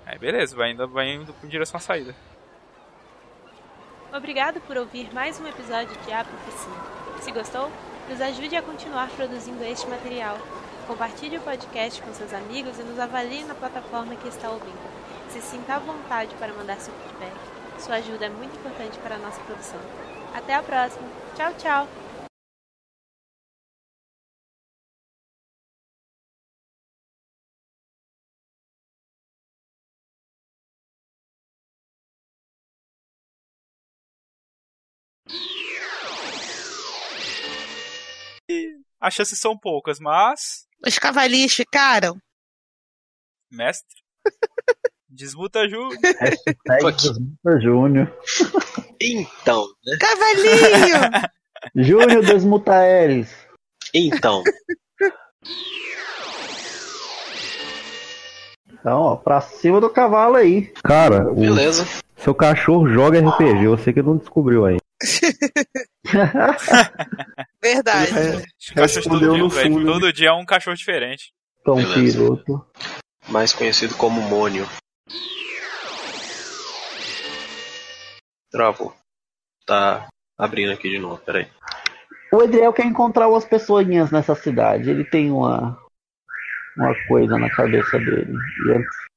Aí 0.05 0.17
beleza, 0.17 0.55
vai 0.55 0.71
indo, 0.71 0.87
vai 0.87 1.13
indo 1.13 1.35
em 1.43 1.47
direção 1.47 1.77
à 1.77 1.81
saída. 1.81 2.15
Obrigado 4.11 4.59
por 4.61 4.75
ouvir 4.75 5.13
mais 5.13 5.39
um 5.39 5.47
episódio 5.47 5.95
de 6.03 6.11
A 6.11 6.23
Profecia. 6.23 6.73
Se 7.21 7.31
gostou, 7.31 7.71
nos 8.09 8.19
ajude 8.19 8.55
a 8.55 8.61
continuar 8.61 9.09
produzindo 9.09 9.63
este 9.63 9.87
material. 9.87 10.37
Compartilhe 10.87 11.37
o 11.37 11.41
podcast 11.41 12.01
com 12.01 12.11
seus 12.13 12.33
amigos 12.33 12.79
e 12.79 12.83
nos 12.83 12.97
avalie 12.97 13.43
na 13.43 13.53
plataforma 13.53 14.15
que 14.15 14.27
está 14.27 14.49
ouvindo. 14.49 14.79
Se 15.29 15.39
sinta 15.41 15.75
à 15.75 15.79
vontade 15.79 16.33
para 16.35 16.53
mandar 16.53 16.77
seu 16.77 16.93
feedback. 16.95 17.35
Sua 17.77 17.95
ajuda 17.95 18.25
é 18.25 18.29
muito 18.29 18.57
importante 18.57 18.97
para 18.97 19.15
a 19.15 19.19
nossa 19.19 19.39
produção. 19.41 19.79
Até 20.33 20.55
a 20.55 20.63
próxima. 20.63 21.07
Tchau, 21.35 21.53
tchau. 21.53 22.08
As 38.99 39.13
chances 39.13 39.39
são 39.39 39.57
poucas, 39.57 39.99
mas. 39.99 40.65
Os 40.85 40.99
cavalinhos 40.99 41.53
ficaram. 41.53 42.17
Mestre. 43.51 43.95
Desmuta. 45.07 45.61
Hashtag 45.61 46.97
Desmuta 46.97 47.59
Júnior. 47.61 48.13
Então, 49.01 49.65
né? 49.85 49.97
Cavalinho! 49.99 51.29
Júnior 51.75 52.25
Desmuta 52.25 52.85
eles. 52.85 53.33
Então. 53.93 54.43
Então, 58.71 59.01
ó, 59.01 59.15
pra 59.15 59.41
cima 59.41 59.81
do 59.81 59.89
cavalo 59.89 60.35
aí. 60.35 60.71
Cara, 60.83 61.31
o 61.31 61.35
Beleza. 61.35 61.85
seu 62.17 62.35
cachorro 62.35 62.87
joga 62.87 63.19
RPG, 63.19 63.67
você 63.67 63.91
que 63.91 64.01
não 64.01 64.17
descobriu 64.17 64.65
aí. 64.65 64.77
Verdade. 67.61 68.11
É, 68.17 68.35
Os 68.37 68.69
cachorros 68.69 68.95
Respondeu 68.95 69.19
todo 69.19 69.33
dia, 69.33 69.43
no 69.43 69.49
velho. 69.49 69.73
fundo. 69.73 69.85
Todo 69.93 70.13
dia 70.13 70.29
é 70.29 70.33
um 70.33 70.45
cachorro 70.45 70.75
diferente. 70.77 71.33
Tom 71.65 71.75
Beleza. 71.75 72.17
Piroto. 72.19 72.65
Mais 73.27 73.53
conhecido 73.53 73.95
como 73.95 74.21
Mônio. 74.21 74.67
Travou. 78.51 78.93
Tá 79.65 80.07
abrindo 80.37 80.71
aqui 80.71 80.89
de 80.89 80.97
novo, 80.99 81.17
peraí. 81.19 81.47
O 82.31 82.41
Edriel 82.43 82.73
quer 82.73 82.85
encontrar 82.85 83.27
umas 83.27 83.45
pessoinhas 83.45 84.11
nessa 84.11 84.35
cidade. 84.35 84.89
Ele 84.89 85.03
tem 85.03 85.31
uma 85.31 85.77
uma 86.77 86.93
coisa 87.07 87.37
na 87.37 87.49
cabeça 87.49 87.97
dele. 87.99 88.31
Antes- 88.73 89.09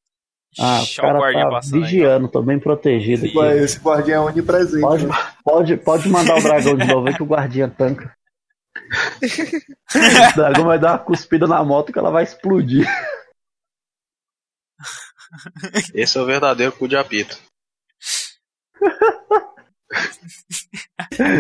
Ah, 0.60 0.82
o 0.82 0.96
cara 1.00 1.32
tá 1.32 1.48
passando 1.48 1.76
aí. 1.76 1.82
vigiando, 1.90 2.28
tô 2.28 2.42
bem 2.42 2.58
protegido 2.58 3.24
Esse 3.54 3.78
guardião 3.80 4.28
é 4.28 4.32
onipresente. 4.32 4.82
Pode, 4.82 5.06
né? 5.06 5.14
pode, 5.44 5.76
pode 5.78 6.08
mandar 6.10 6.36
o 6.38 6.42
dragão 6.42 6.76
de 6.76 6.86
novo 6.86 7.14
que 7.14 7.22
o 7.22 7.26
guardinha 7.26 7.68
tanca. 7.68 8.14
o 10.32 10.36
dragão 10.36 10.64
vai 10.64 10.78
dar 10.78 10.92
uma 10.92 10.98
cuspida 10.98 11.46
na 11.46 11.62
moto 11.62 11.92
que 11.92 11.98
ela 11.98 12.10
vai 12.10 12.24
explodir. 12.24 12.86
Esse 15.94 16.18
é 16.18 16.20
o 16.20 16.26
verdadeiro 16.26 16.72
cu 16.72 16.88
de 16.88 16.96
apito. 16.96 17.38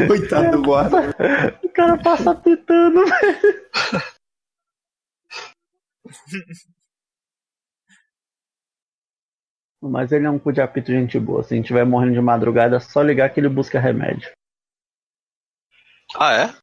Coitado 0.06 0.58
do 0.58 0.62
guarda. 0.62 0.98
O 1.62 1.68
cara 1.70 1.98
passa 2.02 2.34
pitando, 2.34 3.04
velho. 3.04 3.70
Mas 9.80 10.12
ele 10.12 10.26
é 10.26 10.30
um 10.30 10.38
cu 10.38 10.52
de 10.52 10.60
apito 10.60 10.92
gente 10.92 11.18
boa. 11.18 11.42
Se 11.42 11.54
a 11.54 11.56
gente 11.56 11.64
estiver 11.64 11.84
morrendo 11.84 12.14
de 12.14 12.20
madrugada, 12.20 12.76
é 12.76 12.80
só 12.80 13.02
ligar 13.02 13.30
que 13.30 13.40
ele 13.40 13.48
busca 13.48 13.80
remédio. 13.80 14.30
Ah, 16.14 16.34
é? 16.34 16.61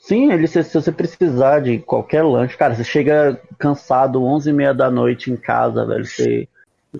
Sim, 0.00 0.30
ele 0.32 0.46
se, 0.46 0.62
se 0.62 0.74
você 0.74 0.92
precisar 0.92 1.60
de 1.60 1.78
qualquer 1.78 2.22
lanche, 2.22 2.56
cara, 2.56 2.74
você 2.74 2.84
chega 2.84 3.40
cansado 3.58 4.22
11 4.22 4.50
e 4.50 4.52
meia 4.52 4.72
da 4.72 4.90
noite 4.90 5.30
em 5.32 5.36
casa, 5.36 5.84
velho, 5.84 6.04
você... 6.06 6.48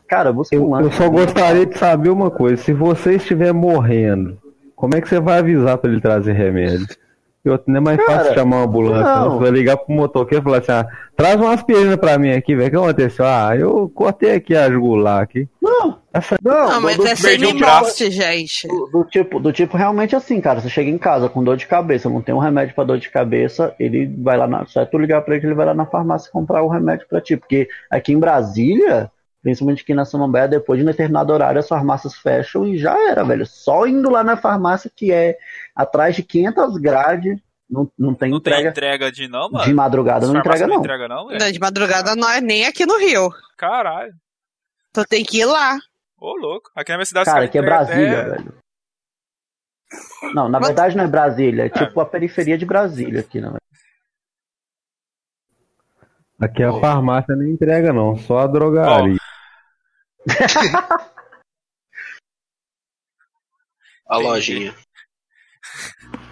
Cara, 0.09 0.32
um 0.32 0.43
Eu, 0.53 0.69
lanche. 0.69 0.86
eu 0.89 0.93
só 0.93 1.09
gostaria 1.09 1.65
de 1.65 1.78
saber 1.78 2.11
uma 2.11 2.31
coisa: 2.31 2.62
se 2.62 2.73
você 2.73 3.15
estiver 3.15 3.53
morrendo, 3.55 4.36
como 4.74 4.94
é 4.94 5.01
que 5.01 5.09
você 5.09 5.19
vai 5.19 5.39
avisar 5.39 5.78
pra 5.78 5.90
ele 5.90 6.01
trazer 6.01 6.32
remédio? 6.32 6.86
E 7.43 7.48
outro, 7.48 7.73
não 7.73 7.78
é 7.78 7.81
mais 7.81 7.97
Cara, 8.05 8.19
fácil 8.19 8.35
chamar 8.35 8.57
uma 8.57 8.65
ambulância, 8.66 9.15
não. 9.15 9.24
não. 9.24 9.31
Você 9.39 9.43
vai 9.44 9.51
ligar 9.53 9.77
pro 9.77 9.94
motoqueiro 9.94 10.43
e 10.43 10.44
falar 10.44 10.59
assim: 10.59 10.73
ah, 10.73 10.86
traz 11.16 11.36
uma 11.40 11.55
aspirina 11.55 11.97
pra 11.97 12.19
mim 12.19 12.32
aqui, 12.32 12.55
velho. 12.57 12.66
O 12.66 12.70
que 12.70 12.77
aconteceu? 12.77 13.24
Ah, 13.24 13.57
eu 13.57 13.89
cortei 13.94 14.35
aqui 14.35 14.55
a 14.55 14.69
jugular 14.70 15.23
aqui. 15.23 15.48
Não, 16.43 16.53
não, 16.55 16.69
Não, 16.73 16.81
mas 16.81 16.97
do, 16.97 17.07
é 17.07 17.13
um 17.13 17.17
semi-morte, 17.17 18.11
gente. 18.11 18.69
do- 18.69 18.87
do 18.87 19.05
tipo, 19.05 19.41
do 19.41 19.53
tipo 19.53 19.77
realmente 19.77 20.15
assim, 20.17 20.41
cara, 20.41 20.61
você 20.61 20.69
chega 20.69 20.89
em 20.91 20.99
casa 20.99 21.29
com 21.29 21.43
dor 21.45 21.57
de 21.57 21.67
cabeça, 21.67 22.09
não 22.09 22.23
tem 22.23 22.35
um 22.35 22.39
remédio 22.39 22.75
pra 22.75 22.85
dor 22.85 22.99
de 22.99 23.11
cabeça, 23.11 23.75
ele 23.79 24.07
vai 24.19 24.37
lá 24.37 24.47
na, 24.47 24.65
só 24.67 24.81
é 24.83 24.87
tu 24.87 24.99
ligar 24.99 25.23
pra 25.23 25.35
ele 25.35 25.41
que 25.41 25.47
ele 25.47 25.55
vai 25.55 25.67
lá 25.67 25.75
na 25.75 25.87
farmácia 25.87 26.31
comprar 26.31 26.63
o 26.63 26.69
remédio 26.69 27.07
pra 27.09 27.21
ti, 27.21 27.37
porque 27.37 27.69
aqui 27.91 28.13
em 28.13 28.19
Brasília, 28.19 29.11
principalmente 29.43 29.83
aqui 29.83 29.95
na 29.95 30.05
Samambaia, 30.05 30.49
depois 30.49 30.79
de 30.79 30.85
um 30.85 30.89
determinado 30.89 31.33
horário 31.33 31.59
as 31.61 31.69
farmácias 31.69 32.15
fecham 32.17 32.67
e 32.67 32.77
já 32.79 32.97
era, 33.11 33.23
velho, 33.25 33.47
só 33.47 33.87
indo 33.87 34.11
lá 34.11 34.25
na 34.25 34.37
farmácia 34.37 34.91
que 34.95 35.13
é 35.13 35.37
atrás 35.75 36.15
de 36.17 36.23
500 36.23 36.77
grades, 36.79 37.39
não, 37.69 37.91
não 37.99 38.15
tem 38.15 38.31
Não 38.31 38.39
tem 38.41 38.53
entrega 38.53 38.71
entrega 38.71 39.13
de 39.13 39.27
não, 39.29 39.51
mano? 39.51 39.65
de 39.65 39.75
madrugada, 39.75 40.27
não 40.27 40.37
entrega 40.39 40.67
não. 40.69 40.79
entrega 40.79 41.09
não? 41.09 41.29
Não, 41.29 41.51
de 41.53 41.59
madrugada 41.59 42.15
não 42.15 42.31
é 42.31 42.41
nem 42.41 42.65
aqui 42.65 42.87
no 42.87 42.97
Rio. 42.99 43.29
Caralho. 43.57 44.13
Tu 44.93 45.05
tem 45.05 45.25
que 45.25 45.41
ir 45.41 45.45
lá. 45.45 45.77
Ô, 46.27 46.35
louco. 46.36 46.73
Aqui 46.74 46.90
na 46.90 46.98
minha 46.98 47.07
cidade... 47.07 47.27
Cara, 47.27 47.44
aqui 47.44 47.57
é 47.57 47.62
Brasília, 47.62 48.20
até- 48.23 48.31
velho. 48.43 48.59
Não, 50.35 50.48
na 50.48 50.59
Mas- 50.59 50.66
verdade 50.66 50.97
não 50.97 51.05
é 51.05 51.07
Brasília, 51.07 51.66
é 51.66 51.69
tipo 51.69 52.01
a 52.01 52.05
periferia 52.07 52.59
de 52.59 52.66
Brasília 52.66 53.20
aqui, 53.20 53.40
né? 53.40 53.57
Aqui 56.40 56.65
a 56.65 56.73
farmácia 56.81 57.36
não 57.36 57.44
entrega, 57.47 57.93
não, 57.93 58.16
só 58.16 58.39
a 58.40 58.47
drogaria. 58.48 59.16
A 64.09 64.19
lojinha. 64.19 64.74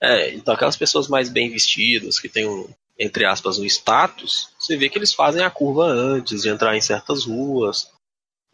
É, 0.00 0.32
então 0.34 0.54
aquelas 0.54 0.76
pessoas 0.76 1.08
mais 1.08 1.28
bem 1.28 1.50
vestidas, 1.50 2.20
que 2.20 2.28
têm 2.28 2.48
um, 2.48 2.68
entre 2.98 3.24
aspas, 3.24 3.58
um 3.58 3.64
status, 3.64 4.52
você 4.58 4.76
vê 4.76 4.88
que 4.88 4.98
eles 4.98 5.12
fazem 5.12 5.42
a 5.42 5.50
curva 5.50 5.84
antes 5.84 6.42
de 6.42 6.48
entrar 6.48 6.76
em 6.76 6.80
certas 6.80 7.24
ruas, 7.24 7.92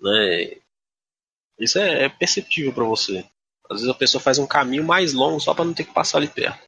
né? 0.01 0.57
Isso 1.59 1.79
é, 1.79 2.05
é 2.05 2.09
perceptível 2.09 2.73
pra 2.73 2.85
você. 2.85 3.25
Às 3.71 3.81
vezes 3.81 3.89
a 3.89 3.99
pessoa 3.99 4.21
faz 4.21 4.39
um 4.39 4.47
caminho 4.47 4.85
mais 4.85 5.13
longo 5.13 5.41
só 5.41 5.55
pra 5.55 5.65
não 5.65 5.73
ter 5.73 5.85
que 5.85 5.95
passar 5.95 6.19
ali 6.19 6.29
perto. 6.29 6.65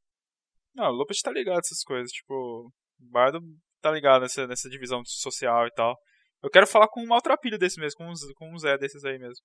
Não, 0.75 0.87
o 0.87 0.93
Lopes 0.93 1.21
tá 1.21 1.31
ligado 1.31 1.57
nessas 1.57 1.83
coisas. 1.83 2.11
Tipo, 2.11 2.35
o 2.35 2.73
Bardo 3.11 3.41
tá 3.83 3.91
ligado 3.91 4.23
nessa, 4.23 4.47
nessa 4.47 4.69
divisão 4.69 5.03
social 5.05 5.67
e 5.67 5.71
tal. 5.73 5.97
Eu 6.43 6.51
quero 6.51 6.67
falar 6.67 6.89
com 6.89 7.03
um 7.03 7.07
maltrapilho 7.07 7.59
desse 7.59 7.81
mesmo, 7.81 7.99
com 7.99 8.05
um, 8.05 8.15
com 8.37 8.55
um 8.55 8.59
Zé 8.59 8.79
desses 8.79 9.05
aí 9.05 9.19
mesmo. 9.19 9.43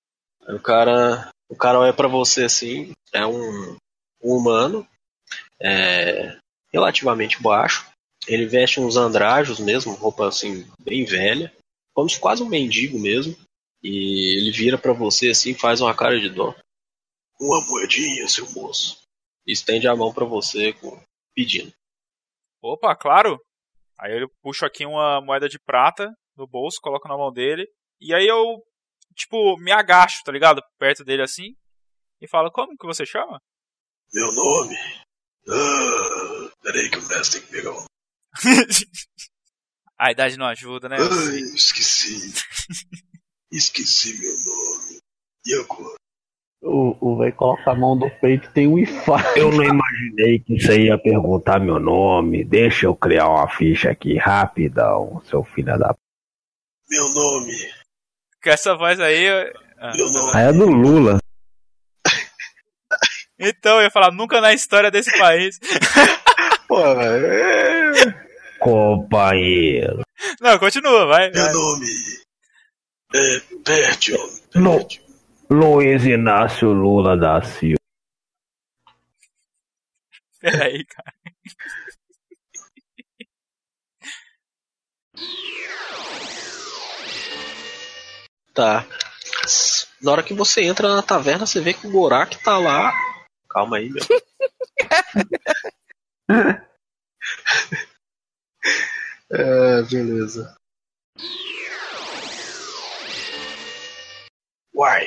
O 0.48 0.60
cara, 0.60 1.30
o 1.48 1.56
cara 1.56 1.78
olha 1.78 1.92
pra 1.92 2.08
você 2.08 2.44
assim, 2.44 2.92
é 3.12 3.24
um, 3.24 3.76
um 4.22 4.36
humano, 4.36 4.86
é, 5.62 6.36
relativamente 6.72 7.40
baixo. 7.40 7.90
Ele 8.26 8.46
veste 8.46 8.80
uns 8.80 8.96
andrajos 8.96 9.58
mesmo, 9.58 9.94
roupa 9.94 10.28
assim 10.28 10.66
bem 10.80 11.04
velha, 11.04 11.52
como 11.94 12.08
se 12.08 12.20
quase 12.20 12.42
um 12.42 12.48
mendigo 12.48 12.98
mesmo. 12.98 13.36
E 13.82 14.36
ele 14.38 14.52
vira 14.52 14.78
pra 14.78 14.92
você 14.92 15.30
assim, 15.30 15.50
e 15.50 15.58
faz 15.58 15.80
uma 15.80 15.94
cara 15.94 16.20
de 16.20 16.28
dó. 16.28 16.54
Uma 17.40 17.60
moedinha, 17.66 18.28
seu 18.28 18.48
moço. 18.52 19.00
E 19.44 19.52
estende 19.52 19.88
a 19.88 19.96
mão 19.96 20.12
pra 20.12 20.24
você 20.24 20.72
com, 20.74 21.02
pedindo. 21.34 21.72
Opa, 22.62 22.94
claro! 22.94 23.40
Aí 23.98 24.20
eu 24.20 24.28
puxo 24.40 24.64
aqui 24.64 24.86
uma 24.86 25.20
moeda 25.20 25.48
de 25.48 25.58
prata 25.58 26.12
no 26.36 26.46
bolso, 26.46 26.78
coloco 26.80 27.08
na 27.08 27.16
mão 27.16 27.32
dele. 27.32 27.66
E 28.00 28.14
aí 28.14 28.26
eu, 28.26 28.62
tipo, 29.16 29.56
me 29.58 29.72
agacho, 29.72 30.22
tá 30.24 30.30
ligado? 30.30 30.62
Perto 30.78 31.04
dele 31.04 31.22
assim. 31.22 31.56
E 32.20 32.28
falo, 32.28 32.52
como 32.52 32.76
que 32.76 32.86
você 32.86 33.04
chama? 33.04 33.40
Meu 34.14 34.32
nome? 34.32 34.76
Ah, 35.48 36.50
peraí 36.62 36.88
que 36.90 36.98
o 36.98 37.08
mestre 37.08 37.40
tem 37.40 37.48
que 37.48 37.56
pegar 37.56 37.72
um. 37.72 37.84
A 39.98 40.10
idade 40.10 40.36
não 40.36 40.46
ajuda, 40.46 40.88
né? 40.88 40.96
Ai, 40.98 41.38
esqueci. 41.54 42.32
Esqueci 43.50 44.18
meu 44.20 44.32
nome. 44.32 44.98
E 45.46 45.54
agora? 45.60 45.96
O, 46.64 46.96
o 47.14 47.18
velho 47.18 47.34
coloca 47.34 47.70
a 47.70 47.74
mão 47.74 47.94
no 47.96 48.08
peito 48.20 48.48
e 48.48 48.52
tem 48.52 48.66
um 48.68 48.78
infarto. 48.78 49.36
Eu 49.38 49.50
não 49.52 49.64
imaginei 49.64 50.38
que 50.38 50.60
você 50.60 50.84
ia 50.86 50.96
perguntar 50.98 51.58
meu 51.60 51.78
nome. 51.80 52.44
Deixa 52.44 52.86
eu 52.86 52.94
criar 52.96 53.28
uma 53.28 53.48
ficha 53.48 53.90
aqui 53.90 54.16
rapidão, 54.16 55.20
seu 55.28 55.42
filho 55.44 55.76
da. 55.78 55.94
Meu 56.88 57.08
nome 57.14 57.52
Com 58.42 58.50
essa 58.50 58.76
voz 58.76 58.98
aí. 59.00 59.24
eu- 59.24 59.52
Ah. 59.78 59.92
Aí 60.34 60.44
é 60.48 60.52
do 60.52 60.66
Lula. 60.66 61.18
Então, 63.42 63.76
eu 63.78 63.82
ia 63.82 63.90
falar, 63.90 64.12
nunca 64.12 64.40
na 64.40 64.52
história 64.52 64.90
desse 64.90 65.10
país. 65.18 65.58
Pô, 66.68 66.80
velho. 66.94 68.14
Companheiro. 68.60 70.02
Não, 70.40 70.58
continua, 70.58 71.06
vai. 71.06 71.30
vai. 71.32 71.42
Meu 71.42 71.52
nome 71.52 71.86
é 73.14 73.40
Bertio. 73.66 74.16
Lu- 74.54 74.86
Luiz 75.50 76.04
Inácio 76.06 76.68
Lula 76.72 77.16
da 77.16 77.42
Silva. 77.42 77.76
Peraí, 80.40 80.84
cara. 80.84 81.12
Tá. 88.54 88.84
Na 90.00 90.12
hora 90.12 90.22
que 90.22 90.34
você 90.34 90.62
entra 90.62 90.88
na 90.94 91.02
taverna, 91.02 91.46
você 91.46 91.60
vê 91.60 91.72
que 91.72 91.86
o 91.86 91.90
Gorak 91.90 92.42
tá 92.42 92.58
lá. 92.58 92.92
Calma 93.52 93.76
aí, 93.76 93.90
meu. 93.90 94.02
é, 99.30 99.82
beleza. 99.82 100.56
Uai, 104.74 105.06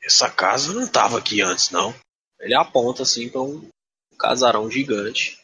essa 0.00 0.30
casa 0.30 0.72
não 0.72 0.86
tava 0.86 1.18
aqui 1.18 1.40
antes, 1.42 1.70
não. 1.70 1.92
Ele 2.38 2.54
aponta 2.54 3.02
assim 3.02 3.28
pra 3.28 3.42
um 3.42 3.68
casarão 4.16 4.70
gigante. 4.70 5.40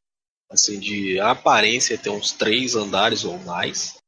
Assim, 0.48 0.78
de 0.78 1.18
aparência 1.18 1.98
ter 1.98 2.10
uns 2.10 2.30
três 2.30 2.76
andares 2.76 3.24
ou 3.24 3.36
mais. 3.40 3.98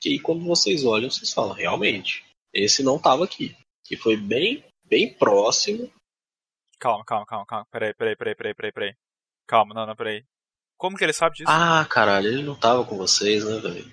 Que 0.00 0.08
aí 0.10 0.18
quando 0.18 0.44
vocês 0.44 0.84
olham, 0.84 1.08
vocês 1.08 1.32
falam, 1.32 1.54
realmente, 1.54 2.24
esse 2.52 2.82
não 2.82 2.98
tava 2.98 3.24
aqui. 3.24 3.56
Que 3.84 3.96
foi 3.96 4.16
bem, 4.16 4.64
bem 4.84 5.14
próximo. 5.14 5.88
Calma, 6.78 7.04
calma, 7.04 7.26
calma, 7.26 7.46
calma. 7.46 7.66
Peraí, 7.70 7.94
peraí, 7.94 8.16
peraí, 8.16 8.34
peraí, 8.34 8.54
peraí, 8.54 8.72
peraí. 8.72 8.94
Calma, 9.46 9.74
não, 9.74 9.86
não, 9.86 9.96
peraí. 9.96 10.24
Como 10.76 10.96
que 10.96 11.04
ele 11.04 11.12
sabe 11.12 11.36
disso? 11.36 11.50
Ah, 11.50 11.86
caralho, 11.88 12.28
ele 12.28 12.42
não 12.42 12.54
tava 12.54 12.84
com 12.84 12.96
vocês, 12.96 13.44
né, 13.44 13.58
velho? 13.58 13.92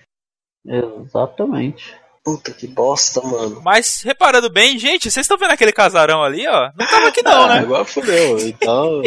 Exatamente. 0.66 1.98
Puta 2.24 2.54
que 2.54 2.68
bosta, 2.68 3.22
mano. 3.22 3.62
Mas, 3.62 4.02
reparando 4.02 4.50
bem, 4.50 4.78
gente, 4.80 5.12
vocês 5.12 5.26
estão 5.26 5.38
vendo 5.38 5.52
aquele 5.52 5.74
casarão 5.74 6.24
ali, 6.24 6.48
ó? 6.48 6.72
Não 6.78 6.88
tava 6.88 7.10
aqui 7.10 7.22
não, 7.22 7.44
Ah, 7.44 7.48
né? 7.48 7.60
Agora 7.60 7.84
fudeu. 7.84 8.40
Então. 8.40 9.02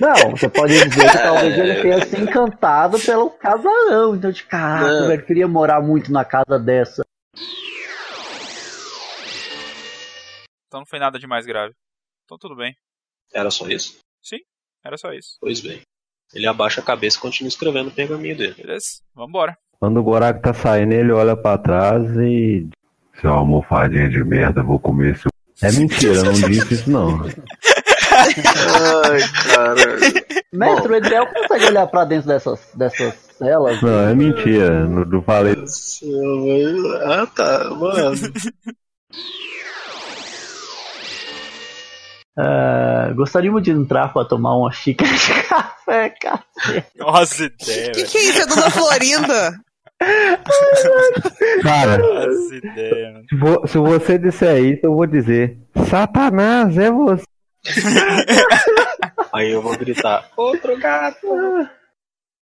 Não, 0.00 0.30
você 0.30 0.48
pode 0.48 0.72
dizer 0.72 1.10
que 1.10 1.18
talvez 1.18 1.58
ele 1.58 1.82
tenha 1.82 2.06
se 2.06 2.16
encantado 2.18 2.98
pelo 2.98 3.28
casarão. 3.30 4.16
Então, 4.16 4.30
de 4.30 4.42
caraca, 4.44 5.06
velho, 5.06 5.26
queria 5.26 5.46
morar 5.46 5.82
muito 5.82 6.10
na 6.10 6.24
casa 6.24 6.58
dessa. 6.58 7.02
Então 10.66 10.80
não 10.80 10.86
foi 10.86 10.98
nada 10.98 11.18
de 11.18 11.26
mais 11.26 11.44
grave. 11.44 11.74
Então 12.24 12.38
tudo 12.38 12.56
bem. 12.56 12.74
Era 13.34 13.50
só 13.50 13.68
isso? 13.68 13.98
Era 14.84 14.96
só 14.96 15.12
isso. 15.12 15.36
Pois 15.40 15.60
bem. 15.60 15.80
Ele 16.34 16.46
abaixa 16.46 16.80
a 16.80 16.84
cabeça 16.84 17.16
e 17.16 17.20
continua 17.20 17.48
escrevendo 17.48 17.88
o 17.88 17.92
pergaminho 17.92 18.36
dele. 18.36 18.54
Beleza? 18.54 18.86
Vambora. 19.14 19.56
Quando 19.78 19.98
o 19.98 20.02
Gorak 20.02 20.42
tá 20.42 20.52
saindo, 20.52 20.92
ele 20.92 21.12
olha 21.12 21.36
pra 21.36 21.58
trás 21.58 22.04
e. 22.16 22.68
Seu 23.20 23.30
almofadinha 23.30 24.08
de 24.08 24.24
merda, 24.24 24.62
vou 24.62 24.80
comer 24.80 25.16
seu. 25.18 25.30
É 25.62 25.70
mentira, 25.70 26.14
eu 26.14 26.24
não 26.24 26.32
disse 26.32 26.74
isso 26.74 26.90
não. 26.90 27.22
Ai, 27.22 29.20
cara. 29.54 29.98
Mestre, 30.52 30.92
o 30.92 30.96
Edel 30.96 31.26
consegue 31.26 31.66
olhar 31.66 31.86
pra 31.86 32.04
dentro 32.04 32.28
dessas, 32.28 32.70
dessas 32.74 33.14
celas? 33.38 33.80
Não, 33.80 34.08
é 34.08 34.14
mentira. 34.14 34.86
Não, 34.88 35.04
não 35.04 35.22
falei. 35.22 35.54
Ah, 37.04 37.26
tá, 37.26 37.70
mano. 37.70 38.16
Gostaríamos 43.14 43.62
de 43.62 43.70
entrar 43.70 44.12
pra 44.12 44.24
tomar 44.24 44.56
uma 44.56 44.72
xícara 44.72 45.10
de 45.12 45.42
café, 45.48 46.10
cara. 46.10 46.42
Nossa 46.96 47.44
ideia, 47.44 47.92
Que 47.92 48.00
velho. 48.00 48.10
que 48.10 48.18
é 48.18 48.22
isso? 48.22 48.42
É 48.42 48.46
Dona 48.46 48.70
Florinda? 48.70 49.52
Cara, 51.62 51.98
Nossa 51.98 52.54
ideia, 52.56 53.22
se 53.68 53.78
você 53.78 54.18
disser 54.18 54.58
isso, 54.64 54.86
eu 54.86 54.94
vou 54.94 55.06
dizer: 55.06 55.56
Satanás, 55.88 56.76
é 56.76 56.90
você. 56.90 57.22
Aí 59.32 59.50
eu 59.52 59.62
vou 59.62 59.76
gritar: 59.76 60.26
Outro 60.36 60.76
gato! 60.78 61.26